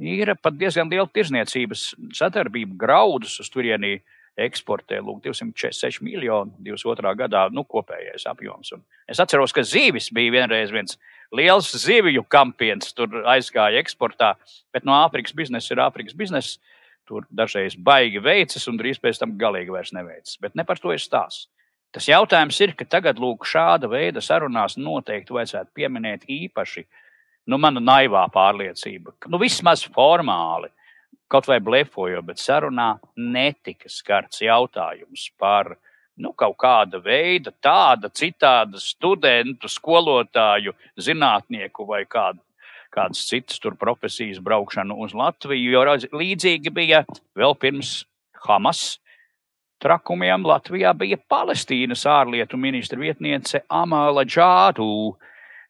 ir 0.00 0.32
pat 0.40 0.56
diezgan 0.56 0.88
liela 0.92 1.08
tirzniecības 1.12 1.90
sadarbība. 2.16 2.78
Graudus 2.80 3.36
uz 3.42 3.52
turieni 3.52 3.98
eksportē 4.36 5.00
lūk, 5.00 5.22
246 5.24 6.02
miljonu 6.04 6.52
22. 6.64 7.12
gadā 7.22 7.46
nu, 7.52 7.64
kopējais 7.64 8.26
apjoms. 8.28 8.72
Un 8.76 8.84
es 9.08 9.20
atceros, 9.22 9.54
ka 9.56 9.64
zīvis 9.64 10.10
bija 10.14 10.34
vienreiz 10.34 10.72
viens 10.74 10.98
liels 11.34 11.72
zivju 11.82 12.24
kampiens, 12.30 12.92
tur 12.96 13.22
aizgāja 13.24 13.80
eksportā, 13.80 14.34
bet 14.74 14.84
no 14.84 14.96
Āfrikas 15.00 15.34
biznesa 15.36 15.72
ir 15.74 15.84
Āfrikas 15.86 16.16
biznesa 16.16 16.58
tur 17.06 17.26
dažreiz 17.30 17.76
baigi 17.78 18.20
veicas, 18.22 18.66
un 18.68 18.78
drīz 18.80 18.98
pēc 19.02 19.20
tam 19.22 19.36
galīgi 19.38 19.72
vairs 19.72 19.94
neveicas. 19.94 20.36
Bet 20.42 20.56
ne 20.58 20.66
par 20.66 20.80
to 20.82 20.92
ir 20.94 21.02
stāsts. 21.02 21.46
Tas 21.94 22.08
jautājums 22.10 22.58
ir, 22.60 22.74
ka 22.76 22.84
tagad 22.84 23.20
lūk, 23.22 23.46
šāda 23.48 23.88
veida 23.88 24.20
sarunās 24.20 24.74
noteikti 24.76 25.32
vajadzētu 25.32 25.70
pieminēt 25.78 26.26
īpaši 26.28 26.82
nu, 27.46 27.58
mana 27.62 27.80
naivā 27.80 28.26
pārliecība, 28.34 29.14
ka 29.22 29.30
nu, 29.32 29.38
vismaz 29.40 29.86
formāli, 29.94 30.68
kaut 31.28 31.48
vai 31.50 31.58
blefojot, 31.60 32.24
bet 32.26 32.40
sarunā 32.42 32.96
netika 33.16 33.90
skarts 33.92 34.42
jautājums 34.44 35.30
par 35.38 35.76
nu, 36.16 36.32
kaut 36.32 36.56
kāda 36.60 37.00
veida, 37.02 37.52
tāda, 37.62 38.08
citāda 38.08 38.80
studentu, 38.80 39.68
skolotāju, 39.68 40.72
zinātnieku 40.96 41.86
vai 41.88 42.04
kādu 42.08 42.40
kādas 42.96 43.26
citas 43.28 43.60
profesijas 43.78 44.38
braukšanu 44.40 44.94
uz 45.04 45.12
Latviju, 45.14 45.72
jo 45.74 45.82
līdzīgi 46.16 46.72
bija 46.72 47.02
vēl 47.36 47.52
pirms 47.60 48.06
Hamas 48.46 48.96
trakumiem 49.82 50.44
Latvijā 50.46 50.92
bija 50.96 51.18
Palestīnas 51.28 52.06
ārlietu 52.08 52.58
ministra 52.60 52.98
vietniece 53.00 53.62
Amāla 53.68 54.24
Džādu. 54.24 54.88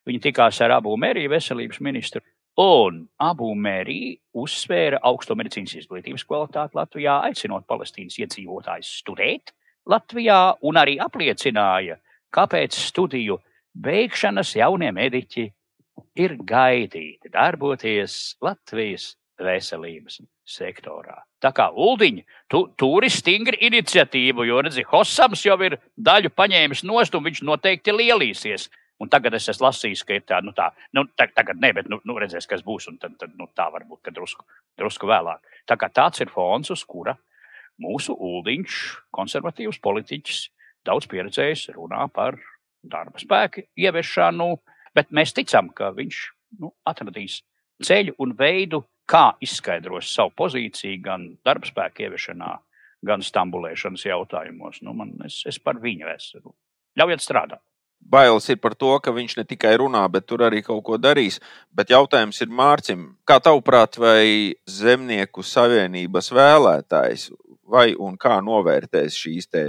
Viņa 0.07 0.23
tikās 0.29 0.61
ar 0.63 0.77
Abu 0.79 0.95
Mēriju 1.01 1.33
veselības 1.33 1.81
ministru. 1.83 2.23
Un 2.57 3.03
Abu 3.21 3.51
Mērija 3.53 4.17
uzsvēra 4.41 5.03
augsto 5.05 5.35
medicīnas 5.37 5.75
izglītības 5.83 6.25
kvalitāti 6.25 6.79
Latvijā, 6.79 7.19
aicinot 7.29 7.67
Palestīnas 7.69 8.17
iedzīvotājus 8.23 8.95
studēt 9.03 9.53
Latvijā, 9.87 10.57
un 10.65 10.81
arī 10.81 10.97
apliecināja, 11.03 11.99
kāpēc 12.33 12.79
studiju 12.81 13.37
beigšanas 13.77 14.55
jaunie 14.57 14.89
mediķi 14.97 15.45
ir 16.17 16.37
gaidīti 16.49 17.31
darboties 17.33 18.37
Latvijas 18.41 19.13
veselības 19.37 20.23
sektorā. 20.49 21.19
Tā 21.43 21.53
kā 21.53 21.69
Uldiņa, 21.71 22.25
tu, 22.49 22.63
tur 22.79 23.05
ir 23.05 23.13
stingra 23.13 23.59
iniciatīva, 23.69 24.47
jo, 24.49 24.63
redzi, 24.65 24.87
Hosams 24.89 25.45
jau 25.45 25.59
ir 25.67 25.77
daļu 25.97 26.33
paņēmis 26.33 26.87
nost, 26.89 27.15
un 27.15 27.27
viņš 27.27 27.43
noteikti 27.45 27.95
lielīsies. 27.95 28.71
Un 29.03 29.11
tagad 29.13 29.35
es 29.37 29.49
esmu 29.53 29.67
lasījis, 29.67 30.05
ka 30.09 30.17
ir 30.17 30.25
tā, 30.25 30.41
nu 30.45 30.55
tā, 30.57 30.71
nu, 30.97 31.05
tā, 31.19 31.27
tagad 31.37 31.61
ne, 31.61 31.73
bet 31.77 31.89
nu, 31.93 31.99
nu 32.09 32.17
redzēs, 32.17 32.49
kas 32.49 32.65
būs, 32.65 32.89
un 32.89 32.97
tad, 33.03 33.19
tad 33.21 33.35
nu, 33.37 33.49
tā 33.57 33.69
varbūt, 33.73 34.09
drusku, 34.17 34.47
drusku 34.81 35.11
vēlāk. 35.11 35.45
Tā 35.69 35.77
kā 35.77 35.91
tāds 35.93 36.25
ir 36.25 36.33
fons, 36.33 36.73
uz 36.73 36.85
kura 36.89 37.17
mūsu 37.83 38.17
Uldiņš, 38.17 38.79
konservatīvs 39.13 39.83
politiķis, 39.85 40.47
daudz 40.89 41.11
pieredzējis, 41.13 41.69
runā 41.77 42.07
par 42.15 42.39
darba 42.87 43.21
spēku 43.21 43.67
ieviešanu, 43.77 44.55
Bet 44.97 45.13
mēs 45.13 45.35
ticam, 45.37 45.69
ka 45.77 45.91
viņš 45.93 46.19
nu, 46.63 46.73
atradīs 46.89 47.43
ceļu 47.85 48.15
un 48.23 48.33
veidu, 48.39 48.81
kā 49.07 49.37
izskaidros 49.45 50.09
savu 50.09 50.33
pozīciju 50.41 51.03
gan 51.05 51.27
darbspēka 51.47 52.07
ieviešanā, 52.07 52.53
gan 53.07 53.23
stambulēšanas 53.23 54.07
jautājumos. 54.09 54.81
Nu, 54.87 54.97
man, 54.97 55.13
es, 55.29 55.43
es 55.47 55.61
par 55.61 55.83
viņu 55.83 56.09
esmu. 56.15 56.55
Ļaujiet 56.97 57.23
strādāt. 57.23 57.63
Bailes 58.01 58.47
ir 58.53 58.61
par 58.63 58.77
to, 58.79 58.93
ka 59.03 59.11
viņš 59.11 59.37
ne 59.41 59.45
tikai 59.49 59.73
runā, 59.81 60.05
bet 60.13 60.29
tur 60.31 60.45
arī 60.47 60.63
kaut 60.63 60.85
ko 60.87 60.99
darīs. 60.99 61.41
Bet 61.75 61.91
jautājums 61.91 62.39
ir 62.45 62.53
Mārcim, 62.55 63.09
kā 63.27 63.41
tavuprāt, 63.43 63.99
vai 63.99 64.55
Zemnieku 64.71 65.43
savienības 65.43 66.31
vēlētājs 66.31 67.31
vai 67.67 67.91
un 67.99 68.15
kā 68.19 68.39
novērtēs 68.47 69.19
šīs 69.19 69.51
te 69.51 69.65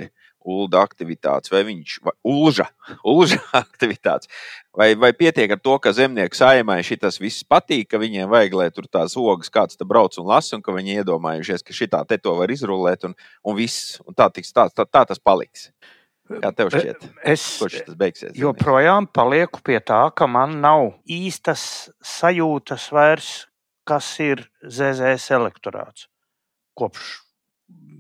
ULDA 0.48 0.80
aktivitātes, 0.86 1.52
vai 1.52 1.64
viņš 1.68 1.98
vai 2.06 2.14
ulža, 2.32 2.70
ulža 3.04 3.40
aktivitātes, 3.64 4.30
vai, 4.78 4.94
vai 5.00 5.12
pietiek 5.18 5.52
ar 5.52 5.60
to, 5.60 5.76
ka 5.84 5.92
zemnieku 5.96 6.38
saimai 6.40 6.80
šis 6.88 7.20
viss 7.20 7.44
patīk, 7.48 7.90
ka 7.92 8.00
viņiem 8.02 8.32
vajag, 8.32 8.56
lai 8.62 8.70
tur 8.72 8.88
tās 8.88 9.18
ogas 9.20 9.52
kāds 9.52 9.80
brauc 9.84 10.16
un 10.22 10.30
lasa, 10.32 10.56
un 10.56 10.64
ka 10.64 10.76
viņi 10.76 11.02
iedomājušies, 11.02 11.66
ka 11.68 11.76
šitā 11.76 12.04
te 12.08 12.20
to 12.22 12.38
var 12.40 12.54
izrullēt, 12.54 13.04
un, 13.10 13.18
un 13.44 13.60
viss, 13.60 13.98
un 14.08 14.16
tā, 14.16 14.30
tiks, 14.32 14.54
tā, 14.56 14.70
tā, 14.72 14.88
tā 14.88 15.04
tas 15.12 15.20
paliks. 15.20 15.72
Kā 16.28 16.52
tev 16.56 16.72
šķiet? 16.74 17.06
Es 17.24 17.44
beigsies, 17.98 18.34
joprojām 18.36 19.08
palieku 19.08 19.62
pie 19.64 19.80
tā, 19.80 20.02
ka 20.12 20.28
man 20.28 20.58
nav 20.64 20.90
īstas 21.08 21.88
sajūtas 22.04 22.90
vairs, 22.92 23.30
kas 23.88 24.10
ir 24.24 24.44
ZZS 24.64 25.32
elektorāts 25.38 26.10
kopš 26.78 27.14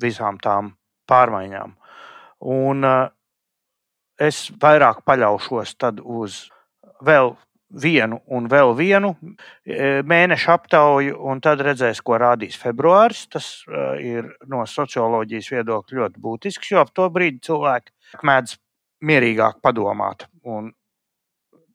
visām 0.02 0.38
tām 0.44 0.74
pārmaiņām. 1.10 1.74
Un 2.54 2.86
uh, 2.86 3.08
es 4.20 4.48
vairāk 4.62 5.02
paļaušos 5.08 5.76
uz 6.04 6.42
vēl 7.02 7.34
vienu 7.67 8.21
un 8.32 8.47
vēl 8.47 8.71
vienu 8.77 9.12
e, 9.19 10.01
mēnešu 10.08 10.51
aptauju, 10.53 11.17
un 11.27 11.41
tad 11.43 11.62
redzēs, 11.65 11.99
ko 12.06 12.19
rādīs 12.21 12.56
februāris. 12.60 13.25
Tas 13.34 13.49
uh, 13.67 13.97
ir 13.99 14.30
no 14.47 14.63
socioloģijas 14.67 15.51
viedokļa 15.51 16.01
ļoti 16.01 16.23
būtisks, 16.23 16.71
jo 16.71 16.82
ap 16.82 16.93
to 16.95 17.10
brīdi 17.12 17.43
cilvēki 17.49 18.23
mēdz 18.27 18.58
mierīgāk 19.08 19.60
padomāt 19.62 20.25
un 20.47 20.71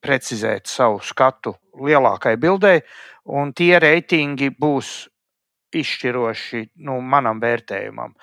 precizēt 0.02 0.66
savu 0.66 0.98
skatu 1.04 1.54
lielākai 1.78 2.34
bildei, 2.40 2.80
un 3.30 3.52
tie 3.54 3.76
reitingi 3.80 4.50
būs 4.58 4.94
izšķiroši 5.72 6.64
nu, 6.84 6.98
manam 7.00 7.40
vērtējumam. 7.40 8.16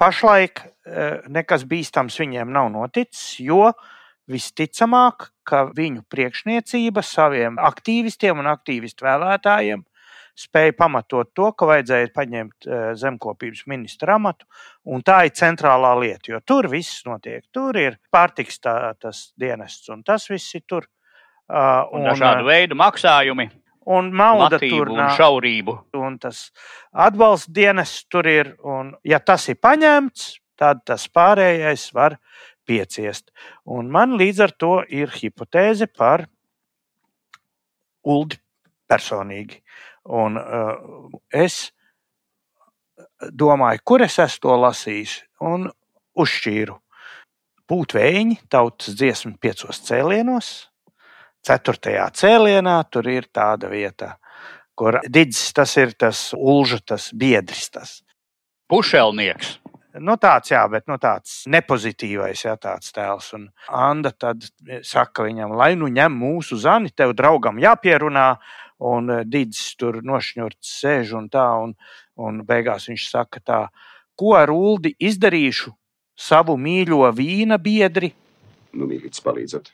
Pašlaik 0.00 0.62
eh, 0.64 1.20
nekas 1.28 1.64
bīstams 1.68 2.18
viņiem 2.20 2.50
nav 2.52 2.70
noticis, 2.72 3.38
jo 3.44 3.70
visticamāk, 4.30 5.30
ka 5.50 5.66
viņu 5.76 6.04
priekšniecība 6.10 7.02
saviem 7.06 7.58
aktīvistiem 7.60 8.38
un 8.38 8.50
aktīvistu 8.52 9.06
vēlētājiem 9.08 9.84
spēja 10.40 10.74
pamatot 10.78 11.30
to, 11.36 11.50
ka 11.56 11.68
vajadzēja 11.68 12.10
paņemt 12.14 12.68
zemkopības 12.98 13.64
ministra 13.70 14.16
amatu, 14.16 14.46
un 14.88 15.04
tā 15.06 15.24
ir 15.28 15.34
centrālā 15.36 15.92
lieta, 16.00 16.32
jo 16.32 16.40
tur 16.46 16.70
viss 16.72 17.04
notiek. 17.08 17.44
Tur 17.52 17.76
ir 17.80 17.98
pārtiks 18.12 18.60
tā, 18.62 18.76
tas 19.00 19.30
dienests, 19.40 19.88
un 19.92 20.04
tas 20.06 20.28
viss 20.30 20.56
ir 20.56 20.64
tur. 20.68 20.88
Un, 21.50 22.04
un 22.04 22.12
dažādu 22.12 22.46
veidu 22.46 22.78
maksājumi. 22.78 23.48
Un 23.90 24.12
nauda 24.14 24.60
tur 24.60 24.92
un 24.92 25.00
nav. 25.00 25.16
šaurību. 25.18 25.74
Un 25.98 26.18
tas 26.22 26.50
atbalsta 26.92 27.50
dienests 27.56 28.04
tur 28.12 28.28
ir. 28.30 28.52
Un, 28.62 28.92
ja 29.02 29.18
tas 29.18 29.48
ir 29.50 29.58
paņemts, 29.58 30.28
tad 30.60 30.84
tas 30.86 31.08
pārējais 31.10 31.88
var 31.96 32.20
pieciest. 32.70 33.32
Un 33.66 33.90
man 33.90 34.14
līdz 34.20 34.44
ar 34.46 34.54
to 34.54 34.74
ir 34.86 35.10
hipotēze 35.16 35.90
par 35.90 36.28
Uldi 38.06 38.38
personīgi. 38.88 39.60
Un, 40.10 40.38
uh, 40.40 41.10
es 41.28 41.68
domāju, 43.20 43.82
kur 43.84 44.04
es 44.06 44.18
esmu 44.22 44.46
to 44.46 44.56
lasījis, 44.64 45.16
un 45.44 45.68
uzšķīru. 46.20 46.76
Pūtvēji, 47.70 48.40
tautas 48.50 48.96
dziesma 48.98 49.36
piecos 49.38 49.78
cēlienos, 49.86 50.48
ceturtajā 51.46 52.08
cēlienā 52.18 52.80
tur 52.90 53.06
ir 53.12 53.28
tāda 53.30 53.70
vieta, 53.70 54.16
kur 54.74 54.98
didzis 55.06 55.52
tas 55.54 55.76
ir 55.78 55.94
tas 55.94 56.30
ulža, 56.34 56.80
tas 56.92 57.10
biedris. 57.14 57.68
Tas. 57.70 58.00
Pušelnieks. 58.70 59.58
Nu, 59.98 60.14
tāds, 60.22 60.52
jā, 60.52 60.60
bet 60.70 60.86
nu, 60.86 61.00
tāds 61.02 61.42
nepozitīvais, 61.50 62.44
jā, 62.46 62.54
tāds 62.62 62.92
tēls. 62.94 63.32
Un 63.34 63.48
Anna 63.66 64.12
tad 64.14 64.46
saka 64.86 65.26
viņam, 65.26 65.56
lai 65.58 65.72
nu 65.78 65.88
ņem 65.90 66.14
mūsu 66.14 66.60
zani, 66.62 66.92
tev 66.94 67.16
draugam 67.18 67.58
jāpierunā, 67.58 68.28
un 68.86 69.10
eh, 69.10 69.24
Digis 69.26 69.74
tur 69.80 69.98
nošņurts 70.06 70.76
sēž 70.84 71.16
un 71.18 71.26
tā, 71.32 71.48
un, 71.64 71.74
un 72.22 72.40
beigās 72.46 72.86
viņš 72.90 73.08
saka 73.10 73.42
tā, 73.42 73.60
ko 74.14 74.36
ar 74.38 74.54
Uldi 74.54 74.94
izdarīšu, 74.94 75.74
savu 76.14 76.54
mīļo 76.60 77.02
vīna 77.16 77.58
biedri. 77.58 78.12
Nu, 78.70 78.86
mīlītis, 78.86 79.22
palīdzat. 79.24 79.72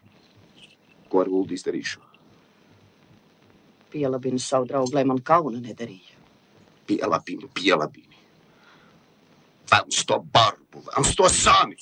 Ko 1.13 1.23
ar 1.23 1.31
Ulu 1.31 1.55
izdarīšu? 1.55 2.01
Pielabinu 3.93 4.41
savu 4.43 4.67
draugu, 4.71 4.97
lai 4.97 5.05
man 5.09 5.21
kauna 5.23 5.61
nedarīja. 5.61 6.17
Pielabini, 6.87 7.51
pielabini. 9.67 9.97
Vēlams 9.97 10.05
to 10.07 10.21
barbu, 10.33 10.85
vēlams 10.89 11.15
to 11.17 11.31
sāmi. 11.33 11.79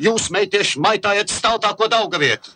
Jūs, 0.00 0.30
meitieši, 0.32 0.80
maitājat 0.80 1.28
staltāko 1.28 1.88
dauga 1.92 2.20
vietu. 2.20 2.54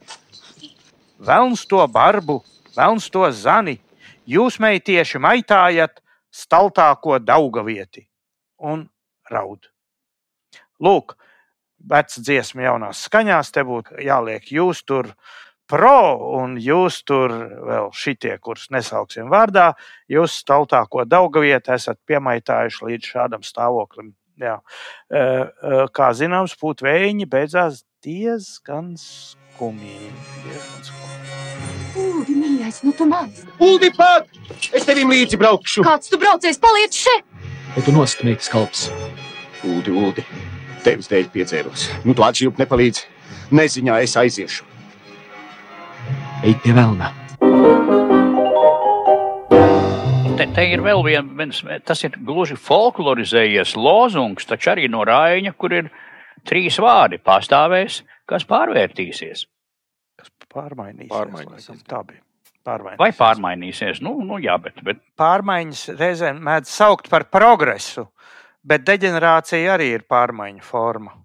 Velns 1.24 1.66
to 1.66 1.86
barbu, 1.88 2.42
velns 2.76 3.10
to 3.10 3.24
zani, 3.32 3.78
jūs 4.26 4.58
meitieši 4.60 5.20
maitājat 5.22 6.00
staltāko 6.34 7.18
daugavieti 7.22 8.08
un 8.58 8.88
raud. 9.30 9.70
Lūk, 10.82 11.14
vecs 11.78 12.18
dziesma 12.18 12.66
jaunās 12.66 13.04
skaņās, 13.06 13.52
te 13.54 13.62
būtu 13.64 14.02
jāliek 14.02 14.50
jūs 14.52 14.82
tur 14.84 15.12
pro, 15.70 15.98
un 16.40 16.58
jūs 16.60 17.00
tur 17.08 17.32
vēl 17.68 17.90
šitie, 17.96 18.34
kurus 18.42 18.68
nesauksim 18.74 19.30
vārdā, 19.32 19.72
jūs 20.10 20.40
staltāko 20.42 21.06
daugavietu 21.08 21.74
esat 21.76 22.00
piemaitājuši 22.08 22.90
līdz 22.90 23.10
šādam 23.14 23.46
stāvoklim. 23.46 24.12
Jā. 24.40 24.58
E, 25.08 25.18
e, 25.20 25.82
Kā 25.94 26.10
zināms, 26.16 26.56
pūtvēji 26.58 27.28
beidzās 27.30 27.84
diezgan 28.02 28.94
skumji. 28.98 30.10
Diezgan 30.42 30.88
skumji. 30.88 31.14
Uldi, 31.94 32.34
mīļais, 32.34 32.80
nu 32.82 32.92
tu 32.98 33.06
mans. 33.06 33.44
Uldi, 33.62 33.92
pāk! 33.94 34.26
Es 34.74 34.86
tevim 34.88 35.12
līdzi 35.14 35.38
braukšu. 35.38 35.84
Kāds 35.86 36.10
tu 36.10 36.18
braucies, 36.18 36.58
paliec 36.58 36.96
šeit! 36.98 37.22
Vai 37.76 37.84
tu 37.86 37.94
nost 37.94 38.24
meitas 38.26 38.50
kalps? 38.50 38.88
Uldi, 39.62 39.94
Uldi, 39.94 40.26
tevis 40.82 41.10
dēļ 41.10 41.30
piedzēros. 41.34 41.88
Nu, 42.02 42.16
tu 42.18 42.26
atšķirp 42.26 42.58
nepalīdzi. 42.64 43.06
Neziņā 43.54 44.02
es 44.02 44.16
aiziešu. 44.18 44.73
Ej 46.44 46.58
pie 46.60 46.74
velna! 46.76 47.06
Te, 50.36 50.44
te 50.52 50.64
ir 50.68 50.82
vēl 50.84 51.00
viens, 51.06 51.30
viens, 51.38 51.60
tas 51.88 52.02
ir 52.04 52.18
gluži 52.20 52.58
folklorizējies 52.60 53.72
lozungs, 53.80 54.44
taču 54.50 54.74
arī 54.74 54.84
no 54.92 55.06
Rāņa, 55.08 55.54
kur 55.56 55.72
ir 55.72 55.88
trīs 56.44 56.76
vārdi- 56.84 57.16
pastāvēs, 57.30 58.02
kas 58.28 58.44
pārvērtīsies. 58.50 59.46
Kas 60.20 60.28
pārmainīsies? 60.52 61.14
Pārmainīsies. 61.14 61.80
Tā 61.88 62.02
bija. 62.10 62.20
Pārmainīsies. 62.60 63.00
Vai 63.00 63.10
pārmainīsies? 63.22 64.02
Nu, 64.04 64.18
nu 64.20 64.36
jā, 64.36 64.58
bet, 64.60 64.84
bet 64.84 65.00
Pārmaiņas 65.16 65.96
reizēm 65.96 66.44
mēdz 66.44 66.68
saukt 66.68 67.08
par 67.08 67.24
progresu, 67.24 68.10
bet 68.60 68.84
deģenerācija 68.84 69.78
arī 69.78 69.94
ir 69.96 70.04
pārmaiņu 70.04 70.60
forma 70.60 71.16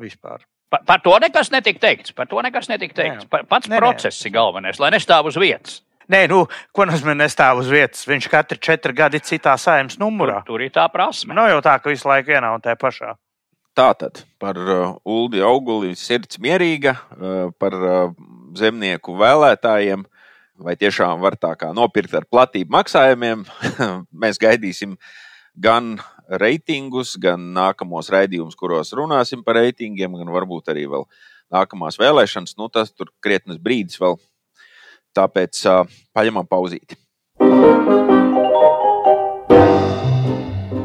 vispār. 0.00 0.48
Par, 0.72 0.82
par 0.88 1.00
to 1.04 1.14
nekas 1.22 1.52
netika 1.52 1.82
teikts. 1.86 2.14
Par 2.16 2.26
to 2.30 2.40
nekas 2.44 2.68
netika 2.72 2.96
teikts. 3.02 3.26
Nē. 3.26 3.30
Pa- 3.32 3.44
Pats 3.48 3.68
Nē, 3.70 3.76
nē. 3.76 3.80
process 3.84 4.20
ir 4.26 4.32
galvenais, 4.34 4.80
lai 4.82 4.90
nestāv 4.96 5.28
uz 5.30 5.36
vietas. 5.40 5.80
Nē, 6.12 6.24
nu, 6.32 6.42
ko 6.74 6.84
nozīmē 6.88 7.14
nestāv 7.22 7.60
uz 7.62 7.68
vietas? 7.72 8.02
Viņš 8.10 8.26
katru 8.32 8.58
četru 8.60 8.92
gadu 8.98 9.20
ir 9.20 9.22
citā 9.24 9.54
saimnes 9.60 10.00
numurā. 10.00 10.40
Tur, 10.42 10.56
tur 10.58 10.64
ir 10.66 10.72
tā 10.74 10.88
prasme. 10.92 11.36
Nav 11.38 11.52
jau 11.52 11.60
tā, 11.64 11.76
ka 11.80 11.92
visu 11.92 12.08
laiku 12.10 12.32
vienā 12.34 12.50
un 12.56 12.64
tajā 12.64 12.76
pašā. 12.80 13.12
Tātad 13.78 14.24
par 14.42 14.58
uh, 14.60 14.96
Ulu 15.08 15.40
auguli 15.46 15.94
sirds 15.96 16.36
mierīga, 16.42 16.96
uh, 17.16 17.52
par 17.56 17.72
uh, 17.78 18.10
zemnieku 18.58 19.14
vēlētājiem. 19.16 20.02
Vai 20.62 20.74
tiešām 20.76 21.22
var 21.22 21.38
tā 21.40 21.54
kā 21.58 21.70
nopirkt 21.74 22.12
ar 22.18 22.26
platību 22.28 22.74
maksājumiem? 22.76 23.46
Mēs 24.22 24.36
gaidīsim 24.42 24.98
gan 25.58 25.96
reitingus, 26.40 27.16
gan 27.20 27.52
nākamos 27.56 28.10
raidījumus, 28.12 28.56
kuros 28.58 28.92
runāsim 28.96 29.44
par 29.44 29.58
reitingiem, 29.60 30.16
gan 30.20 30.32
varbūt 30.32 30.72
arī 30.72 30.86
vēl 30.90 31.06
nākamās 31.52 31.98
vēlēšanas. 32.00 32.56
Nu, 32.58 32.68
tas 32.72 32.92
tur 32.92 33.12
krietnes 33.24 33.60
brīdis 33.60 34.00
vēl. 34.00 34.16
Tāpēc 35.12 35.58
uh, 35.68 35.82
paņemam 36.16 36.46
pauzīti. 36.48 36.96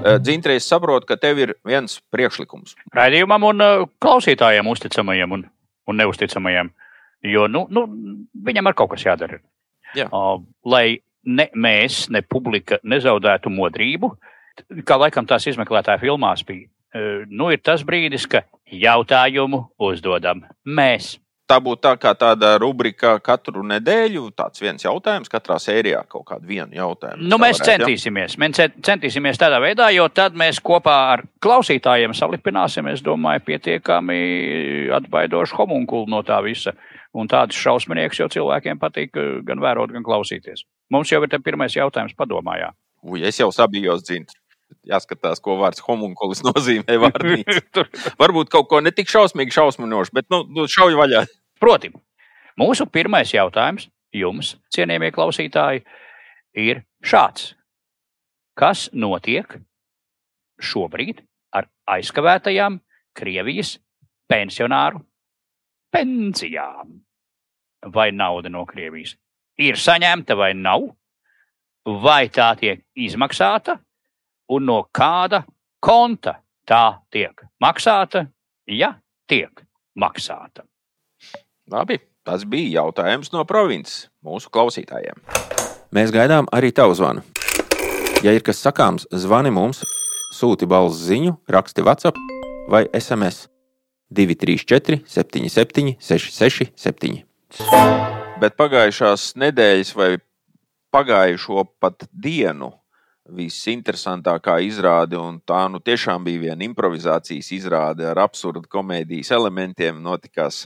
Uh, 0.07 0.17
Dzintri, 0.19 0.57
es 0.59 0.67
saprotu, 0.67 1.07
ka 1.07 1.15
tev 1.19 1.39
ir 1.39 1.55
viens 1.67 2.01
priekšlikums. 2.11 2.75
Raidījumam 2.95 3.47
un 3.47 3.63
uh, 3.63 3.85
klausītājiem, 4.03 4.67
uzticamajiem 4.67 5.37
un, 5.37 5.47
un 5.87 5.99
neusticamajiem. 6.01 6.73
Jo 7.27 7.47
nu, 7.49 7.65
nu, 7.71 7.87
viņam 8.47 8.69
ir 8.69 8.75
kaut 8.77 8.91
kas 8.93 9.07
jādara. 9.07 9.39
Jā. 9.95 10.09
Uh, 10.11 10.43
lai 10.67 10.99
ne 11.27 11.47
mēs, 11.55 12.07
ne 12.11 12.21
publika 12.23 12.79
nezaudētu 12.83 13.51
modrību, 13.51 14.11
kā 14.87 14.97
laikam 14.99 15.27
tās 15.29 15.47
izmeklētāja 15.51 16.01
filmās 16.01 16.43
bija. 16.47 16.67
Uh, 16.95 17.23
nu, 17.27 17.51
ir 17.51 17.61
tas 17.63 17.83
brīdis, 17.83 18.25
ka 18.31 18.45
jautājumu 18.71 19.65
uzdodam 19.83 20.45
mēs. 20.65 21.17
Tā 21.47 21.61
būtu 21.63 21.79
tā 21.85 21.93
kā 21.95 22.11
tāda 22.19 22.57
rubrika 22.59 23.13
katru 23.23 23.61
nedēļu, 23.63 24.25
tāds 24.35 24.59
viens 24.59 24.83
jautājums, 24.83 25.29
katrā 25.31 25.55
sērijā 25.63 26.01
kaut 26.11 26.25
kādu 26.27 26.43
vienu 26.49 26.75
jautājumu. 26.75 27.23
Nu, 27.23 27.37
mēs 27.39 27.61
varētu, 27.61 27.69
ja? 27.69 27.77
centīsimies. 27.77 28.35
Mēs 28.41 28.57
cen- 28.57 28.73
centīsimies 28.83 29.39
tādā 29.39 29.61
veidā, 29.63 29.87
jo 29.95 30.09
tad 30.11 30.35
mēs 30.35 30.59
kopā 30.59 30.95
ar 31.13 31.23
klausītājiem 31.39 32.11
salipināsim, 32.19 32.89
es 32.91 33.03
domāju, 33.05 33.45
pietiekami 33.47 34.17
atbaidošu 34.97 35.55
homunkulu 35.61 36.11
no 36.11 36.19
tā 36.27 36.41
visa. 36.43 36.75
Un 37.15 37.31
tāds 37.31 37.55
šausminieks 37.55 38.19
jau 38.19 38.27
cilvēkiem 38.27 38.83
patīk 38.83 39.15
eh, 39.15 39.39
gan 39.47 39.63
vērot, 39.63 39.95
gan 39.95 40.03
klausīties. 40.03 40.65
Mums 40.91 41.15
jau 41.15 41.23
ir 41.23 41.39
pirmais 41.39 41.79
jautājums, 41.79 42.17
padomājā. 42.19 42.73
Ui, 43.07 43.23
es 43.23 43.39
jau 43.39 43.47
sabijos 43.55 44.03
dzintri. 44.03 44.35
Jāskatās, 44.87 45.41
ko 45.43 45.57
vārds 45.59 45.83
homunkulis 45.83 46.43
nozīmē. 46.47 46.97
Varbūt 48.21 48.51
kaut 48.53 48.69
ko 48.71 48.81
ne 48.83 48.93
tik 48.95 49.11
šausmīgi 49.11 49.55
šausminošu, 49.55 50.15
bet 50.15 50.29
nu, 50.33 50.43
nu, 50.47 50.67
šauj 50.71 50.97
vaļā. 50.99 51.25
Proti, 51.61 51.91
mūsu 52.59 52.87
pirmais 52.91 53.33
jautājums 53.33 53.89
jums, 54.15 54.55
cienījamie 54.73 55.11
klausītāji, 55.15 55.83
ir 56.57 56.83
šāds. 57.05 57.53
Kas 58.57 58.87
notiek 58.93 59.59
šobrīd 60.57 61.21
ar 61.53 61.67
aizkavētajām 61.93 62.79
Krievijas 63.17 63.75
pensionāru 64.29 65.03
pensijām? 65.93 66.97
Vai 67.93 68.09
nauda 68.11 68.49
no 68.49 68.65
Krievijas 68.65 69.13
ir 69.61 69.77
saņemta 69.77 70.37
vai 70.37 70.53
nav? 70.57 70.89
Vai 71.87 72.27
tā 72.33 72.49
tiek 72.59 72.81
izmaksāta 72.99 73.77
un 74.49 74.67
no 74.67 74.81
kāda 74.95 75.43
konta 75.83 76.37
tā 76.67 76.99
tiek 77.11 77.45
maksāta, 77.63 78.25
ja 78.67 78.93
tiek 79.27 79.63
maksāta? 79.99 80.65
Labi, 81.71 81.99
tas 82.23 82.45
bija 82.47 82.81
jautājums 82.81 83.33
no 83.33 83.43
provinces 83.47 84.07
mūsu 84.23 84.51
klausītājiem. 84.53 85.19
Mēs 85.95 86.11
gaidām 86.15 86.47
arī 86.55 86.71
tavu 86.75 86.95
zvanu. 86.95 87.23
Ja 88.23 88.33
ir 88.33 88.43
kas 88.43 88.59
sakāms, 88.63 89.05
zvani 89.13 89.51
mums, 89.53 89.83
sūti 90.33 90.67
balss 90.67 91.05
ziņu, 91.07 91.37
raksti 91.47 91.85
WhatsApp 91.85 92.17
vai 92.71 92.87
SMS 92.97 93.47
234, 94.11 95.03
77, 95.05 95.97
667. 95.99 97.23
Bet 98.41 98.55
pagājušās 98.59 99.33
nedēļas 99.39 99.93
vai 99.97 100.09
pagājušo 100.93 101.65
pat 101.81 102.07
dienu 102.11 102.71
visinteresantākā 103.35 104.57
izrāde, 104.65 105.17
un 105.19 105.39
tā 105.43 105.65
nu 105.71 105.81
tiešām 105.83 106.23
bija 106.27 106.47
viena 106.47 106.65
improvizācijas 106.67 107.51
izrāde 107.55 108.07
ar 108.07 108.21
absurdu 108.23 108.63
komēdijas 108.71 109.33
elementiem. 109.35 109.99
Notikās 110.03 110.65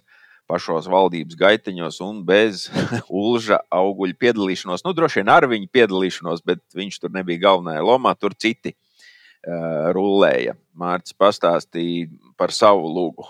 pašos 0.51 0.89
valdības 0.91 1.37
gaiteņos 1.39 1.99
un 2.05 2.21
bez 2.27 2.67
Ulža 3.23 3.61
auguļa 3.71 4.17
piedalīšanos. 4.21 4.85
Nu, 4.85 4.93
droši 4.97 5.21
vien 5.21 5.33
ar 5.33 5.47
viņu 5.49 5.69
piedalīšanos, 5.73 6.45
bet 6.45 6.63
viņš 6.77 7.01
tur 7.01 7.13
nebija 7.15 7.47
galvenajā 7.47 7.83
lomā, 7.87 8.13
tur 8.19 8.35
citi 8.37 8.75
uh, 8.75 9.91
rullēja. 9.95 10.57
Mārcis 10.77 11.17
pastāstīja 11.17 12.09
par 12.39 12.53
savu 12.55 12.91
lūgu. 12.91 13.27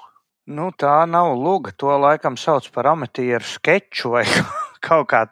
Nu, 0.52 0.72
tā 0.74 1.04
nav 1.08 1.36
luga. 1.38 1.72
To 1.80 1.94
laikam 2.02 2.36
sauc 2.40 2.68
par 2.74 2.90
amatieru 2.92 3.46
sketču 3.46 4.16
vai 4.18 4.26
kaut 4.88 5.08
kā 5.14 5.28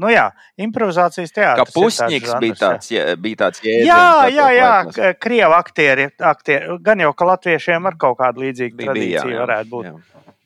nu 0.00 0.10
jā, 0.12 0.24
improvizācijas 0.60 1.32
teātris. 1.34 1.70
Kā 1.70 1.74
pusnieks 1.74 2.34
bija 2.42 2.58
tāds, 2.60 2.90
jā, 2.92 3.06
bija 3.20 3.40
tāds 3.44 3.62
jēdziens. 3.64 3.88
Jā, 3.88 4.28
jā, 4.32 4.48
jā, 4.56 5.12
krievu 5.20 5.56
aktieri, 5.56 6.08
aktieri, 6.18 6.76
gan 6.84 7.02
jau, 7.04 7.12
ka 7.16 7.28
latviešiem 7.32 7.90
ar 7.90 7.98
kaut 8.00 8.18
kādu 8.20 8.44
līdzīgu 8.44 8.78
bija, 8.80 8.90
tradīciju 8.90 9.10
bija, 9.10 9.30
jā, 9.30 9.34
jā, 9.34 9.42
varētu 9.44 9.72
būt. 9.72 9.88
Jā. 9.88 9.94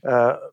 Uh, 0.08 0.48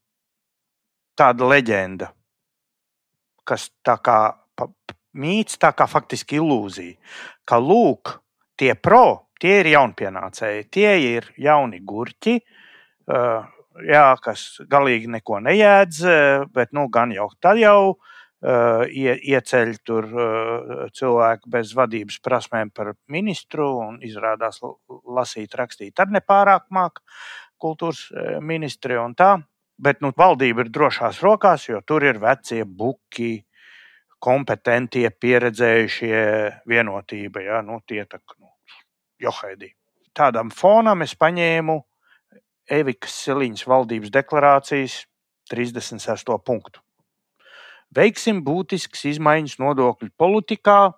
tāda 1.19 1.49
leģenda, 1.53 2.11
kas 3.47 3.69
tā 3.85 3.97
kā 4.03 4.19
mīts, 5.19 5.57
tā 5.59 5.71
kā 5.75 5.87
faktiski 5.89 6.37
ilūzija, 6.39 6.97
ka 7.47 7.57
lūk, 7.61 8.19
tie 8.59 8.75
pro, 8.75 9.31
tie 9.41 9.59
ir 9.63 9.71
jaunpienācēji, 9.73 10.67
tie 10.71 10.91
ir 11.15 11.31
jauni 11.39 11.81
gurķi, 11.85 12.35
uh, 13.09 13.47
jā, 13.87 14.05
kas 14.23 14.59
galīgi 14.69 15.09
neko 15.11 15.39
nejēdz, 15.45 15.99
bet 16.53 16.73
nu, 16.75 16.87
gan 16.91 17.13
jau 17.15 17.27
tad 17.41 17.59
jau 17.61 17.81
uh, 17.95 18.83
ie, 18.87 19.13
ieceļ 19.33 19.75
tur 19.87 20.07
uh, 20.09 20.87
cilvēku 20.95 21.51
bez 21.51 21.75
vadības 21.77 22.19
prasmēm 22.25 22.71
par 22.75 22.93
ministru 23.07 23.69
un 23.85 23.99
izrādās 24.05 24.61
lasīt, 25.05 25.55
rakstīt 25.55 25.99
ar 25.99 26.11
nepārāk 26.13 26.67
māk 26.71 27.03
kultūras 27.59 28.07
ministri 28.41 28.97
un 28.99 29.15
tā. 29.19 29.37
Bet 29.79 30.01
nu, 30.03 30.11
valdība 30.15 30.65
ir 30.65 30.73
drošās 30.75 31.21
rokās, 31.23 31.69
jo 31.69 31.79
tur 31.87 32.03
ir 32.03 32.17
vecie 32.19 32.65
buki, 32.67 33.45
kompetentie, 34.19 35.07
pieredzējušie 35.09 36.19
vienotība. 36.67 37.43
Ja? 37.43 37.61
Nu, 37.63 37.79
tie 37.87 38.03
tā, 38.03 38.19
nu, 38.39 38.51
johaidī. 39.23 39.71
Tādam 40.15 40.51
fonam 40.51 41.05
es 41.05 41.15
paņēmu 41.15 41.77
Evikas 42.69 43.15
Siliņas 43.23 43.65
valdības 43.67 44.11
deklarācijas 44.13 45.03
36. 45.51 46.37
punktu. 46.45 46.81
Veiksim 47.95 48.43
būtiskas 48.45 49.07
izmaiņas 49.09 49.57
nodokļu 49.61 50.11
politikā 50.19 50.91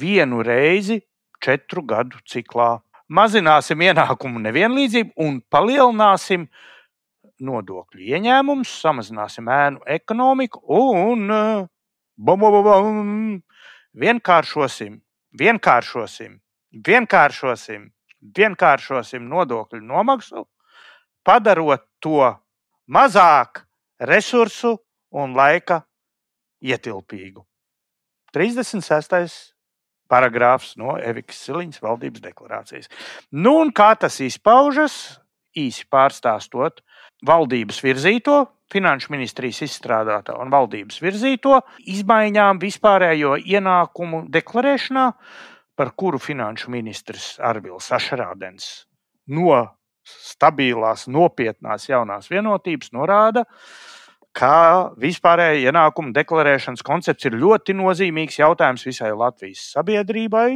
vienu 0.00 0.42
reizi 0.42 0.98
četru 1.44 1.84
gadu 1.86 2.18
ciklā. 2.26 2.80
Mazināsim 3.08 3.80
ienākumu 3.86 4.42
nevienlīdzību 4.42 5.14
un 5.24 5.38
palielināsim 5.48 6.48
nodokļu 7.38 8.02
ieņēmumus, 8.16 8.74
samazināsim 8.82 9.48
ēnu 9.48 9.84
ekonomiku 9.86 10.60
un 10.74 11.30
bum, 11.30 12.42
bum, 12.42 12.58
bum, 12.66 13.38
vienkāršosim, 13.94 14.98
vienkāršosim, 15.38 16.36
vienkāršosim, 16.90 17.88
vienkāršosim 18.36 19.30
nodokļu 19.30 19.84
nomaksu 19.86 20.44
padarot 21.26 21.84
to 22.02 22.22
mazāk 22.88 23.64
resursu 24.00 24.76
un 25.10 25.36
laika 25.36 25.82
ietilpīgu. 26.64 27.44
36. 28.34 29.54
paragrāfs 30.08 30.74
no 30.80 30.96
Evikas 31.00 31.40
Siliņas 31.46 31.82
valdības 31.84 32.24
deklarācijas. 32.24 32.90
Nu, 33.32 33.58
un 33.62 33.72
kā 33.72 33.94
tas 34.00 34.20
izpaužas, 34.24 35.18
īsi 35.56 35.86
pārstāstot 35.90 36.82
valdības 37.26 37.80
virzīto, 37.84 38.44
finanšu 38.72 39.12
ministrijas 39.14 39.62
izstrādātā 39.64 40.36
un 40.40 40.52
valdības 40.52 41.00
virzīto 41.00 41.62
izmaiņām 41.88 42.60
vispārējo 42.62 43.38
ienākumu 43.40 44.26
deklarēšanā, 44.32 45.06
par 45.78 45.94
kuru 45.94 46.18
finanšu 46.18 46.72
ministrs 46.74 47.36
Arvils 47.38 47.92
Ašrādens 47.94 48.88
no 49.30 49.60
stabilās, 50.24 51.06
nopietnās 51.10 51.88
jaunās 51.88 52.30
vienotības 52.30 52.92
norāda, 52.96 53.44
ka 54.36 54.94
vispārējā 55.00 55.68
ienākuma 55.70 56.12
deklarēšanas 56.16 56.84
koncepts 56.86 57.26
ir 57.26 57.38
ļoti 57.38 57.74
nozīmīgs 57.78 58.38
jautājums 58.38 58.84
visai 58.86 59.10
Latvijas 59.16 59.64
sabiedrībai. 59.74 60.50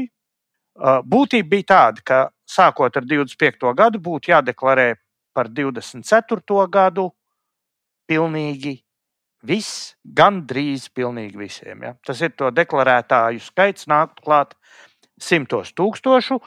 Būtība 1.05 1.49
bija 1.49 1.69
tāda, 1.73 2.05
ka 2.05 2.21
sākot 2.49 2.97
ar 2.97 3.09
25. 3.09 3.75
gadu 3.77 4.01
būtu 4.01 4.33
jādeklarē 4.33 4.95
par 5.35 5.49
24. 5.49 6.69
gadu 6.73 7.11
pilnīgi 8.09 8.79
viss, 9.43 9.95
gandrīz 10.05 10.89
pilnīgi 10.95 11.39
visiem. 11.39 11.83
Ja? 11.83 11.95
Tas 12.07 12.23
ir 12.23 12.35
to 12.39 12.51
deklarētāju 12.55 13.43
skaits, 13.43 13.89
nāk 13.91 14.17
klāt 14.23 14.55
simtos 15.21 15.73
tūkstošu 15.77 16.39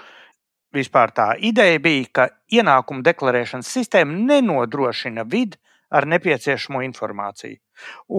vispār 0.75 1.13
tā 1.15 1.29
ideja 1.39 1.79
bija, 1.81 2.09
ka 2.11 2.27
ienākumu 2.51 3.03
deklarēšanas 3.05 3.71
sistēma 3.77 4.17
nenodrošina 4.31 5.25
vidi 5.31 5.57
ar 5.95 6.07
nepieciešamo 6.09 6.81
informāciju. 6.85 7.57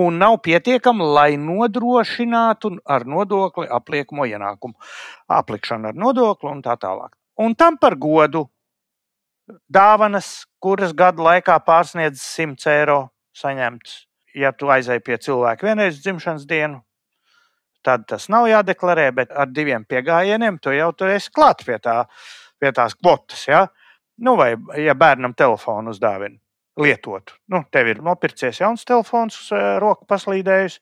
Un 0.02 0.18
nav 0.20 0.38
pietiekama, 0.44 1.04
lai 1.18 1.36
nodrošinātu 1.40 2.76
ar 2.84 3.06
nodokli 3.08 3.66
apliekamo 3.78 4.26
ienākumu, 4.28 4.76
aplikšanu 5.38 5.90
ar 5.92 5.98
nodokli 5.98 6.52
un 6.52 6.62
tā 6.64 6.76
tālāk. 6.80 7.16
Un 7.42 7.54
tam 7.54 7.76
par 7.80 7.96
godu 8.00 8.46
dāvanas, 9.72 10.46
kuras 10.62 10.94
gadu 10.96 11.26
laikā 11.26 11.58
pārsniedz 11.66 12.22
100 12.22 12.72
eiro 12.72 13.00
saņemts. 13.36 14.02
Ja 14.36 14.52
tu 14.52 14.68
aizēji 14.72 15.04
pie 15.04 15.16
cilvēka 15.22 15.64
vienreiz 15.64 16.00
dzimšanas 16.02 16.44
dienu, 16.48 16.82
tad 17.86 18.04
tas 18.10 18.26
nav 18.32 18.48
jādeklarē, 18.50 19.10
bet 19.16 19.30
ar 19.32 19.48
diviem 19.48 19.86
piegājieniem 19.88 20.58
tu 20.60 20.74
jau 20.74 20.90
tur 20.92 21.14
esi 21.14 21.32
klāt 21.32 21.62
pie 21.64 21.78
tā 21.80 22.02
pie 22.60 22.72
tās 22.72 22.96
kvotas. 22.98 23.46
Ja? 23.48 23.66
Nu, 24.18 24.36
vai, 24.38 24.54
ja 24.80 24.94
bērnam 24.98 25.34
telefonu 25.36 25.92
uzdāvina 25.94 26.38
lietotu, 26.76 27.32
nu, 27.52 27.62
tev 27.72 27.88
ir 27.88 28.02
nopircies 28.04 28.60
jauns 28.60 28.84
telefons, 28.84 29.38
eh, 29.52 29.76
roka 29.80 30.04
paslīdējusi. 30.12 30.80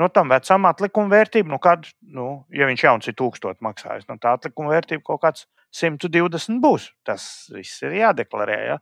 Nu, 0.00 0.08
tam 0.08 0.30
vecam 0.32 0.64
atlikuma 0.70 1.12
vērtība, 1.12 1.50
nu, 1.52 1.58
kad, 1.60 1.84
nu, 2.16 2.28
ja 2.54 2.68
viņš 2.70 2.84
jauns 2.86 3.10
ir 3.10 3.16
tūkstoši 3.18 3.64
maksājis, 3.64 4.06
nu, 4.08 4.16
tā 4.22 4.32
atlikuma 4.38 4.72
vērtība 4.72 5.04
kaut 5.04 5.20
kāds 5.24 5.44
120 5.72 6.60
būs. 6.62 6.90
Tas 7.04 7.24
viss 7.52 7.82
ir 7.84 7.96
jādeklarē. 7.96 8.58
Ja? 8.68 8.76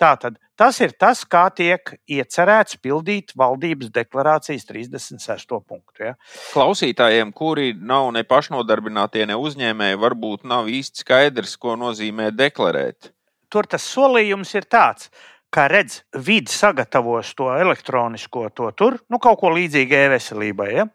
Tā 0.00 0.12
tad 0.20 0.38
tas 0.58 0.78
ir 0.82 0.94
tas, 0.98 1.22
kā 1.26 1.44
tiek 1.54 1.94
iecerēts 2.10 2.78
pildīt 2.82 3.34
valdības 3.38 3.92
deklarācijas 3.94 4.66
36. 4.68 5.58
punktu. 5.62 6.10
Ja? 6.10 6.14
Klausītājiem, 6.52 7.32
kuri 7.34 7.72
nav 7.78 8.10
ne 8.14 8.26
pašnodarbinātie, 8.26 9.24
ne 9.30 9.38
uzņēmēji, 9.38 10.00
varbūt 10.02 10.46
nav 10.50 10.70
īsti 10.70 11.06
skaidrs, 11.06 11.56
ko 11.62 11.78
nozīmē 11.80 12.32
deklarēt. 12.34 13.12
Tur 13.52 13.68
tas 13.68 13.84
solījums 13.84 14.54
ir 14.56 14.64
tāds, 14.70 15.10
kā 15.52 15.66
redz, 15.68 16.00
vidi 16.26 16.52
sagatavos 16.52 17.34
to 17.36 17.50
elektronisko 17.52 18.46
to 18.56 18.70
tur, 18.76 18.96
nu, 19.12 19.20
kaut 19.22 19.40
ko 19.42 19.52
līdzīgu 19.52 19.96
e-veselībai, 19.98 20.68
ja? 20.72 20.86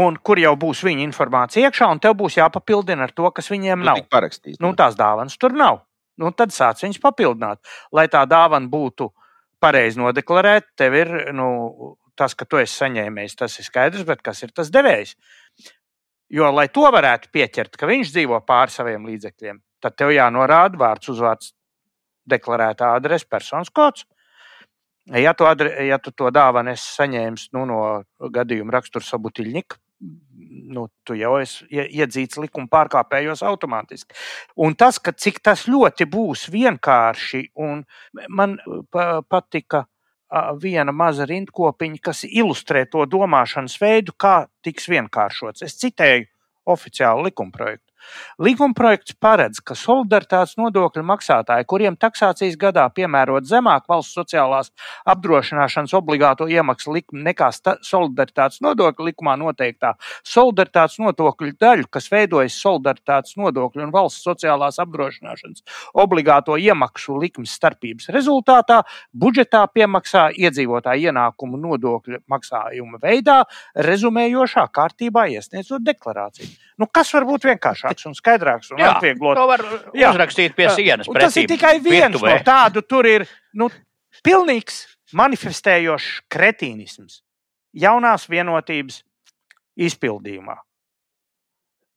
un 0.00 0.18
kur 0.22 0.38
jau 0.38 0.54
būs 0.60 0.84
viņa 0.86 1.04
informācija 1.08 1.68
iekšā, 1.68 1.88
un 1.90 2.02
tev 2.02 2.14
būs 2.20 2.38
jāpapildina 2.38 3.08
ar 3.08 3.14
to, 3.16 3.26
kas 3.34 3.50
viņiem 3.50 3.82
nav. 3.82 3.98
Nu, 4.62 4.74
tās 4.78 4.98
dāvanas 4.98 5.38
tur 5.40 5.56
nav. 5.56 5.82
Nu, 6.20 6.30
tad 6.36 6.52
sāc 6.54 6.82
viņus 6.84 7.00
papildināt. 7.02 7.62
Lai 7.96 8.06
tā 8.12 8.22
dāvana 8.28 8.68
būtu 8.70 9.08
pareizi 9.60 10.00
nodeklarēta, 10.00 10.74
tev 10.78 10.96
ir 10.98 11.12
nu, 11.36 11.50
tas, 12.18 12.36
ka 12.36 12.46
tu 12.48 12.60
esi 12.60 12.76
saņēmējis, 12.82 13.38
tas 13.40 13.58
ir 13.58 13.66
skaidrs, 13.66 14.06
bet 14.08 14.22
kas 14.24 14.44
ir 14.44 14.52
tas 14.56 14.70
devējs? 14.72 15.16
Jo, 16.30 16.50
lai 16.54 16.68
to 16.70 16.84
varētu 16.92 17.32
pieķert, 17.34 17.74
ka 17.80 17.88
viņš 17.90 18.12
dzīvo 18.14 18.38
pāri 18.46 18.74
saviem 18.74 19.08
līdzekļiem, 19.08 19.58
tad 19.82 19.96
tev 19.98 20.12
jānorāda 20.14 20.78
vārds, 20.78 21.10
uzvārds, 21.10 21.54
deklarētā 22.30 22.94
adrese, 22.96 23.28
personas 23.28 23.70
kods. 23.74 24.06
Ja 25.10 25.32
tu, 25.34 25.46
adre, 25.48 25.72
ja 25.88 25.98
tu 25.98 26.12
to 26.14 26.30
dāvanu 26.30 26.74
esi 26.74 26.86
saņēmis 26.94 27.48
nu, 27.56 27.64
no 27.66 27.80
gadījuma 28.30 28.76
rakstura 28.76 29.06
sabutiļņika, 29.06 29.78
nu, 30.70 30.86
tu 31.04 31.16
jau 31.18 31.34
esi 31.40 31.66
iedzīts 31.70 32.38
likuma 32.40 32.70
pārkāpējos 32.72 33.42
automātiski. 33.46 34.16
Un 34.60 34.76
tas, 34.78 35.00
ka 35.02 35.12
cik 35.12 35.40
tas 35.44 35.66
ļoti 35.68 36.06
būs 36.10 36.46
vienkārši, 36.52 37.42
un 37.60 37.82
man 38.28 38.58
patika 39.28 39.86
viena 40.62 40.94
maza 40.94 41.26
rindkopiņa, 41.26 42.00
kas 42.02 42.24
ilustrē 42.28 42.86
to 42.90 43.04
domāšanas 43.10 43.76
veidu, 43.82 44.14
kā 44.14 44.46
tiks 44.62 44.88
vienkāršots. 44.92 45.64
Es 45.66 45.78
citēju 45.80 46.28
oficiālu 46.70 47.26
likumprojektu. 47.28 47.89
Likumprojekts 48.40 49.16
paredz, 49.20 49.60
ka 49.64 49.76
solidaritātes 49.78 50.56
nodokļu 50.60 51.04
maksātāji, 51.06 51.66
kuriem 51.70 51.96
taksācijas 52.00 52.56
gadā 52.60 52.86
piemērot 52.94 53.46
zemāk 53.48 53.86
valsts 53.90 54.16
sociālās 54.16 54.72
apdrošināšanas 55.08 55.94
obligāto 55.98 56.48
iemaksu 56.50 56.94
likmi 56.96 57.24
nekā 57.26 57.50
solidaritātes 57.86 58.62
nodokļu 58.64 59.10
likumā 59.10 59.36
noteiktā 59.40 59.94
solidaritātes 60.26 60.98
nodokļu 61.02 61.52
daļu, 61.60 61.88
kas 61.92 62.10
veidojas 62.12 62.56
solidaritātes 62.62 63.36
nodokļu 63.40 63.86
un 63.86 63.94
valsts 63.94 64.24
sociālās 64.26 64.80
apdrošināšanas 64.82 65.64
obligāto 66.00 66.56
iemaksu 66.60 67.18
likmes 67.20 67.54
starpības 67.58 68.10
rezultātā, 68.14 68.80
budžetā 69.12 69.64
piemaksā 69.74 70.30
iedzīvotāju 70.38 71.10
ienākumu 71.10 71.60
nodokļu 71.60 72.22
maksājuma 72.30 73.00
veidā, 73.02 73.42
rezumējošā 73.74 74.66
kārtībā 74.74 75.26
iesniedzot 75.34 75.84
deklarāciju. 75.86 76.50
Nu, 76.80 76.88
kas 76.88 77.12
var 77.12 77.26
būt 77.28 77.44
vienkāršāks 77.90 78.06
un 78.06 78.14
skaidrāks 78.14 78.70
un 78.72 78.80
atvieglot? 78.80 79.36
to 79.36 79.46
var 79.46 79.60
Jā. 79.94 80.10
uzrakstīt 80.12 80.54
pie 80.54 80.68
sienas. 80.70 81.08
Un 81.08 81.14
tas 81.14 81.36
ir 81.36 81.46
pretīm 81.46 81.56
tikai 81.56 81.80
viens 81.80 82.14
virtuvē. 82.14 82.38
no 82.38 82.44
tādu. 82.44 82.82
Tur 82.82 83.06
ir 83.06 83.26
nu, 83.54 83.70
pilnīgs 84.24 84.86
manifestējošs 85.12 86.22
kretīnisms 86.30 87.22
jaunās 87.72 88.28
vienotības 88.28 89.02
izpildījumā. 89.76 90.56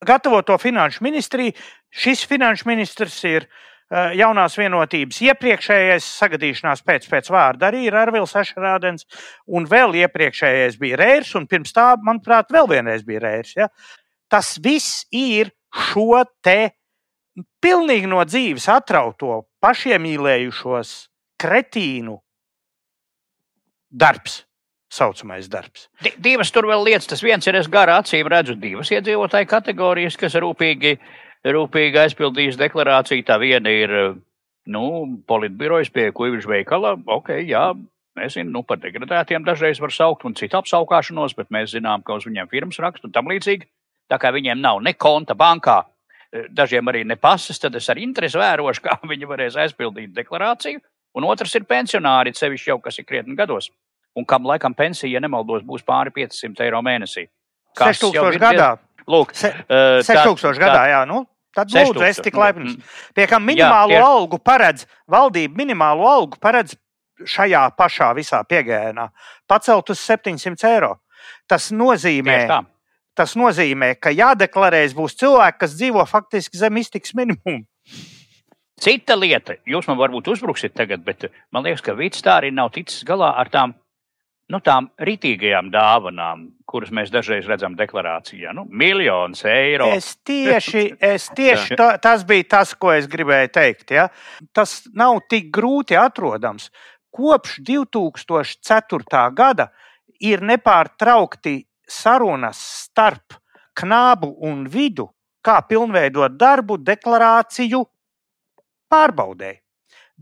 Gatavot 0.04 0.46
to 0.46 0.58
finanšu 0.58 1.04
ministriju, 1.04 1.54
šis 1.90 2.26
finanšu 2.28 2.68
ministrs 2.68 3.24
ir 3.24 3.46
uh, 3.46 4.12
jaunās 4.14 4.58
vienotības 4.58 5.22
iepriekšējais, 5.30 6.10
sagadīšanās 6.20 6.84
pēc, 6.84 7.08
pēc 7.08 7.30
vārda 7.32 7.70
arī 7.70 7.86
ir 7.88 7.96
Arvils 7.96 8.36
Ešerādens, 8.36 9.08
un 9.48 9.66
vēl 9.66 9.96
iepriekšējais 10.04 10.78
bija 10.78 11.00
Rērs, 11.00 11.36
un 11.40 11.48
pirms 11.48 11.72
tā, 11.72 11.94
manuprāt, 12.04 12.52
vēl 12.52 12.68
vienreiz 12.68 13.06
bija 13.08 13.24
Rērs. 13.24 13.56
Ja? 13.56 13.70
Tas 14.28 14.58
viss 14.60 15.06
ir 15.14 15.54
šo 15.74 16.24
te 16.46 16.74
pilnīgi 17.64 18.08
no 18.10 18.22
dzīves 18.28 18.68
atrauto, 18.70 19.44
pašiemīlējušos 19.64 20.92
kretīnu 21.42 22.20
darbs. 23.90 24.44
Saucamais 24.94 25.48
darbs. 25.50 25.88
Di- 26.06 26.14
Divas 26.22 26.52
tur 26.54 26.68
vēl 26.70 26.84
lietas. 26.86 27.08
Tas 27.10 27.24
viens 27.26 27.48
ir, 27.50 27.56
es 27.58 27.66
garā 27.72 27.96
acīm 28.04 28.28
redzu 28.30 28.54
divas 28.62 28.92
iedzīvotāju 28.94 29.48
kategorijas, 29.50 30.18
kas 30.22 30.36
rūpīgi, 30.38 31.00
rūpīgi 31.50 31.98
aizpildījis 32.04 32.60
deklarāciju. 32.62 33.26
Tā 33.26 33.40
viena 33.42 33.74
ir, 33.74 33.94
nu, 34.70 34.84
politbirojas 35.26 35.90
pie 35.90 36.12
kuģiņš 36.14 36.46
veikala. 36.52 36.94
Ok, 37.10 37.34
jā, 37.42 37.72
nezinu, 38.22 38.52
nu, 38.54 38.62
par 38.70 38.78
degradētiem 38.86 39.42
dažreiz 39.48 39.82
var 39.82 39.90
saukt 39.92 40.28
un 40.30 40.38
citu 40.38 40.62
apsaukāšanos, 40.62 41.34
bet 41.42 41.50
mēs 41.50 41.74
zinām, 41.74 42.06
ka 42.06 42.20
uz 42.22 42.30
viņiem 42.30 42.52
firmas 42.54 42.78
raksta 42.78 43.10
un 43.10 43.16
tam 43.18 43.34
līdzīgi. 43.34 43.66
Tā 44.12 44.20
kā 44.20 44.32
viņiem 44.36 44.60
nav 44.62 44.82
ne 44.84 44.94
konta 44.94 45.34
bankā, 45.36 45.84
eh, 46.34 46.48
dažiem 46.52 46.86
arī 46.92 47.06
ne 47.06 47.16
pases, 47.16 47.60
tad 47.60 47.76
es 47.76 47.90
ar 47.90 47.98
interesi 47.98 48.38
vērošu, 48.38 48.82
kā 48.86 48.98
viņi 49.08 49.26
varēs 49.30 49.56
aizpildīt 49.56 50.14
deklarāciju. 50.14 50.80
Un 51.16 51.24
otrs 51.30 51.54
ir 51.56 51.64
pensionāri, 51.70 52.34
sevišķi 52.34 52.70
jau 52.74 52.80
kas 52.82 52.98
ir 53.00 53.06
krietni 53.06 53.36
gados, 53.38 53.70
un 54.18 54.26
kam 54.26 54.44
laikam 54.50 54.74
pensija, 54.74 55.12
ja 55.14 55.20
nemaldos, 55.22 55.62
būs 55.64 55.84
pāri 55.86 56.10
500 56.12 56.64
eiro 56.66 56.82
mēnesī. 56.82 57.28
Kas 57.78 58.02
jau 58.02 58.12
6000 58.12 58.34
ir 58.34 58.40
gadā. 58.42 58.72
Lūk, 59.08 59.34
Se, 59.36 59.48
eh, 59.50 60.02
tā- 60.02 60.24
6000 60.24 60.58
tā- 60.58 60.62
gadā, 60.64 60.84
jā. 60.90 61.06
Nu, 61.08 61.28
tad 61.56 61.68
lūdzu, 61.70 61.94
6000, 62.00 62.10
es 62.10 62.18
tik 62.24 62.34
laipns. 62.34 62.76
mm. 62.78 63.14
Pie 63.14 63.28
kā 63.28 63.38
minimālo 63.38 63.90
tieši- 63.94 64.04
algu 64.08 64.40
paredz, 64.40 64.86
valdība 65.10 65.54
minimālo 65.56 66.08
algu 66.08 66.40
paredz 66.40 66.76
šajā 67.22 67.76
pašā 67.78 68.10
visā 68.18 68.42
piegājienā 68.44 69.10
pacelt 69.48 69.90
uz 69.90 70.00
700 70.00 70.64
eiro. 70.64 71.00
Tas 71.48 71.70
nozīmē, 71.72 72.48
tā. 72.50 72.66
Tas 73.18 73.36
nozīmē, 73.40 73.94
ka 74.02 74.14
jādeklarēs 74.14 74.96
būs 74.98 75.18
cilvēki, 75.22 75.62
kas 75.64 75.78
dzīvo 75.78 76.06
faktiski 76.10 76.60
zem 76.60 76.82
iztiks 76.82 77.16
minimumu. 77.18 77.64
Cita 78.84 79.16
lieta, 79.16 79.56
jūs 79.70 79.88
man 79.88 80.00
varbūt 80.00 80.28
uzbruksiet 80.34 80.74
tagad, 80.76 81.04
bet 81.06 81.30
man 81.54 81.64
liekas, 81.64 81.84
ka 81.86 81.96
Vits 81.96 82.24
tā 82.26 82.40
arī 82.42 82.50
nav 82.52 82.74
ticis 82.76 83.06
galā 83.08 83.30
ar 83.40 83.52
tām, 83.54 83.76
nu, 84.52 84.60
tām 84.66 84.90
ritīgajām 85.00 85.70
dāvanām, 85.72 86.48
kuras 86.68 86.92
mēs 86.92 87.12
dažreiz 87.14 87.48
redzam 87.48 87.78
deklarācijā. 87.80 88.52
Nu, 88.58 88.66
miljonus 88.68 89.46
eiro. 89.48 89.88
Es 89.94 90.16
tieši, 90.26 90.84
es 91.00 91.30
tieši 91.38 91.78
tā, 91.80 91.94
tas 92.02 92.26
bija 92.28 92.50
tas, 92.58 92.74
ko 92.76 92.92
es 92.96 93.08
gribēju 93.08 93.54
teikt. 93.56 93.94
Ja? 93.96 94.10
Tas 94.52 94.82
nav 94.92 95.22
tik 95.32 95.48
grūti 95.54 95.96
atrodams. 96.00 96.72
Kopš 97.14 97.60
2004. 97.64 99.24
gada 99.38 99.70
ir 100.20 100.42
nepārtraukti 100.44 101.60
sarunas 101.90 102.60
starp 102.86 103.38
knābu 103.80 104.34
un 104.46 104.68
vidu, 104.70 105.10
kā 105.44 105.60
pilnveidot 105.68 106.38
darbu 106.40 106.78
deklarāciju 106.80 107.84
pārbaudēji. 108.92 109.60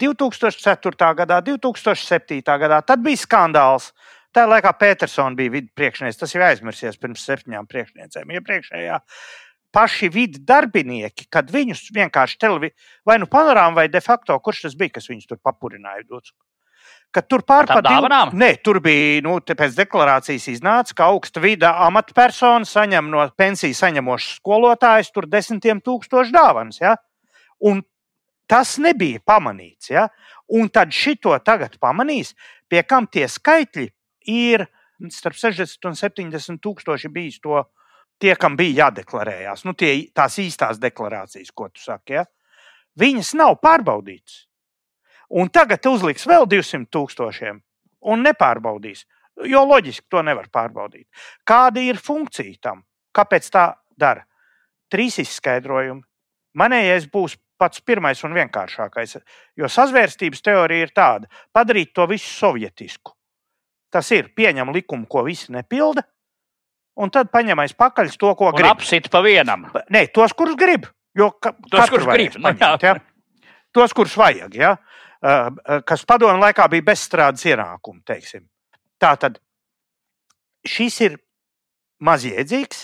2004. 0.02 1.12
gadā, 1.20 1.42
2007. 1.46 2.42
gadā, 2.42 2.82
tad 2.82 3.04
bija 3.04 3.20
skandāls. 3.20 3.92
Tā 4.32 4.46
laikā 4.48 4.72
Petersona 4.80 5.36
bija 5.36 5.52
vidu 5.58 5.68
priekšnieks. 5.76 6.18
Tas 6.18 6.34
jau 6.34 6.44
aizmirsies 6.46 6.96
pirms 6.98 7.26
septiņām 7.28 7.68
priekšniecēm. 7.68 8.32
Iepriekšējā 8.40 9.00
paši 9.76 10.10
vidu 10.12 10.40
darbinieki, 10.48 11.28
kad 11.32 11.52
viņus 11.52 11.90
vienkārši 11.96 12.40
televīzijā, 12.40 12.88
vai 13.08 13.18
nu 13.20 13.28
panorāmā, 13.32 13.82
vai 13.82 13.88
de 13.92 14.02
facto, 14.04 14.38
kurš 14.44 14.66
tas 14.68 14.78
bija, 14.80 14.98
kas 14.98 15.10
viņus 15.12 15.30
tur 15.30 15.40
papurināja. 15.44 16.08
Dots. 16.08 16.34
Kad 17.12 17.28
tur 17.28 17.42
pārpār 17.44 17.84
dāvanām? 17.84 18.30
Nē, 18.40 18.54
tur 18.64 18.80
bija, 18.84 19.20
nu, 19.26 19.36
pēc 19.44 19.76
deklarācijas 19.76 20.48
iznāca, 20.54 20.96
ka 20.96 21.10
augsta 21.12 21.42
vida 21.44 21.74
amatpersona 21.84 22.68
saņem 22.68 23.10
no 23.12 23.26
pensiju 23.36 23.76
saņemošas 23.76 24.38
skolotājas 24.40 25.12
tur 25.12 25.28
desmitiem 25.28 25.82
tūkstošu 25.84 26.32
dāvanas. 26.32 26.80
Ja? 26.80 26.96
Un 27.68 27.84
tas 28.48 28.78
nebija 28.80 29.20
pamanīts. 29.28 29.92
Ja? 29.92 30.06
Un 30.56 30.72
tad 30.72 30.96
šito 30.96 31.36
tagad 31.44 31.76
pamanīs, 31.84 32.32
pie 32.72 32.86
kam 32.88 33.10
tie 33.12 33.28
skaitļi 33.28 33.90
ir 34.32 34.64
starp 35.12 35.36
60 35.36 35.90
un 35.90 36.00
70 36.00 36.62
tūkstoši 36.64 37.12
bijis 37.12 37.42
to, 37.44 37.60
tie, 38.22 38.36
kam 38.40 38.56
bija 38.56 38.86
jādeklarējās. 38.86 39.66
Nu, 39.68 39.76
tie, 39.76 39.98
tās 40.16 40.40
īstās 40.40 40.80
deklarācijas, 40.80 41.52
ko 41.52 41.68
tu 41.74 41.84
saki, 41.84 42.22
ja? 42.22 42.26
viņas 43.00 43.34
nav 43.40 43.58
pārbaudītas. 43.60 44.46
Un 45.32 45.50
tagad 45.54 45.86
uzliks 45.88 46.26
vēl 46.28 46.46
200 46.52 46.90
tūkstošiem 46.92 47.62
un 48.12 48.24
nepārbaudīs. 48.26 49.06
Jo 49.48 49.64
loģiski 49.66 50.10
to 50.12 50.22
nevar 50.28 50.50
pārbaudīt. 50.52 51.08
Kāda 51.48 51.82
ir 51.82 51.98
funkcija 52.04 52.58
tam? 52.62 52.84
Kāpēc 53.16 53.48
tā 53.54 53.70
dara? 53.98 54.26
Trīs 54.92 55.18
izskaidrojumi. 55.24 56.04
Manējais 56.60 57.08
būs 57.14 57.38
pats 57.62 57.80
pirmais 57.86 58.20
un 58.28 58.36
vienkāršākais. 58.36 59.16
Jo 59.56 59.70
sazvērstības 59.72 60.44
teorija 60.44 60.88
ir 60.88 60.92
tāda, 60.96 61.30
padarīt 61.56 61.94
to 61.96 62.06
visu 62.12 62.28
sovietisku. 62.28 63.14
Tas 63.92 64.10
ir 64.16 64.32
pieņem 64.36 64.72
likumu, 64.76 65.08
ko 65.08 65.24
visi 65.28 65.52
nepilda, 65.56 66.04
un 67.00 67.12
tad 67.12 67.32
paņemais 67.32 67.74
pakaļ 67.80 68.12
to, 68.20 68.34
ko 68.40 68.50
Un 68.52 68.58
grib. 68.58 68.72
apsit 68.72 69.10
pa 69.12 69.22
vienam. 69.24 69.70
Nē, 69.92 70.06
tos, 70.16 70.34
kurus 70.36 70.56
grib. 70.60 70.88
Jo 71.16 71.32
ka, 71.40 71.54
Tos, 71.72 71.90
kurus 71.92 72.08
grib, 72.08 72.36
nu 72.40 72.52
paņemt, 72.52 72.84
ja? 72.88 72.94
Tos, 73.76 73.94
kurus 73.96 74.16
vajag. 74.20 74.56
Ja? 74.56 74.76
Uh, 75.22 75.52
uh, 75.54 75.82
Kas 75.86 76.06
padomu 76.10 76.42
laikā 76.42 76.66
bija 76.72 76.88
bezstrādes 76.92 77.46
ienākumi. 77.46 78.02
Teiksim. 78.06 78.48
Tā 79.02 79.14
tad 79.22 79.38
šis 80.66 80.98
ir 81.06 81.20
mazjēdzīgs, 82.02 82.82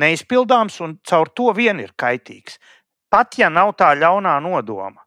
neizpildāms 0.00 0.80
un 0.84 0.96
caur 1.04 1.28
to 1.36 1.52
vien 1.56 1.80
ir 1.82 1.92
kaitīgs. 1.96 2.56
Pat 3.08 3.38
ja 3.40 3.48
nav 3.52 3.74
tā 3.76 3.94
ļaunā 3.96 4.38
nodoma, 4.44 5.04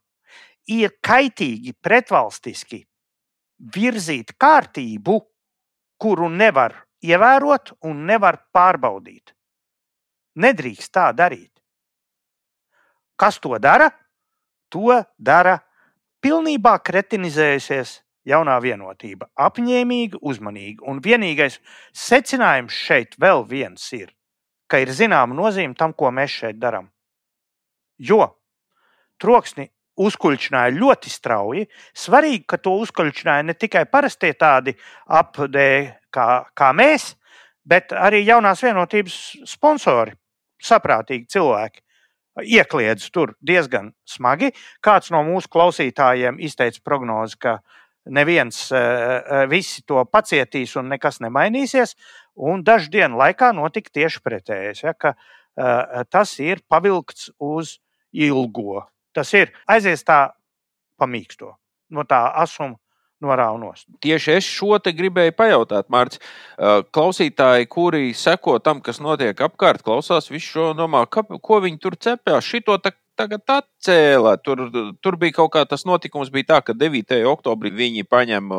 ir 0.70 0.96
kaitīgi 1.02 1.74
pretvalstiski 1.82 2.82
virzīt 3.74 4.34
kārtību, 4.38 5.18
kuru 6.02 6.28
nevar 6.30 6.74
ievērot 7.02 7.76
un 7.86 8.06
nevar 8.06 8.40
pārbaudīt. 8.54 9.34
Nedrīkst 10.42 10.92
tā 10.94 11.10
darīt. 11.14 11.50
Kas 13.16 13.38
to 13.38 13.58
dara? 13.62 13.90
To 14.72 15.02
dara 15.18 15.58
pilnībā 16.22 16.76
kretinizējusies 16.86 17.98
jaunā 18.28 18.58
vienotība. 18.62 19.28
Apņēmīgi, 19.34 20.20
uzmanīgi. 20.22 20.78
Un 20.88 21.02
vienīgais 21.02 21.58
secinājums 21.92 22.76
šeit 22.86 23.18
vēl 23.20 23.44
viens 23.48 23.84
ir, 23.96 24.12
ka 24.70 24.80
ir 24.82 24.92
zināma 24.94 25.36
nozīme 25.36 25.76
tam, 25.78 25.92
ko 25.92 26.12
mēs 26.14 26.38
šeit 26.42 26.60
darām. 26.62 26.88
Jo 27.98 28.30
troksni 29.22 29.68
uzkuļķināja 30.02 30.74
ļoti 30.74 31.12
strauji. 31.12 31.66
Svarīgi, 31.94 32.44
ka 32.48 32.58
to 32.62 32.76
uzkuļķināja 32.82 33.46
ne 33.46 33.54
tikai 33.58 33.84
parastie 33.90 34.32
tādi 34.38 34.74
apdē, 35.06 35.68
kā, 36.14 36.28
kā 36.56 36.72
mēs, 36.76 37.12
bet 37.68 37.92
arī 37.94 38.22
jaunās 38.24 38.62
vienotības 38.64 39.18
sponsori, 39.52 40.14
saprātīgi 40.62 41.28
cilvēki. 41.36 41.81
Iekliedz 42.40 43.10
tur 43.12 43.34
diezgan 43.44 43.92
smagi. 44.08 44.52
Kāds 44.84 45.12
no 45.12 45.20
mūsu 45.26 45.50
klausītājiem 45.52 46.40
izteica 46.40 46.80
prognozi, 46.84 47.36
ka 47.36 47.58
neviens 48.08 48.64
uh, 48.72 49.44
visi 49.50 49.84
to 49.86 50.00
pacietīs 50.08 50.72
un 50.80 50.88
nekas 50.94 51.20
nemainīsies. 51.20 51.96
Un 52.40 52.64
dažu 52.64 52.88
dienu 52.94 53.20
laikā 53.20 53.52
notika 53.52 53.92
tieši 53.92 54.22
pretējais. 54.24 54.84
Ja, 54.86 54.94
ka 54.96 55.12
uh, 55.14 56.02
tas 56.08 56.32
ir 56.40 56.64
pavilkts 56.72 57.30
uz 57.36 57.76
ilgo. 58.12 58.86
Tas 59.12 59.32
ir 59.36 59.52
aizies 59.68 60.04
tā 60.08 60.32
pamīksto, 61.00 61.52
no 61.92 62.04
tā 62.08 62.24
asuma 62.40 62.78
noraunos. 63.22 63.86
Tieši 64.02 64.36
es 64.36 64.48
šo 64.48 64.78
te 64.82 64.92
gribēju 64.96 65.36
pajautāt, 65.38 65.88
Mārcis. 65.92 66.22
Klausītāji, 66.92 67.70
kuri 67.72 68.10
seko 68.18 68.58
tam, 68.62 68.82
kas 68.84 69.00
notiek 69.02 69.38
apkārt, 69.46 69.84
klausās 69.86 70.30
visu 70.32 70.58
šo 70.58 70.72
domā, 70.78 71.06
ka, 71.10 71.24
ko 71.24 71.62
viņi 71.64 71.80
tur 71.82 71.96
cepjas. 71.96 72.48
Šito 72.48 72.76
ta, 72.82 72.92
tagad 73.18 73.42
atcēla. 73.50 74.36
Tur, 74.44 74.64
tur 75.04 75.16
bija 75.20 75.36
kaut 75.40 75.52
kā 75.54 75.62
tas 75.68 75.84
notikums, 75.88 76.30
bija 76.32 76.48
tā, 76.52 76.60
ka 76.66 76.74
9. 76.76 77.18
oktobrī 77.28 77.72
viņi 77.76 78.06
paņem 78.08 78.52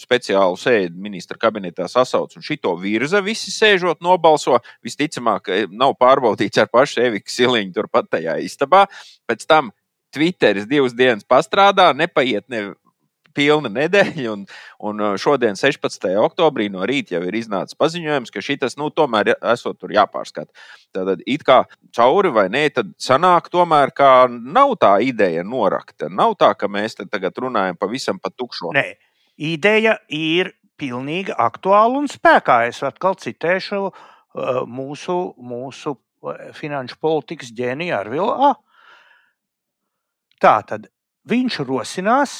speciālu 0.00 0.58
sēdi 0.60 0.94
ministra 1.02 1.38
kabinetā 1.40 1.88
sasauc 1.90 2.36
un 2.36 2.44
šito 2.46 2.74
virza, 2.80 3.22
visi 3.24 3.54
sēžot, 3.54 4.02
nobalso. 4.04 4.60
Visticamāk, 4.86 5.50
nav 5.72 5.96
pārbaudīts 6.00 6.62
ar 6.62 6.70
pašu 6.72 7.02
Eviku 7.06 7.32
Siliņu 7.32 7.74
turpat 7.76 8.10
tajā 8.16 8.38
istabā. 8.44 8.86
Pēc 9.28 9.46
tam 9.48 9.72
Twitteris 10.14 10.68
divas 10.68 10.94
dienas 10.96 11.26
pastrādā, 11.28 11.90
nepaiet 11.96 12.46
ne 12.52 12.68
pilna 13.36 13.70
nedēļa, 13.72 14.26
un, 14.32 14.44
un 14.88 15.02
uh, 15.04 15.14
šodien, 15.20 15.58
16. 15.58 16.08
oktobrī, 16.22 16.68
no 16.72 16.86
rīta 16.88 17.16
jau 17.16 17.22
ir 17.28 17.36
iznācis 17.38 17.78
paziņojums, 17.78 18.32
ka 18.32 18.42
šis 18.44 18.78
nu, 18.80 18.88
tomēr 18.94 19.34
esot 19.36 19.78
tur 19.82 19.92
jāpārskata. 19.94 20.50
Tad 20.96 21.22
it 21.28 21.44
kā 21.46 21.62
cauri 21.96 22.32
vai 22.32 22.46
nē, 22.52 22.64
tad 22.78 22.94
sanāk 23.02 23.50
tomēr, 23.52 23.92
ka 23.96 24.10
nav 24.30 24.76
tā 24.80 24.96
ideja 25.04 25.44
norakta. 25.44 26.08
Nav 26.08 26.38
tā, 26.40 26.54
ka 26.56 26.70
mēs 26.72 26.96
tagad 27.04 27.36
runājam 27.42 27.78
pavisam 27.78 28.20
pa 28.22 28.32
tukšo. 28.32 28.72
Nē, 28.76 28.88
ideja 29.36 29.98
ir 30.08 30.54
pilnīgi 30.80 31.34
aktuāla 31.36 32.00
un 32.00 32.08
spēkā. 32.10 32.62
Es 32.70 32.82
atkal 32.86 33.16
citēšu 33.20 33.80
uh, 33.86 33.94
mūsu, 34.68 35.16
mūsu 35.36 35.96
uh, 35.96 36.50
finanšu 36.56 37.00
politikas 37.02 37.52
ģēniju 37.56 37.96
Arvilu 37.96 38.32
A. 38.50 38.52
Tā 40.42 40.58
tad 40.68 40.90
viņš 41.28 41.62
rosinās 41.64 42.36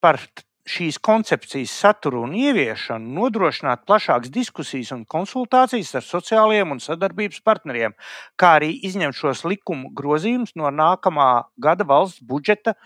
par 0.00 0.20
šīs 0.68 0.98
koncepcijas 1.00 1.72
saturu 1.80 2.22
un 2.26 2.34
ieviešanu 2.36 3.14
nodrošināt 3.16 3.86
plašākas 3.88 4.32
diskusijas 4.32 4.92
un 4.96 5.06
konsultācijas 5.08 5.94
ar 5.98 6.04
sociālajiem 6.04 6.74
un 6.74 6.82
sadarbības 6.84 7.40
partneriem, 7.46 7.96
kā 8.36 8.54
arī 8.58 8.74
izņemt 8.88 9.16
šos 9.16 9.46
likumu 9.48 9.92
grozījumus 9.96 10.54
no 10.60 10.70
nākamā 10.74 11.30
gada 11.56 11.86
valsts 11.88 12.20
budžeta 12.20 12.76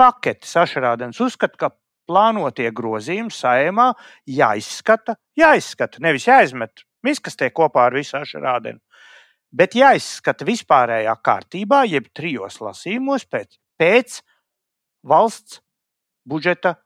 paketes. 0.00 0.54
Sašarādens 0.56 1.20
uzskata, 1.20 1.58
ka 1.58 1.72
plānotie 2.08 2.70
grozījumi 2.74 3.32
saimā 3.34 3.92
jāizskata, 4.28 5.16
jāizskata, 5.38 6.00
nevis 6.02 6.26
jāizmet 6.28 6.86
miskastē 7.06 7.50
kopā 7.54 7.88
ar 7.88 7.98
visu 7.98 8.16
ašarādenu, 8.18 8.80
bet 9.52 9.76
jāizskata 9.76 10.46
vispārējā 10.48 11.14
kārtībā, 11.24 11.84
jeb 11.90 12.08
trijos 12.16 12.60
lasījumos 12.62 13.28
pēc, 13.30 13.58
pēc 13.80 14.20
valsts 15.06 15.61
budžeta 16.28 16.76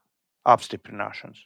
apstiprināšanas. 0.47 1.45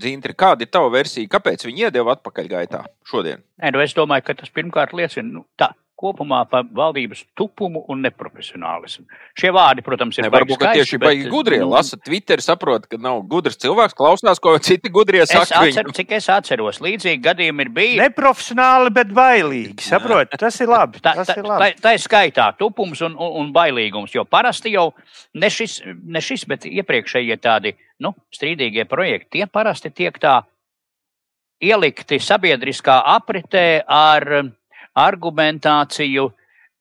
Zintri, 0.00 0.32
kāda 0.38 0.64
ir 0.64 0.70
tava 0.72 0.88
versija? 0.92 1.28
Kāpēc 1.28 1.66
viņi 1.68 1.86
iedeva 1.86 2.14
atpakaļgaitā 2.16 2.80
šodien? 3.08 3.42
Nē, 3.60 3.72
nu 3.74 3.82
es 3.84 3.92
domāju, 3.96 4.24
ka 4.28 4.38
tas 4.40 4.52
pirmkārt 4.54 4.94
liecina 4.96 5.28
nu, 5.28 5.44
tā, 5.60 5.72
kopumā 6.02 6.42
par 6.50 6.66
valdības 6.74 7.22
tupumu 7.38 7.84
un 7.92 8.02
neprofesionālismu. 8.06 9.06
Šie 9.38 9.52
vārdi, 9.54 9.84
protams, 9.86 10.18
ir 10.18 10.28
varbūt 10.32 10.58
skaisti, 10.58 10.82
tieši 10.82 11.00
baigi 11.02 11.30
gudrie. 11.30 11.60
Nu, 11.62 11.70
lasa 11.76 11.98
Twitter, 12.00 12.42
saprot, 12.44 12.88
ka 12.90 12.98
nav 13.00 13.22
gudrs 13.30 13.60
cilvēks, 13.62 13.96
klausās, 13.98 14.42
ko 14.42 14.56
citi 14.62 14.90
gudrie 14.92 15.22
saka. 15.28 15.46
Es 15.46 15.76
atceru, 15.76 15.94
cik 15.96 16.14
es 16.18 16.28
atceros, 16.32 16.82
līdzīgi 16.84 17.22
gadījumi 17.24 17.66
ir 17.66 17.72
bijuši. 17.78 18.00
Neprofesionāli, 18.02 18.94
bet 18.98 19.14
bailīgi. 19.16 19.86
Saprot, 19.86 20.34
tas 20.42 20.60
ir 20.64 20.72
labi. 20.72 21.02
Tā, 21.02 21.14
tas 21.20 21.30
tā, 21.30 21.38
ir 21.38 21.48
labi. 21.48 21.72
tā, 21.76 21.86
tā 21.86 21.96
ir 21.96 22.02
skaitā 22.02 22.50
tupums 22.58 23.04
un, 23.06 23.14
un, 23.16 23.36
un 23.42 23.52
bailīgums, 23.54 24.14
jo 24.16 24.26
parasti 24.28 24.74
jau 24.74 24.90
ne 25.38 25.50
šis, 25.52 25.80
ne 25.86 26.22
šis 26.22 26.46
bet 26.50 26.66
iepriekšējie 26.68 27.38
tādi 27.42 27.76
nu, 28.02 28.14
strīdīgie 28.34 28.88
projekti, 28.90 29.38
tie 29.38 29.46
parasti 29.50 29.92
tiek 29.94 30.18
tā 30.22 30.40
ielikti 31.62 32.18
sabiedriskā 32.18 32.98
apritē 33.14 33.84
ar 33.86 34.26
argumentāciju, 34.98 36.28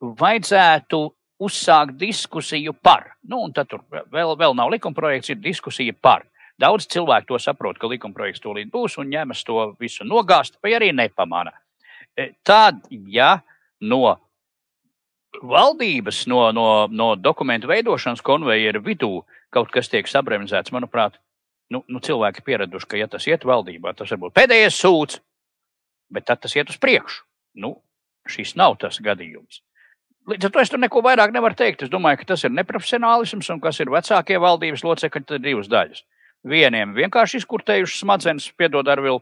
vajadzētu 0.01 1.01
uzsākt 1.41 1.97
diskusiju 1.97 2.73
par. 2.73 3.15
Nu, 3.23 3.41
un 3.45 3.53
tad 3.53 3.69
tur 3.71 3.83
vēl, 3.91 4.35
vēl 4.37 4.55
nav 4.57 4.71
likumprojekts, 4.73 5.33
ir 5.33 5.41
diskusija 5.41 5.93
par. 5.93 6.27
Daudz 6.61 6.85
cilvēku 6.91 7.31
to 7.31 7.39
saprot, 7.41 7.79
ka 7.81 7.89
likumprojekts 7.89 8.43
tūlīt 8.43 8.69
būs 8.73 8.99
un 9.01 9.09
ņemas 9.09 9.41
to 9.47 9.71
visu 9.81 10.05
nogāzt, 10.05 10.59
vai 10.61 10.75
arī 10.77 10.91
nepamana. 10.93 11.55
E, 12.13 12.33
tad, 12.45 12.83
ja 12.91 13.39
no 13.81 14.17
valdības, 15.41 16.25
no, 16.29 16.43
no, 16.53 16.67
no 16.91 17.13
dokumentu 17.15 17.71
veidošanas 17.71 18.21
konveijera 18.21 18.81
vidū 18.83 19.21
kaut 19.51 19.71
kas 19.73 19.89
tiek 19.89 20.07
sabremzēts, 20.07 20.73
manuprāt, 20.75 21.17
nu, 21.71 21.81
nu, 21.87 22.01
cilvēki 22.03 22.43
pieraduši, 22.45 22.87
ka, 22.87 22.99
ja 22.99 23.07
tas 23.09 23.25
iet 23.27 23.47
valdībā, 23.47 23.95
tas 23.97 24.11
var 24.13 24.21
būt 24.25 24.35
pēdējais 24.37 24.77
sūds, 24.83 25.21
bet 26.11 26.27
tad 26.27 26.43
tas 26.43 26.55
iet 26.55 26.69
uz 26.69 26.77
priekšu. 26.81 27.23
Nu, 27.63 27.79
šis 28.31 28.55
nav 28.59 28.77
tas 28.81 28.99
gadījums. 29.03 29.61
Līdz 30.29 30.47
ar 30.47 30.53
to 30.53 30.61
es 30.61 30.69
tur 30.69 30.81
neko 30.81 31.01
vairāk 31.03 31.33
nevaru 31.33 31.57
teikt. 31.57 31.83
Es 31.85 31.91
domāju, 31.91 32.21
ka 32.21 32.31
tas 32.33 32.45
ir 32.45 32.53
neprofesionālisms 32.53 33.49
un 33.53 33.61
kas 33.63 33.79
ir 33.81 33.89
vecākie 33.91 34.37
valdības 34.41 34.83
locekļi, 34.85 35.27
tad 35.27 35.45
divas 35.45 35.69
daļas. 35.71 36.03
Vieniem 36.51 36.93
vienkārši 36.97 37.41
izkurtējuši 37.41 38.01
smadzenes, 38.01 38.47
piedod 38.57 38.87
ar 38.89 39.01
vēl 39.01 39.21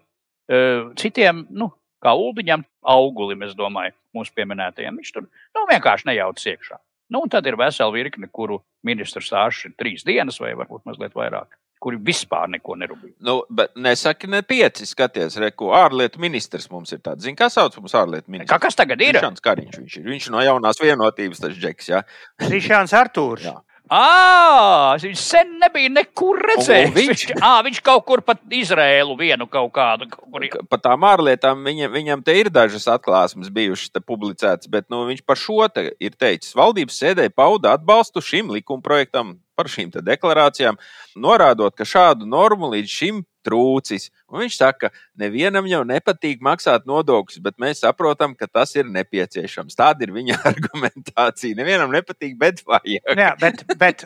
citiem, 1.00 1.46
nu, 1.52 1.70
kā 2.04 2.14
ūdeņam, 2.16 2.66
augulim, 2.96 3.44
es 3.48 3.56
domāju, 3.60 3.96
mūsu 4.16 4.36
pieminētajiem. 4.36 5.00
Viņš 5.00 5.16
tur 5.16 5.26
nu, 5.28 5.66
vienkārši 5.72 6.12
nejauc 6.12 6.46
iekšā. 6.52 6.80
Nu, 7.10 7.24
un 7.24 7.32
tad 7.32 7.48
ir 7.50 7.58
vesela 7.60 7.94
virkne, 7.96 8.30
kuru 8.32 8.60
ministrs 8.86 9.32
stāsts 9.32 9.66
ir 9.68 9.76
trīs 9.80 10.06
dienas 10.08 10.40
vai 10.42 10.54
varbūt 10.58 10.86
mazliet 10.90 11.16
vairāk 11.18 11.58
kuri 11.80 12.00
vispār 12.10 12.50
neko 12.56 12.76
nerūpīgi. 12.80 13.16
Nu, 13.26 13.40
bet 13.50 13.74
nesaki, 13.80 14.30
ne 14.32 14.42
pieci. 14.48 14.88
Skaties, 14.90 15.40
re, 15.42 15.52
ko 15.56 15.72
ārlietu 15.78 16.22
ministrs 16.24 16.70
mums 16.72 16.92
ir 16.96 17.02
tāds. 17.06 17.24
Zini, 17.26 17.38
kā 17.40 17.48
sauc 17.54 17.78
mums 17.80 17.96
ārlietu 17.98 18.32
ministrs? 18.32 18.52
Kā 18.52 18.60
kas 18.68 18.78
tagad 18.80 19.02
ir? 19.04 19.16
Krišāns 19.16 19.44
Kariņš. 19.46 19.80
Viņš 19.80 19.98
ir. 20.02 20.12
Viņš 20.14 20.30
no 20.36 20.44
jaunās 20.44 20.82
vienotības, 20.84 21.42
tas 21.46 21.56
džeks, 21.56 21.92
jā. 21.94 22.04
Krišāns 22.44 22.96
Artūrs. 23.00 23.48
Jā. 23.48 23.58
À, 23.90 24.94
viņš 25.02 25.18
sen 25.18 25.56
nebija 25.58 25.90
nekur 25.90 26.38
redzējis. 26.46 26.92
Viņš, 26.94 27.24
à, 27.42 27.56
viņš 27.66 27.80
kaut 27.82 28.04
kur 28.06 28.22
pat 28.22 28.44
Izrēlu 28.54 29.16
vienu 29.18 29.48
kaut 29.50 29.72
kādu. 29.74 30.06
Kaut 30.12 30.28
kur... 30.30 30.46
Par 30.70 30.82
tām 30.84 31.08
ārlietām 31.10 31.66
viņam, 31.66 31.96
viņam 31.96 32.24
te 32.26 32.36
ir 32.38 32.52
dažas 32.54 32.86
atklāsmes 32.94 33.50
bijušas 33.54 33.98
publicētas, 34.06 34.70
bet 34.70 34.86
nu, 34.94 35.02
viņš 35.10 35.26
par 35.26 35.42
šo 35.42 35.66
te 35.74 35.88
ir 35.98 36.14
teicis. 36.14 36.54
Valdības 36.60 37.02
sēdē 37.02 37.32
pauda 37.34 37.74
atbalstu 37.80 38.22
šim 38.22 38.54
likumprojektam 38.54 39.40
par 39.60 39.72
šīm 39.72 39.92
deklarācijām, 40.00 40.80
norādot, 41.20 41.76
ka 41.76 41.88
šādu 41.88 42.30
normu 42.30 42.72
līdz 42.72 42.96
šim 42.96 43.26
trūcis. 43.46 44.10
Un 44.30 44.44
viņš 44.44 44.58
saka, 44.60 44.90
ka 44.90 45.20
nevienam 45.20 45.68
jau 45.70 45.82
nepatīk 45.88 46.44
maksāt 46.46 46.86
nodokļus, 46.90 47.40
bet 47.44 47.58
mēs 47.62 47.82
saprotam, 47.84 48.36
ka 48.38 48.48
tas 48.52 48.76
ir 48.78 48.88
nepieciešams. 48.92 49.78
Tāda 49.80 50.06
ir 50.06 50.14
viņa 50.16 50.40
argumentācija. 50.52 51.58
Nevienam 51.60 51.94
nepatīk, 51.96 52.36
bet 52.40 52.62
vajag. 52.68 53.10
Jā, 53.20 53.32
bet, 53.42 53.64
bet, 53.80 54.06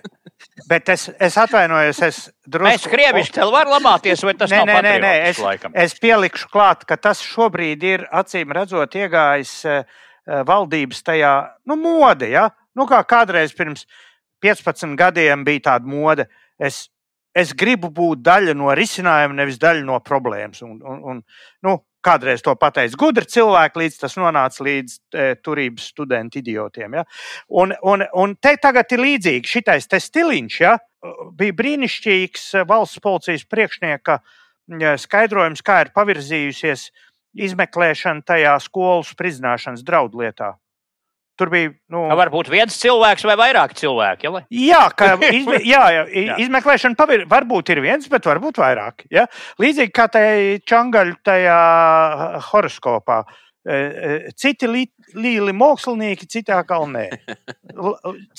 bet 0.70 0.93
es, 0.93 1.10
es 1.18 1.38
atvainojos. 1.41 2.01
Es 2.06 2.22
drusku... 2.45 2.70
Mēs 2.70 2.88
krieviski 2.89 3.38
tev 3.39 3.54
varam 3.54 3.76
lamāties, 3.78 4.24
vai 4.26 4.36
tas 4.39 4.54
nē, 4.54 4.64
nav 4.64 4.72
nē, 4.72 4.82
nē, 4.88 4.95
nē. 5.04 5.14
Es, 5.34 5.43
laikam. 5.43 5.76
es 5.86 5.97
pielikšu 6.01 6.49
klāt, 6.54 6.88
ka 6.89 6.99
tas 7.01 7.24
šobrīd 7.26 7.86
ir 7.89 8.08
acīm 8.14 8.54
redzot 8.56 8.97
iegājis 8.99 9.60
uh, 9.70 10.01
valdības 10.47 11.04
tajā 11.06 11.36
nu, 11.70 11.80
mode. 11.80 12.30
Ja? 12.32 12.49
Nu, 12.78 12.88
kā 12.89 13.01
kādreiz 13.06 13.54
pirms 13.58 13.86
15 14.43 14.97
gadiem 14.99 15.45
bija 15.47 15.69
tāda 15.71 15.89
mode. 15.89 16.27
Es, 16.59 16.85
es 17.35 17.55
gribu 17.57 17.89
būt 17.93 18.21
daļa 18.25 18.55
no 18.57 18.69
risinājuma, 18.75 19.39
nevis 19.41 19.59
daļa 19.61 19.83
no 19.87 19.99
problēmas. 20.05 20.61
Un, 20.65 20.77
un, 20.83 21.01
un, 21.13 21.23
nu, 21.65 21.77
kādreiz 22.03 22.43
to 22.43 22.53
pateica 22.59 22.99
gudri 22.99 23.27
cilvēki, 23.29 23.79
līdz 23.83 23.99
tas 24.01 24.17
nonāca 24.19 24.65
līdz 24.65 24.95
e, 24.95 25.27
turības 25.43 25.87
studentu 25.93 26.41
idiotiem. 26.41 26.99
Ja? 26.99 27.05
Un, 27.61 27.75
un, 27.81 28.03
un 28.19 28.35
te 28.35 28.55
tagad 28.61 28.91
ir 28.93 29.03
līdzīgi. 29.03 29.49
Šitais 29.55 29.87
stiliņš 29.87 30.59
ja? 30.63 30.75
bija 31.37 31.55
brīnišķīgs 31.59 32.49
valsts 32.67 33.03
policijas 33.03 33.47
priekšnieka 33.49 34.19
skaidrojums, 35.03 35.63
kā 35.65 35.81
ir 35.83 35.93
pavirzījusies 35.95 36.87
izmeklēšana 37.33 38.23
tajā 38.27 38.53
skolu 38.63 39.03
spridzināšanas 39.07 39.83
draudu 39.85 40.21
lietā. 40.23 40.53
Tur 41.39 41.49
bija. 41.49 41.71
Nu, 41.89 42.03
ka 42.11 42.17
varbūt 42.19 42.49
viens 42.53 42.75
cilvēks 42.77 43.25
vai 43.25 43.36
vairāk 43.39 43.73
cilvēki. 43.79 44.29
Ja? 44.29 44.41
Jā, 44.53 44.81
ka 44.97 45.13
izme, 45.39 45.61
jā, 45.65 45.84
jā, 45.95 46.03
jā. 46.13 46.36
izmeklēšana 46.45 46.99
pavir, 46.99 47.25
varbūt 47.29 47.73
ir 47.73 47.81
viens, 47.86 48.09
bet 48.11 48.27
varbūt 48.29 48.61
vairāk. 48.61 49.07
Ja? 49.13 49.25
Līdzīgi 49.61 49.93
kā 49.95 50.09
tajā 50.13 50.59
čangaļu 50.69 51.17
tajā 51.25 51.57
horoskopā. 52.51 53.23
E, 53.63 53.75
e, 53.75 54.31
citi 54.36 54.67
līli 54.67 55.53
mākslinieki, 55.55 56.27
citi 56.27 56.51
atkal 56.51 56.84
nē. 56.91 57.05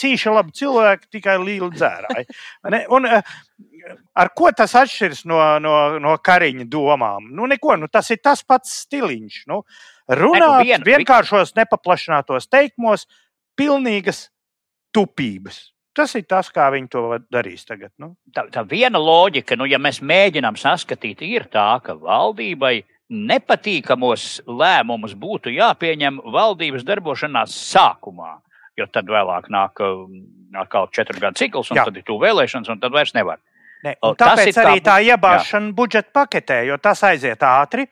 Cīši 0.00 0.34
labi 0.34 0.52
cilvēki, 0.58 1.08
tikai 1.16 1.38
līli 1.40 1.70
dzērāji. 1.72 2.28
Un, 2.92 3.08
e, 3.08 3.22
ar 4.20 4.30
ko 4.36 4.52
tas 4.56 4.76
atšķiras 4.78 5.24
no, 5.30 5.40
no, 5.64 5.74
no 6.02 6.14
kariņa 6.20 6.68
domām? 6.70 7.30
Nu, 7.32 7.48
neko, 7.50 7.78
nu, 7.80 7.88
tas 7.88 8.12
ir 8.12 8.20
tas 8.22 8.44
pats 8.44 8.82
stiliņš. 8.84 9.40
Nu, 9.48 9.62
runāt 10.08 10.64
viena- 10.66 10.84
vienkāršos, 10.84 11.54
nepaplašinātos 11.56 12.48
teikumos, 12.50 13.06
pilnīgas 13.58 14.28
tupības. 14.94 15.70
Tas 15.94 16.14
ir 16.18 16.24
tas, 16.26 16.48
kā 16.50 16.72
viņi 16.74 16.88
to 16.90 17.02
darīs 17.30 17.62
tagad. 17.64 17.92
Nu. 17.98 18.16
tā, 18.34 18.48
tā 18.50 18.64
viena 18.66 18.98
loģika, 18.98 19.56
nu, 19.56 19.64
ja 19.64 19.78
mēs 19.78 20.00
mēģinām 20.02 20.56
saskatīt, 20.58 21.22
ir 21.22 21.44
tā, 21.52 21.80
ka 21.82 21.94
valdībai 21.94 22.82
nepatīkamos 23.10 24.40
lēmumus 24.48 25.14
būtu 25.18 25.52
jāpieņem 25.54 26.18
valdības 26.34 26.84
darbošanās 26.88 27.54
sākumā. 27.72 28.40
Jo 28.74 28.88
tad 28.90 29.06
vēlāk 29.06 29.46
nāk 29.54 29.78
um, 29.86 30.24
atkal 30.58 30.88
četru 30.90 31.20
gadu 31.22 31.38
cikls, 31.38 31.70
un 31.70 31.76
Jā. 31.78 31.84
Jā. 31.84 31.90
tad 31.92 32.00
ir 32.00 32.06
tuvu 32.08 32.24
vēlēšanas, 32.26 32.72
un 32.74 32.80
tad 32.82 32.90
vairs 32.96 33.12
nevar. 33.14 33.38
Ne, 33.84 33.92
un 34.02 34.16
tāpēc 34.18 34.50
tā 34.56 34.64
arī 34.64 34.80
bu- 34.80 34.86
tā 34.88 34.96
iebāzšana 35.12 35.70
budžeta 35.76 36.10
paketē, 36.16 36.64
jo 36.66 36.78
tas 36.82 37.02
aiziet 37.06 37.38
ātri. 37.46 37.86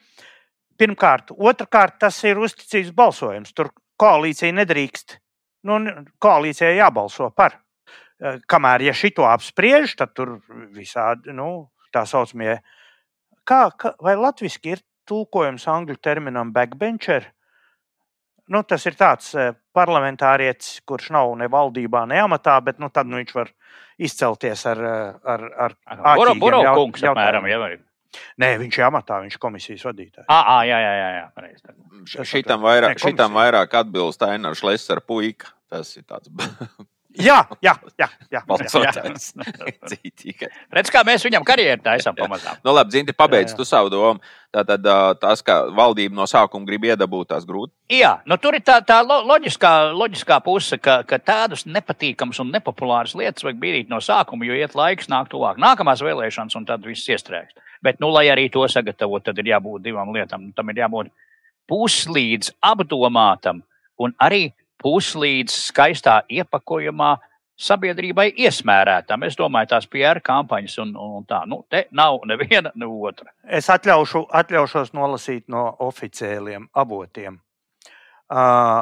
Pirmkārt, 0.83 1.31
otrkārt, 1.31 2.01
tas 2.03 2.17
ir 2.27 2.41
uzticības 2.43 2.91
balsojums. 2.97 3.53
Tur 3.55 3.71
koalīcija 4.03 4.55
nedrīkst. 4.57 5.19
Nu, 5.71 5.79
koalīcijai 6.23 6.75
jābalso 6.81 7.29
par. 7.37 7.61
Eh, 8.23 8.41
Kamēr 8.51 8.89
ja 8.89 8.95
šito 8.95 9.27
apspriež, 9.31 9.95
tad 9.99 10.15
tur 10.19 10.41
visādi 10.75 11.35
nu, 11.35 11.69
tā 11.95 12.03
saucamie. 12.09 12.57
Kā, 13.47 13.69
kā, 13.79 13.95
vai 14.03 14.17
latviešu 14.19 14.63
ir 14.73 14.83
tulkojums 15.07 15.69
angļu 15.71 15.99
terminam 16.03 16.53
backbencher? 16.55 17.31
Nu, 18.51 18.65
tas 18.67 18.85
ir 18.91 18.99
tāds 18.99 19.33
eh, 19.39 19.55
parlamentārietis, 19.75 20.83
kurš 20.87 21.13
nav 21.15 21.31
ne 21.39 21.47
valdībā, 21.51 22.05
ne 22.11 22.19
amatā, 22.25 22.59
bet 22.65 22.83
nu, 22.83 22.91
tad 22.91 23.11
nu, 23.11 23.23
viņš 23.23 23.35
var 23.39 23.55
izcelties 24.03 24.67
ar, 24.67 24.83
eh, 24.83 25.15
ar, 25.35 25.47
ar 25.55 25.77
Boro, 27.47 27.92
Nē, 28.43 28.55
viņš 28.61 28.79
ir 28.79 28.87
amatā, 28.87 29.21
viņš 29.25 29.37
ir 29.39 29.43
komisijas 29.43 29.85
vadītājs. 29.89 30.27
À, 30.29 30.39
à, 30.41 30.57
jā, 30.69 30.79
jā, 30.83 30.93
jā, 30.99 31.11
jā, 31.17 31.27
pareizi. 31.37 31.63
Tas 31.65 32.29
Šitam 32.29 32.65
vairāk, 32.65 32.97
Nē, 32.97 33.05
šitam 33.07 33.39
vairāk 33.39 33.77
atbilst 33.83 34.25
Ainārs 34.27 34.65
Lesera 34.67 35.05
puika. 35.05 35.55
Tas 35.73 35.95
ir 35.97 36.05
tāds 36.05 36.29
Jā, 37.19 37.43
jā, 37.61 37.75
jā. 37.99 38.07
jā, 38.33 38.41
jā. 38.41 38.41
Cītīgais. 39.91 40.53
Redz, 40.73 40.91
kā 40.93 41.03
mēs 41.05 41.25
viņam 41.27 41.45
karjeru 41.45 41.83
taisām 41.85 42.17
pamazām. 42.17 42.57
Nu, 42.65 42.73
labi, 42.73 42.95
Zinti, 42.95 43.13
pabeidz 43.17 43.51
Jā, 43.51 43.57
jā. 43.57 43.59
tu 43.59 43.67
savu 43.69 43.91
domu. 43.93 44.23
Tātad 44.53 44.85
tas, 45.21 45.41
ka 45.45 45.63
valdība 45.73 46.17
no 46.17 46.27
sākuma 46.29 46.69
grib 46.69 46.85
iedabūt 46.85 47.31
tās 47.33 47.45
grūti. 47.49 47.73
Jā, 47.93 48.19
nu, 48.29 48.37
tur 48.41 48.57
ir 48.57 48.65
tā, 48.65 48.79
tā 48.85 48.99
lo- 49.05 49.23
loģiskā, 49.29 49.73
loģiskā 49.97 50.39
puse, 50.45 50.77
ka, 50.81 50.99
ka 51.09 51.19
tādas 51.21 51.65
nepatīkamas 51.69 52.41
un 52.45 52.53
nepopulāras 52.53 53.17
lietas 53.17 53.45
vajag 53.47 53.61
bīdīt 53.61 53.93
no 53.93 54.01
sākuma, 54.05 54.45
jo 54.49 54.57
iet 54.57 54.77
laiks, 54.77 55.09
nāk 55.13 55.31
tuvāk 55.33 55.61
nākamās 55.61 56.05
vēlēšanas, 56.05 56.57
un 56.61 56.69
tad 56.69 56.85
viss 56.85 57.09
iestrēgs. 57.09 57.57
Bet, 57.83 58.01
nu, 58.01 58.13
lai 58.13 58.27
arī 58.33 58.49
to 58.53 58.65
sagatavot, 58.69 59.25
tad 59.25 59.41
ir 59.41 59.55
jābūt 59.55 59.89
divām 59.89 60.13
lietām. 60.15 60.51
Tam 60.57 60.69
ir 60.71 60.85
jābūt 60.85 61.13
puslīdz 61.73 62.53
apdomātam 62.61 63.63
un 64.03 64.13
arī 64.21 64.51
puslīdz 64.83 65.55
skaistā 65.69 66.21
iepakojumā 66.31 67.15
sabiedrībai 67.63 68.31
iesmērētam. 68.43 69.27
Es 69.27 69.37
domāju, 69.39 69.71
tās 69.75 69.87
PR 69.91 70.21
kampaņas 70.25 70.79
un, 70.83 70.95
un 70.99 71.27
tā. 71.29 71.43
Nu, 71.49 71.63
te 71.71 71.87
nav 71.95 72.23
neviena, 72.29 72.73
ne 72.75 72.89
otra. 72.89 73.33
Es 73.45 73.71
atļaušu, 73.73 74.27
atļaušos 74.43 74.95
nolasīt 74.97 75.47
no 75.53 75.69
oficiāliem 75.87 76.69
avotiem. 76.83 77.39
Uh, 78.33 78.81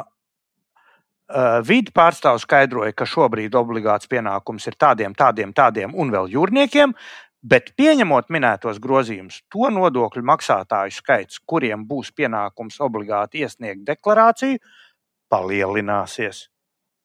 uh, 1.31 1.57
Vidu 1.67 1.93
pārstāvs 1.95 2.45
skaidroja, 2.47 2.95
ka 2.95 3.07
šobrīd 3.09 3.57
obligāts 3.59 4.09
pienākums 4.11 4.69
ir 4.71 4.79
tādiem, 4.79 5.15
tādiem, 5.17 5.51
tādiem 5.53 5.97
un 5.99 6.13
vēl 6.13 6.31
jūrniekiem, 6.31 6.95
bet 7.41 7.73
pieņemot 7.77 8.29
minētos 8.31 8.79
grozījumus, 8.81 9.41
to 9.51 9.69
nodokļu 9.73 10.23
maksātāju 10.29 10.93
skaits, 10.95 11.41
kuriem 11.45 11.83
būs 11.89 12.13
pienākums 12.15 12.79
obligāti 12.85 13.43
iesniegt 13.43 13.83
deklarāciju, 13.87 14.61
palielināsies. 15.31 16.45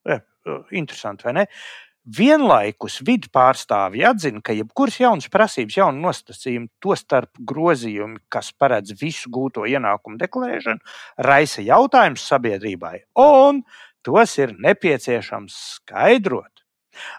E, 0.06 0.18
e, 0.18 0.56
interesanti, 0.80 1.26
vai 1.26 1.36
ne? 1.40 1.46
Vienlaikus 2.06 3.00
vidu 3.02 3.26
pārstāvji 3.34 4.04
atzina, 4.06 4.38
ka 4.38 4.54
jebkuras 4.54 5.00
jaunas 5.00 5.26
prasības, 5.32 5.78
jaunu 5.80 6.04
nosacījumu, 6.04 6.68
tostarp 6.78 7.32
grozījumi, 7.50 8.20
kas 8.30 8.52
paredz 8.54 8.94
visu 9.00 9.32
gūto 9.34 9.66
ienākumu 9.66 10.20
deklarēšanu, 10.20 10.94
raisa 11.26 11.64
jautājums 11.66 12.28
sabiedrībai, 12.30 13.00
un 13.18 13.64
tos 14.06 14.36
ir 14.38 14.54
nepieciešams 14.54 15.58
skaidrot. 15.80 16.52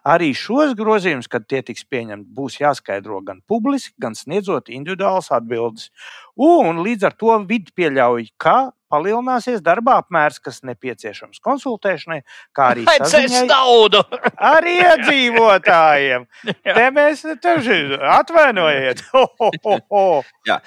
Arī 0.08 0.32
šos 0.34 0.72
grozījumus, 0.78 1.28
kad 1.30 1.46
tie 1.50 1.62
tiks 1.66 1.84
pieņemti, 1.92 2.32
būs 2.34 2.60
jāskaidro 2.62 3.20
gan 3.26 3.44
publiski, 3.50 3.94
gan 4.02 4.16
sniedzot 4.18 4.72
individuālas 4.74 5.30
atbildes. 5.36 5.92
Un 6.38 6.84
līdz 6.86 7.10
ar 7.10 7.16
to 7.18 7.38
vidi 7.50 7.74
pieļauj, 7.78 8.30
ka 8.38 8.58
palielināsies 8.92 9.62
darba 9.64 9.98
apmērs, 10.02 10.40
kas 10.44 10.62
nepieciešams 10.68 11.42
konsultēšanai, 11.44 12.22
kā 12.56 12.72
arī 12.74 12.86
naudu! 13.50 14.04
ar 14.38 14.68
iedzīvotājiem. 14.68 16.28
Te 16.64 16.86
mēs 16.96 17.26
tevi 17.44 17.80
atvainojiet. 18.18 19.04
Jā, 20.48 20.60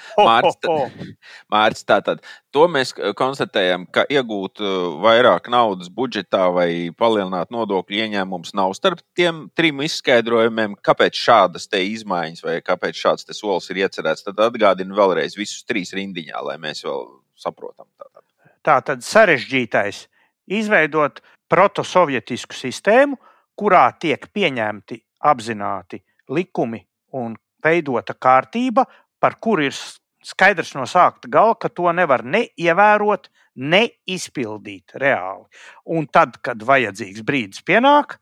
Mārcis, 1.51 1.85
tātad 1.87 2.21
to 2.53 2.67
mēs 2.71 2.93
konstatējam, 3.17 3.85
ka 3.93 4.03
iegūt 4.11 4.61
eh, 4.61 4.77
vairāk 5.03 5.47
naudas 5.51 5.89
budžetā 5.93 6.47
vai 6.53 6.69
palielināt 6.97 7.51
nodokļu 7.53 8.03
ieņēmumus 8.05 8.53
nav 8.57 8.75
starp 8.77 9.01
tiem 9.17 9.45
trim 9.57 9.81
izskaidrojumiem, 9.85 10.75
kāpēc 10.83 11.17
šādas 11.17 11.69
te 11.71 11.81
izmaiņas 11.93 12.45
vai 12.45 12.59
kāpēc 12.65 12.99
šāds 13.05 13.27
te 13.27 13.37
solis 13.37 13.71
ir 13.71 13.81
iecerēts. 13.85 14.25
Tad 14.27 14.43
atgādinu 14.49 14.97
vēlreiz 14.97 15.37
visus 15.39 15.60
trīs 15.67 15.93
rindiņā, 15.97 16.41
lai 16.45 16.57
mēs 16.61 16.83
vēl 16.85 17.07
saprotam. 17.37 17.87
Tātad. 17.97 18.23
Tā 18.61 18.77
tad 18.85 19.05
sarežģītais- 19.05 20.07
izveidot 20.59 21.21
protosovietisku 21.49 22.55
sistēmu, 22.55 23.17
kurā 23.57 23.91
tiek 23.99 24.27
pieņemti 24.33 25.01
apzināti 25.23 26.01
likumi 26.29 26.85
un 27.13 27.35
veidota 27.63 28.13
kārtība, 28.13 28.85
par 29.19 29.35
kuru 29.41 29.67
ir 29.69 29.75
skaidrs 30.23 30.75
no 30.75 30.85
sākta 30.89 31.29
gala, 31.29 31.55
ka 31.55 31.69
to 31.69 31.91
nevar 31.91 32.23
neievērot, 32.23 33.29
neizpildīt 33.57 34.95
reāli. 34.95 35.45
Un 35.85 36.07
tad, 36.07 36.37
kad 36.41 36.57
vajadzīgs 36.57 37.23
brīdis 37.27 37.63
pienāk, 37.67 38.17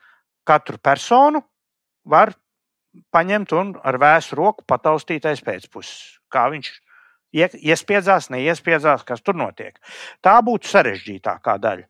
katru 0.48 0.80
personu 0.82 1.44
var 2.06 2.34
paņemt 3.14 3.54
un 3.54 3.74
ar 3.84 4.00
vēsu 4.02 4.38
roku 4.40 4.66
pataustīt 4.68 5.28
aiz 5.30 5.44
pēcpuses. 5.46 6.18
Kā 6.32 6.48
viņš 6.50 6.72
iespiedzās, 7.34 8.30
neiespiedzās, 8.34 9.04
kas 9.08 9.22
tur 9.22 9.38
notiek. 9.38 9.78
Tā 10.22 10.40
būtu 10.46 10.70
sarežģītākā 10.70 11.58
daļa. 11.62 11.86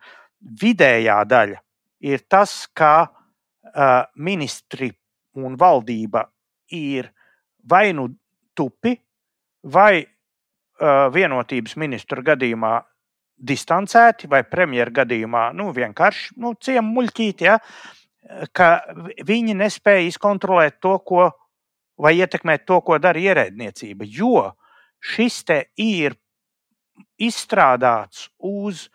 Vidējā 0.62 1.18
daļa 1.28 1.60
ir 2.10 2.24
tas, 2.32 2.68
ka 2.74 2.94
uh, 3.08 4.04
ministri 4.16 4.92
un 5.40 5.58
valdība 5.60 6.26
ir 6.76 7.10
vai 7.70 7.92
nu 7.94 8.08
tupi, 8.56 8.96
vai 9.64 10.04
uh, 10.04 11.08
vienotības 11.14 11.76
ministra 11.80 12.24
gadījumā 12.24 12.78
distancēti, 13.40 14.28
vai 14.28 14.44
premjeras 14.44 14.94
gadījumā 14.94 15.50
nu, 15.56 15.70
vienkārši 15.76 16.36
nu, 16.44 16.54
ciemu 16.60 16.92
muļķīti, 16.98 17.48
ja, 17.48 17.60
ka 18.52 18.70
vi- 18.96 19.24
viņi 19.24 19.56
nespēja 19.56 20.08
izkontrolēt 20.10 20.80
to, 20.84 20.98
ko, 21.00 21.30
vai 22.00 22.16
ietekmēt 22.20 22.66
to, 22.68 22.82
ko 22.82 22.98
dara 23.00 23.20
ierēdniecība. 23.20 24.08
Jo 24.08 24.52
šis 25.00 25.44
te 25.48 25.64
ir 25.78 26.16
izstrādāts 27.20 28.30
uz 28.40 28.88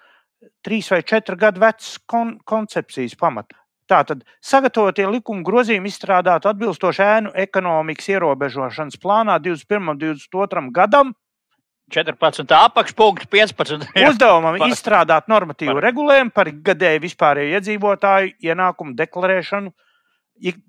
trīs 0.64 0.88
vai 0.92 1.02
četru 1.02 1.36
gadu 1.40 1.60
vecas 1.62 1.96
kon 2.08 2.38
koncepcijas 2.44 3.16
pamata. 3.20 3.56
Tātad 3.88 4.22
sagatavotie 4.40 5.04
likuma 5.12 5.44
grozījumi 5.44 5.90
izstrādāti 5.92 6.48
atbilstoši 6.48 7.02
ēnu 7.04 7.32
ekonomikas 7.36 8.08
ierobežošanas 8.14 8.96
plānā 9.02 9.36
21. 9.44 9.90
un 9.92 10.00
22. 10.00 10.70
gadam. 10.72 11.12
14. 11.92 12.48
apakšpunkts, 12.48 13.28
15. 13.28 13.84
Jā. 13.92 14.08
Uzdevumam 14.08 14.56
par- 14.56 14.72
izstrādāt 14.72 15.28
normatīvu 15.28 15.74
par- 15.76 15.84
regulējumu 15.84 16.32
par 16.32 16.48
gadēju 16.48 17.02
vispārējo 17.04 17.58
iedzīvotāju 17.58 18.32
ienākumu 18.40 18.96
deklarēšanu, 18.96 19.72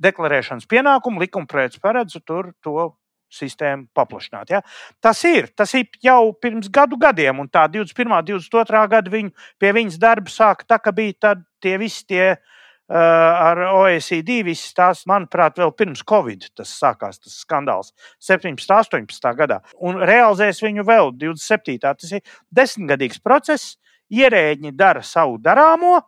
deklarēšanas 0.04 0.68
pienākumu. 0.68 1.24
Likumprojekts 1.24 1.80
paredz 1.80 2.20
tur 2.28 2.52
to 2.62 2.92
sistēmu 3.36 3.88
paplašināt. 3.96 4.52
Ja? 4.56 4.62
Tas 5.04 5.22
ir, 5.28 5.50
tas 5.58 5.74
ir 5.78 5.90
jau 6.04 6.34
pirms 6.42 6.70
gadu 6.74 7.00
gadiem, 7.02 7.44
un 7.44 7.52
tā 7.52 7.68
21. 7.72 8.12
un 8.12 8.28
22. 8.28 8.84
gada 8.92 9.14
viņu, 9.14 9.34
pie 9.62 9.72
viņas 9.76 10.00
darba 10.02 10.32
sāka 10.32 10.68
tā, 10.68 10.80
ka 10.82 10.94
bija 10.96 11.18
tad 11.28 11.44
tie 11.64 11.76
visi 11.82 12.04
tie 12.10 12.26
uh, 12.34 12.96
ar 12.96 13.62
OECD, 13.74 14.42
visas 14.48 14.74
tās, 14.78 15.04
manuprāt, 15.10 15.60
vēl 15.62 15.74
pirms 15.78 16.04
Covid 16.08 16.50
tas 16.56 16.74
sākās, 16.80 17.20
tas 17.22 17.38
skandāls 17.46 17.94
17. 18.24 18.52
un 18.54 18.76
18. 18.80 19.32
gadā. 19.40 19.62
Un 19.84 20.02
realizēs 20.02 20.64
viņu 20.64 20.86
vēl 20.88 21.14
27. 21.22 21.80
Tas 21.86 22.18
ir 22.18 22.38
desmitgadīgs 22.54 23.22
process, 23.24 23.76
ierēģi 24.14 24.76
dara 24.78 25.02
savu 25.06 25.40
darāmo, 25.42 26.00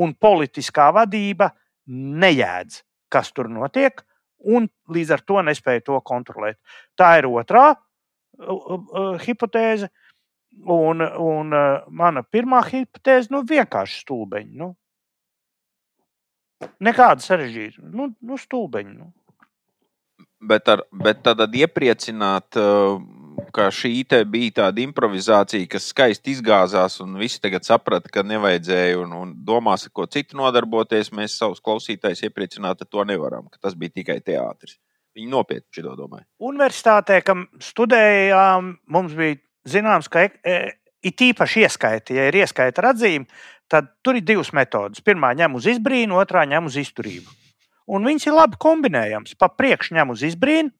un 0.00 0.14
politiskā 0.14 0.88
vadība 0.94 1.50
nejēdz, 1.90 2.80
kas 3.12 3.32
tur 3.34 3.50
notiek, 3.52 4.00
un 4.44 4.68
līdz 4.90 5.14
ar 5.16 5.24
to 5.26 5.42
nespēja 5.46 5.84
to 5.86 6.00
kontrolēt. 6.06 6.58
Tā 6.98 7.12
ir 7.20 7.28
otrā 7.30 7.70
uh, 7.74 8.50
uh, 8.50 9.16
hipotēze. 9.22 9.90
Un, 10.66 10.98
un 11.00 11.54
uh, 11.54 11.86
mana 11.94 12.24
pirmā 12.26 12.60
hipotēze 12.66 13.30
nu, 13.30 13.44
vienkārši 13.46 14.02
stulbeņi. 14.02 14.56
Nu. 14.58 14.72
Nekāda 16.82 17.22
sarežģīta. 17.24 17.86
Nu, 17.86 18.10
nu 18.20 18.38
stulbeņi. 18.40 18.96
Nu. 18.98 19.12
Bet, 20.50 20.68
ar, 20.72 20.82
bet 20.90 21.22
tad 21.24 21.54
iepriecināt, 21.54 22.58
uh, 22.58 22.98
ka 23.54 23.68
šī 23.74 23.92
bija 24.28 24.52
tāda 24.60 24.82
improvizācija, 24.82 25.68
kas 25.70 25.90
skaisti 25.92 26.34
izgāzās, 26.34 27.00
un 27.04 27.18
visi 27.20 27.40
tagad 27.42 27.66
saprata, 27.66 28.10
ka 28.12 28.22
nevajadzēja 28.26 28.98
un, 29.00 29.12
un 29.16 29.34
domās, 29.46 29.86
ar 29.86 29.94
ko 29.94 30.06
citu 30.06 30.38
nodarboties. 30.40 31.12
Mēs 31.16 31.38
savus 31.40 31.60
klausītājus 31.60 32.24
iepriecināt 32.28 32.82
ar 32.82 32.88
to 32.90 33.04
nevaram, 33.04 33.48
ka 33.50 33.58
tas 33.60 33.76
bija 33.78 34.00
tikai 34.00 34.20
teātris. 34.24 34.78
Viņi 35.16 35.30
nopietni 35.30 35.82
to 35.82 35.94
domāja. 35.98 36.26
Universitātē, 36.38 37.20
kam 37.26 37.48
studējām, 37.62 38.76
mums 38.86 39.16
bija 39.18 39.40
zināms, 39.68 40.08
ka 40.10 40.28
e, 40.28 40.58
it 41.02 41.24
īpaši 41.30 41.66
ieskaita, 41.66 42.14
ja 42.14 42.28
ir 42.30 42.38
ieskaita 42.44 42.84
atzīme, 42.92 43.26
tad 43.70 43.90
tur 44.04 44.18
ir 44.18 44.26
divas 44.26 44.52
metodes. 44.56 45.02
Pirmā 45.02 45.32
ņem 45.38 45.58
uz 45.58 45.66
izbrīnu, 45.74 46.18
otrā 46.20 46.46
ņem 46.48 46.70
uz 46.70 46.78
izturību. 46.80 47.38
Un 47.90 48.06
viņas 48.06 48.28
ir 48.28 48.36
labi 48.36 48.58
kombinējamas. 48.62 49.34
Pa 49.38 49.48
priekšu 49.50 49.96
ņem 49.96 50.12
uz 50.14 50.22
izbrīnu, 50.28 50.70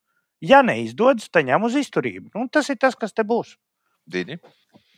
ja 0.44 0.62
neizdodas, 0.66 1.28
tad 1.32 1.48
ņem 1.48 1.68
uz 1.68 1.76
izturību. 1.80 2.32
Un 2.40 2.48
tas 2.52 2.70
ir 2.72 2.78
tas, 2.80 2.96
kas 2.98 3.14
te 3.16 3.24
būs. 3.26 3.56
Didi. 4.10 4.38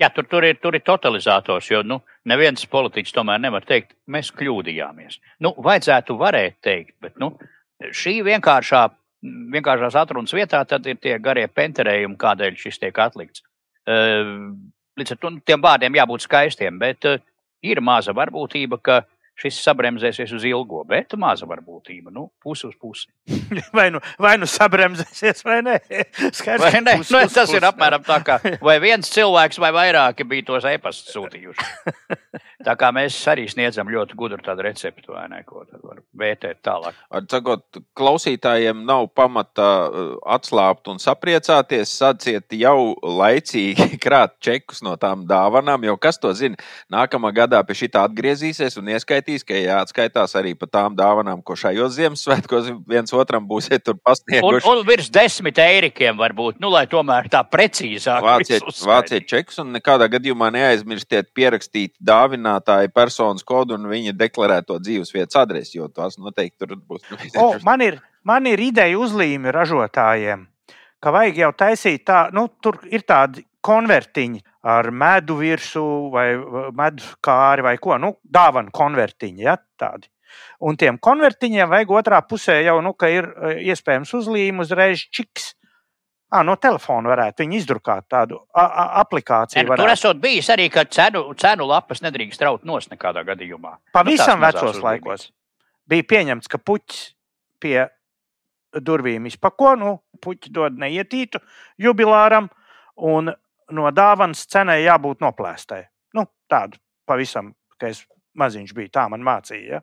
Jā, 0.00 0.08
tur, 0.10 0.26
tur, 0.26 0.44
ir, 0.46 0.56
tur 0.58 0.74
ir 0.74 0.82
totalizators, 0.82 1.68
jo 1.70 1.82
nu, 1.86 2.00
neviens 2.26 2.64
politiķis 2.66 3.14
tomēr 3.14 3.38
nevar 3.42 3.64
teikt, 3.66 3.94
mēs 4.10 4.32
kļūdījāmies. 4.34 5.20
Nu, 5.44 5.52
vajadzētu 5.62 6.16
varēt 6.18 6.58
teikt, 6.64 6.96
bet 7.04 7.20
nu, 7.22 7.30
šī 7.82 8.16
vienkāršā, 8.26 8.82
vienkāršās 9.54 9.98
atrunas 10.00 10.34
vietā 10.34 10.64
tad 10.68 10.86
ir 10.90 10.98
tie 11.02 11.18
garie 11.22 11.46
penterējumi, 11.46 12.18
kādēļ 12.18 12.58
šis 12.58 12.80
tiek 12.82 12.98
atlikts. 13.04 13.44
Līdz 14.98 15.14
ar 15.14 15.20
to 15.20 15.30
nu, 15.36 15.42
tiem 15.46 15.62
vārdiem 15.62 16.00
jābūt 16.00 16.26
skaistiem, 16.26 16.80
bet 16.82 17.06
ir 17.62 17.80
maza 17.84 18.14
varbūtība, 18.16 18.80
ka 18.82 19.02
šis 19.42 19.58
sabremzēsies 19.64 20.32
uz 20.36 20.46
ilgo, 20.48 20.82
bet 20.88 21.16
maza 21.20 21.48
varbūtība, 21.50 22.12
nu, 22.14 22.28
pusi 22.42 22.68
uz 22.68 22.76
pusi. 22.80 23.08
vai, 23.76 23.88
nu, 23.94 24.00
vai 24.22 24.36
nu 24.40 24.48
sabremzēsies, 24.50 25.42
vai 25.46 25.60
nē, 25.66 25.78
Skaidrs, 26.38 26.64
vai 26.64 26.82
ne? 26.84 26.96
Pusi, 27.00 27.14
nu, 27.16 27.24
tas 27.26 27.48
pusi, 27.48 27.58
ir 27.58 27.66
apmēram 27.68 28.06
tā, 28.06 28.20
kā 28.26 28.38
vai 28.68 28.78
viens 28.82 29.10
cilvēks 29.12 29.60
vai 29.62 29.72
vairāki 29.74 30.26
bija 30.28 30.48
tos 30.52 30.68
e-pastus 30.68 31.14
sūtījuši. 31.16 31.70
Tā 32.62 32.76
kā 32.78 32.92
mēs 32.94 33.16
arī 33.30 33.48
sniedzam 33.50 33.88
ļoti 33.90 34.14
gudru 34.18 34.38
tādu 34.44 34.62
receptu, 34.66 35.12
vai 35.16 35.24
ne, 35.32 35.40
ko 35.46 35.64
tad 35.66 35.82
var 35.82 35.98
vērtēt 36.18 36.60
tālāk. 36.62 36.98
Ar 37.10 37.24
sakot, 37.30 37.80
klausītājiem 37.98 38.84
nav 38.86 39.08
pamata 39.16 39.68
uh, 39.88 40.12
atslābt 40.36 40.86
un 40.92 41.00
sapriecāties, 41.02 41.90
sāciet 41.98 42.54
jau 42.54 42.94
laicīgi 43.02 43.98
krāt 44.02 44.36
čekus 44.44 44.82
no 44.86 44.94
tām 45.00 45.26
dāvanām, 45.26 45.88
jo 45.88 45.96
kas 45.98 46.20
to 46.22 46.30
zina, 46.38 46.58
nākamā 46.92 47.32
gadā 47.34 47.64
pie 47.66 47.80
šī 47.82 47.90
tā 47.96 48.04
atgriezīsies 48.06 48.78
un 48.78 48.92
ieskaitīs, 48.94 49.31
ka 49.40 49.56
jāatskaitās 49.56 50.36
arī 50.36 50.52
par 50.58 50.68
tām 50.68 50.94
dāvanām, 50.98 51.40
ko 51.40 51.56
šajos 51.56 51.96
Ziemassvētkos 51.96 52.68
viens 52.88 53.16
otram 53.16 53.48
būsiet 53.48 53.86
tur 53.88 53.96
pasnieguši. 53.96 54.62
Un, 54.68 54.76
un 54.76 54.84
virs 54.86 55.08
desmit 55.12 55.58
eirikiem 55.58 56.20
varbūt, 56.20 56.60
nu, 56.60 56.68
lai 56.76 56.84
tomēr 56.92 57.32
tā 57.32 57.40
precīzāk. 57.48 58.20
Vāciet, 58.28 58.68
vāciet 58.86 59.26
čekus 59.32 59.64
un 59.64 59.72
nekādā 59.74 60.12
gadījumā 60.12 60.52
neaizmirstiet 60.52 61.32
pierakstīt 61.34 61.96
dāvinā 61.96 62.42
dibinātāja 62.42 62.90
personas 62.92 63.44
kodu 63.44 63.76
un 63.76 63.88
viņa 63.88 64.12
deklarēto 64.16 64.78
dzīvesvietas 64.80 65.36
adresi, 65.36 65.78
jo 65.78 65.88
tās 65.88 66.18
noteikti 66.18 66.66
tur 66.66 66.76
būs. 66.76 67.02
o, 67.36 67.58
man, 67.64 67.80
ir, 67.80 68.00
man 68.24 68.46
ir 68.46 68.60
ideja 68.60 68.98
uzlīmi 68.98 69.52
ražotājiem, 69.52 70.46
ka 71.00 71.10
vajag 71.10 71.38
jau 71.38 71.52
taisīt 71.52 72.04
tā, 72.04 72.30
nu, 72.32 72.48
tur 72.60 72.80
ir 72.90 73.02
tādi 73.02 73.44
konvertiņi 73.62 74.42
ar 74.62 74.90
medu 74.94 75.38
virsū 75.40 75.84
vai 76.12 76.28
medu 76.76 77.06
kāri 77.24 77.64
vai 77.66 77.76
ko, 77.82 77.96
nu, 77.98 78.14
dāvana 78.22 78.70
konvertiņi, 78.74 79.46
ja, 79.46 79.56
tādi. 79.78 80.08
Un 80.64 80.78
tiem 80.80 80.96
konvertiņiem 81.02 81.68
vajag 81.68 81.90
otrā 81.98 82.22
pusē 82.24 82.62
jau, 82.62 82.78
nu, 82.84 82.94
ka 82.96 83.10
ir 83.12 83.26
e, 83.28 83.56
iespējams 83.72 84.14
uzlīme 84.16 84.64
uzreiz 84.64 85.02
čiks 85.12 85.52
À, 86.32 86.40
no 86.48 86.54
telefona 86.56 87.10
varētu 87.12 87.44
viņi 87.44 87.58
izdrukāt 87.60 88.06
tādu 88.08 88.38
aplikāciju. 88.56 89.66
Tur 89.76 89.90
esot 89.92 90.20
bijis 90.20 90.46
arī, 90.54 90.70
ka 90.72 90.86
cenu, 90.88 91.26
cenu 91.36 91.66
lapas 91.68 92.00
nedrīkst 92.00 92.40
raut 92.46 92.64
nos 92.64 92.88
nekādā 92.88 93.20
gadījumā. 93.26 93.74
Pavisam 93.92 94.40
nu, 94.40 94.46
vecos 94.46 94.78
laikos 94.80 95.26
bija 95.92 96.06
pieņemts, 96.08 96.48
ka 96.48 96.56
puķis 96.56 97.02
pie 97.60 97.76
durvīm 98.72 99.28
izpako, 99.28 99.74
nu, 99.76 99.92
puķi 100.24 100.54
dod 100.56 100.80
neietītu 100.80 101.42
jubilāram, 101.84 102.48
un 102.96 103.28
no 103.70 103.90
dāvanas 103.94 104.46
cenai 104.50 104.82
jābūt 104.82 105.22
noplēstai. 105.22 105.84
Nu, 106.16 106.26
tādu 106.50 106.80
pavisam, 107.08 107.52
ka 107.78 107.92
es 107.92 108.04
maziņš 108.38 108.74
biju, 108.76 108.92
tā 108.92 109.06
man 109.12 109.24
mācīja. 109.26 109.78
Ja? 109.78 109.82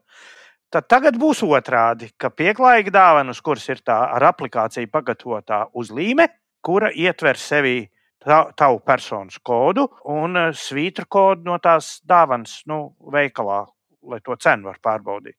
Tad 0.70 0.86
tagad 0.86 1.18
būs 1.18 1.42
otrādi, 1.46 2.12
ka 2.18 2.30
pieklājīga 2.30 2.94
dāvana, 2.94 3.34
kuras 3.44 3.66
ir 3.72 3.82
tā 3.82 3.98
ar 4.14 4.28
aplikāciju 4.30 4.92
pagatavotā 4.94 5.64
uzlīme, 5.74 6.28
kura 6.62 6.92
ietver 6.94 7.40
sevī 7.42 7.90
tavu 8.20 8.80
personas 8.86 9.40
kodu 9.40 9.88
un 10.12 10.38
eh, 10.38 10.50
svītru 10.54 11.08
kodu 11.10 11.48
no 11.48 11.58
tās 11.58 12.00
dāvanas 12.06 12.62
nu, 12.68 12.96
veikalā, 13.12 13.64
lai 14.04 14.20
to 14.22 14.36
cenu 14.36 14.70
var 14.70 14.80
pārbaudīt. 14.84 15.38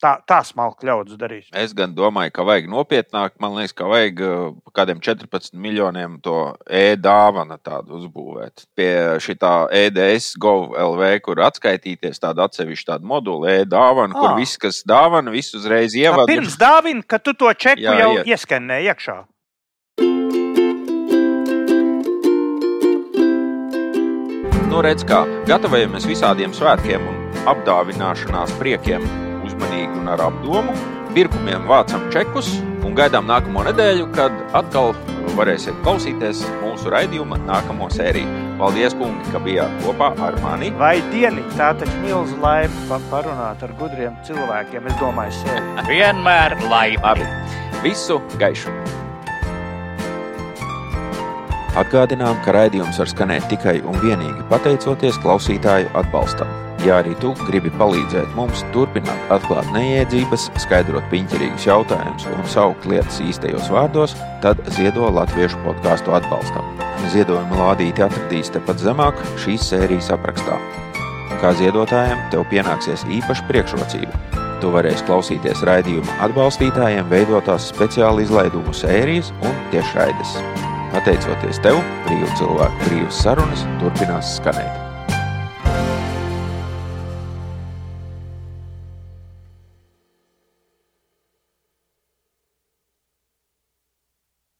Tā, 0.00 0.14
tā 0.24 0.38
smalki 0.48 0.88
ļaudis 0.88 1.18
darīs. 1.20 1.48
Es 1.52 1.74
gan 1.76 1.92
domāju, 1.92 2.32
ka 2.32 2.44
vajag 2.48 2.70
nopietnāk. 2.72 3.34
Man 3.42 3.52
liekas, 3.58 3.74
ka 3.76 3.84
vajag 3.84 4.22
uh, 4.24 4.46
kādiem 4.72 5.02
14 5.04 5.52
miljoniem 5.60 6.16
to 6.24 6.54
e-dāvana 6.64 7.58
tādu 7.60 7.98
uzbūvēt. 7.98 8.64
Pie 8.78 9.20
šī 9.20 9.36
EDS 9.76 10.32
GOV.LV, 10.40 11.12
kur 11.26 11.44
atskaitīties 11.44 12.22
tādu 12.22 12.46
atsevišķu 12.46 12.88
tādu 12.94 13.12
moduli, 13.12 13.60
e-dāvana, 13.60 14.16
kur 14.16 14.38
viss, 14.40 14.56
kas 14.60 14.80
dāvana, 14.88 15.32
viss 15.36 15.52
uzreiz 15.58 15.92
ievada. 15.92 16.28
Pirms 16.32 16.56
dāvina, 16.60 17.04
ka 17.04 17.20
tu 17.20 17.36
to 17.36 17.52
čeku 17.52 17.84
jā, 17.84 18.00
jau 18.00 18.16
iet. 18.16 18.32
ieskanē 18.32 18.80
iekšā. 18.88 19.20
Nu, 24.70 24.80
redz, 24.86 25.04
kā 25.04 25.26
gatavojamies 25.50 26.08
visādiem 26.08 26.56
svētkiem 26.56 27.04
un 27.04 27.42
apdāvināšanās 27.50 28.56
priekiem 28.60 29.04
uzmanīgi 29.60 30.00
un 30.00 30.08
ar 30.08 30.20
apdomu. 30.24 30.74
Pirkumiem 31.14 31.66
vācam 31.68 32.06
čekus 32.12 32.48
un 32.86 32.94
gaidām 32.94 33.26
nākamo 33.26 33.64
nedēļu, 33.66 34.06
kad 34.14 34.32
atkal 34.54 34.94
varēsiet 35.36 35.74
klausīties 35.84 36.42
mūsu 36.62 36.90
raidījuma 36.90 37.38
nākamo 37.46 37.90
sēriju. 37.90 38.28
Paldies, 38.60 38.94
kungi, 38.94 39.24
ka 39.32 39.40
bijāt 39.42 39.72
kopā 39.84 40.12
ar 40.20 40.38
mani. 40.42 40.70
Vai 40.78 41.00
dieni, 41.10 41.42
tā 41.56 41.72
taču 41.78 41.96
milzu 42.04 42.38
laime 42.42 43.00
parunāt 43.10 43.62
ar 43.62 43.74
gudriem 43.80 44.16
cilvēkiem. 44.26 44.86
Es 44.86 44.96
domāju, 45.00 45.36
sevi. 45.42 45.60
Vienmēr 45.90 46.56
laime. 46.70 47.02
Labi. 47.04 47.28
Visu 47.84 48.20
gaišu! 48.40 48.72
Atgādinām, 51.80 52.34
ka 52.44 52.52
raidījums 52.52 52.98
var 52.98 53.08
skanēt 53.08 53.46
tikai 53.52 53.78
un 53.86 53.96
vienīgi 54.02 54.42
pateicoties 54.50 55.20
klausītāju 55.22 55.94
atbalstam. 55.96 56.69
Ja 56.80 57.00
arī 57.02 57.12
tu 57.20 57.34
gribi 57.44 57.68
palīdzēt 57.76 58.30
mums 58.38 58.62
turpināt 58.72 59.32
atklāt 59.34 59.68
neiedzības, 59.74 60.46
skaidrot 60.62 61.04
piņķerīgus 61.12 61.66
jautājumus 61.68 62.24
un 62.32 62.46
saukt 62.48 62.86
lietas 62.88 63.18
īstajos 63.20 63.68
vārdos, 63.72 64.14
tad 64.40 64.62
ziedo 64.78 65.10
latviešu 65.12 65.60
podkāstu 65.66 66.14
atbalstam. 66.16 66.64
Ziedojuma 67.12 67.60
lādīti 67.60 68.04
atradīs 68.06 68.52
tepat 68.54 68.80
zemāk 68.80 69.20
šīs 69.44 69.68
sērijas 69.74 70.08
aprakstā. 70.16 70.56
Kā 71.42 71.52
ziedotājiem 71.60 72.24
tev 72.32 72.48
pienāksies 72.48 73.04
īpaša 73.20 73.48
priekšrocība. 73.52 74.40
Tu 74.60 74.72
varēsi 74.72 75.04
klausīties 75.08 75.64
raidījuma 75.68 76.16
atbalstītājiem 76.28 77.08
veidotās 77.12 77.70
speciāli 77.74 78.24
izlaidumu 78.24 78.72
sērijas 78.76 79.32
un 79.44 79.56
tiešraides. 79.72 80.36
Pateicoties 80.94 81.60
tev, 81.64 81.80
brīvu 82.08 82.36
cilvēku 82.40 82.86
brīvas 82.88 83.24
sarunas 83.24 83.66
turpinās 83.82 84.38
skanēt. 84.40 84.89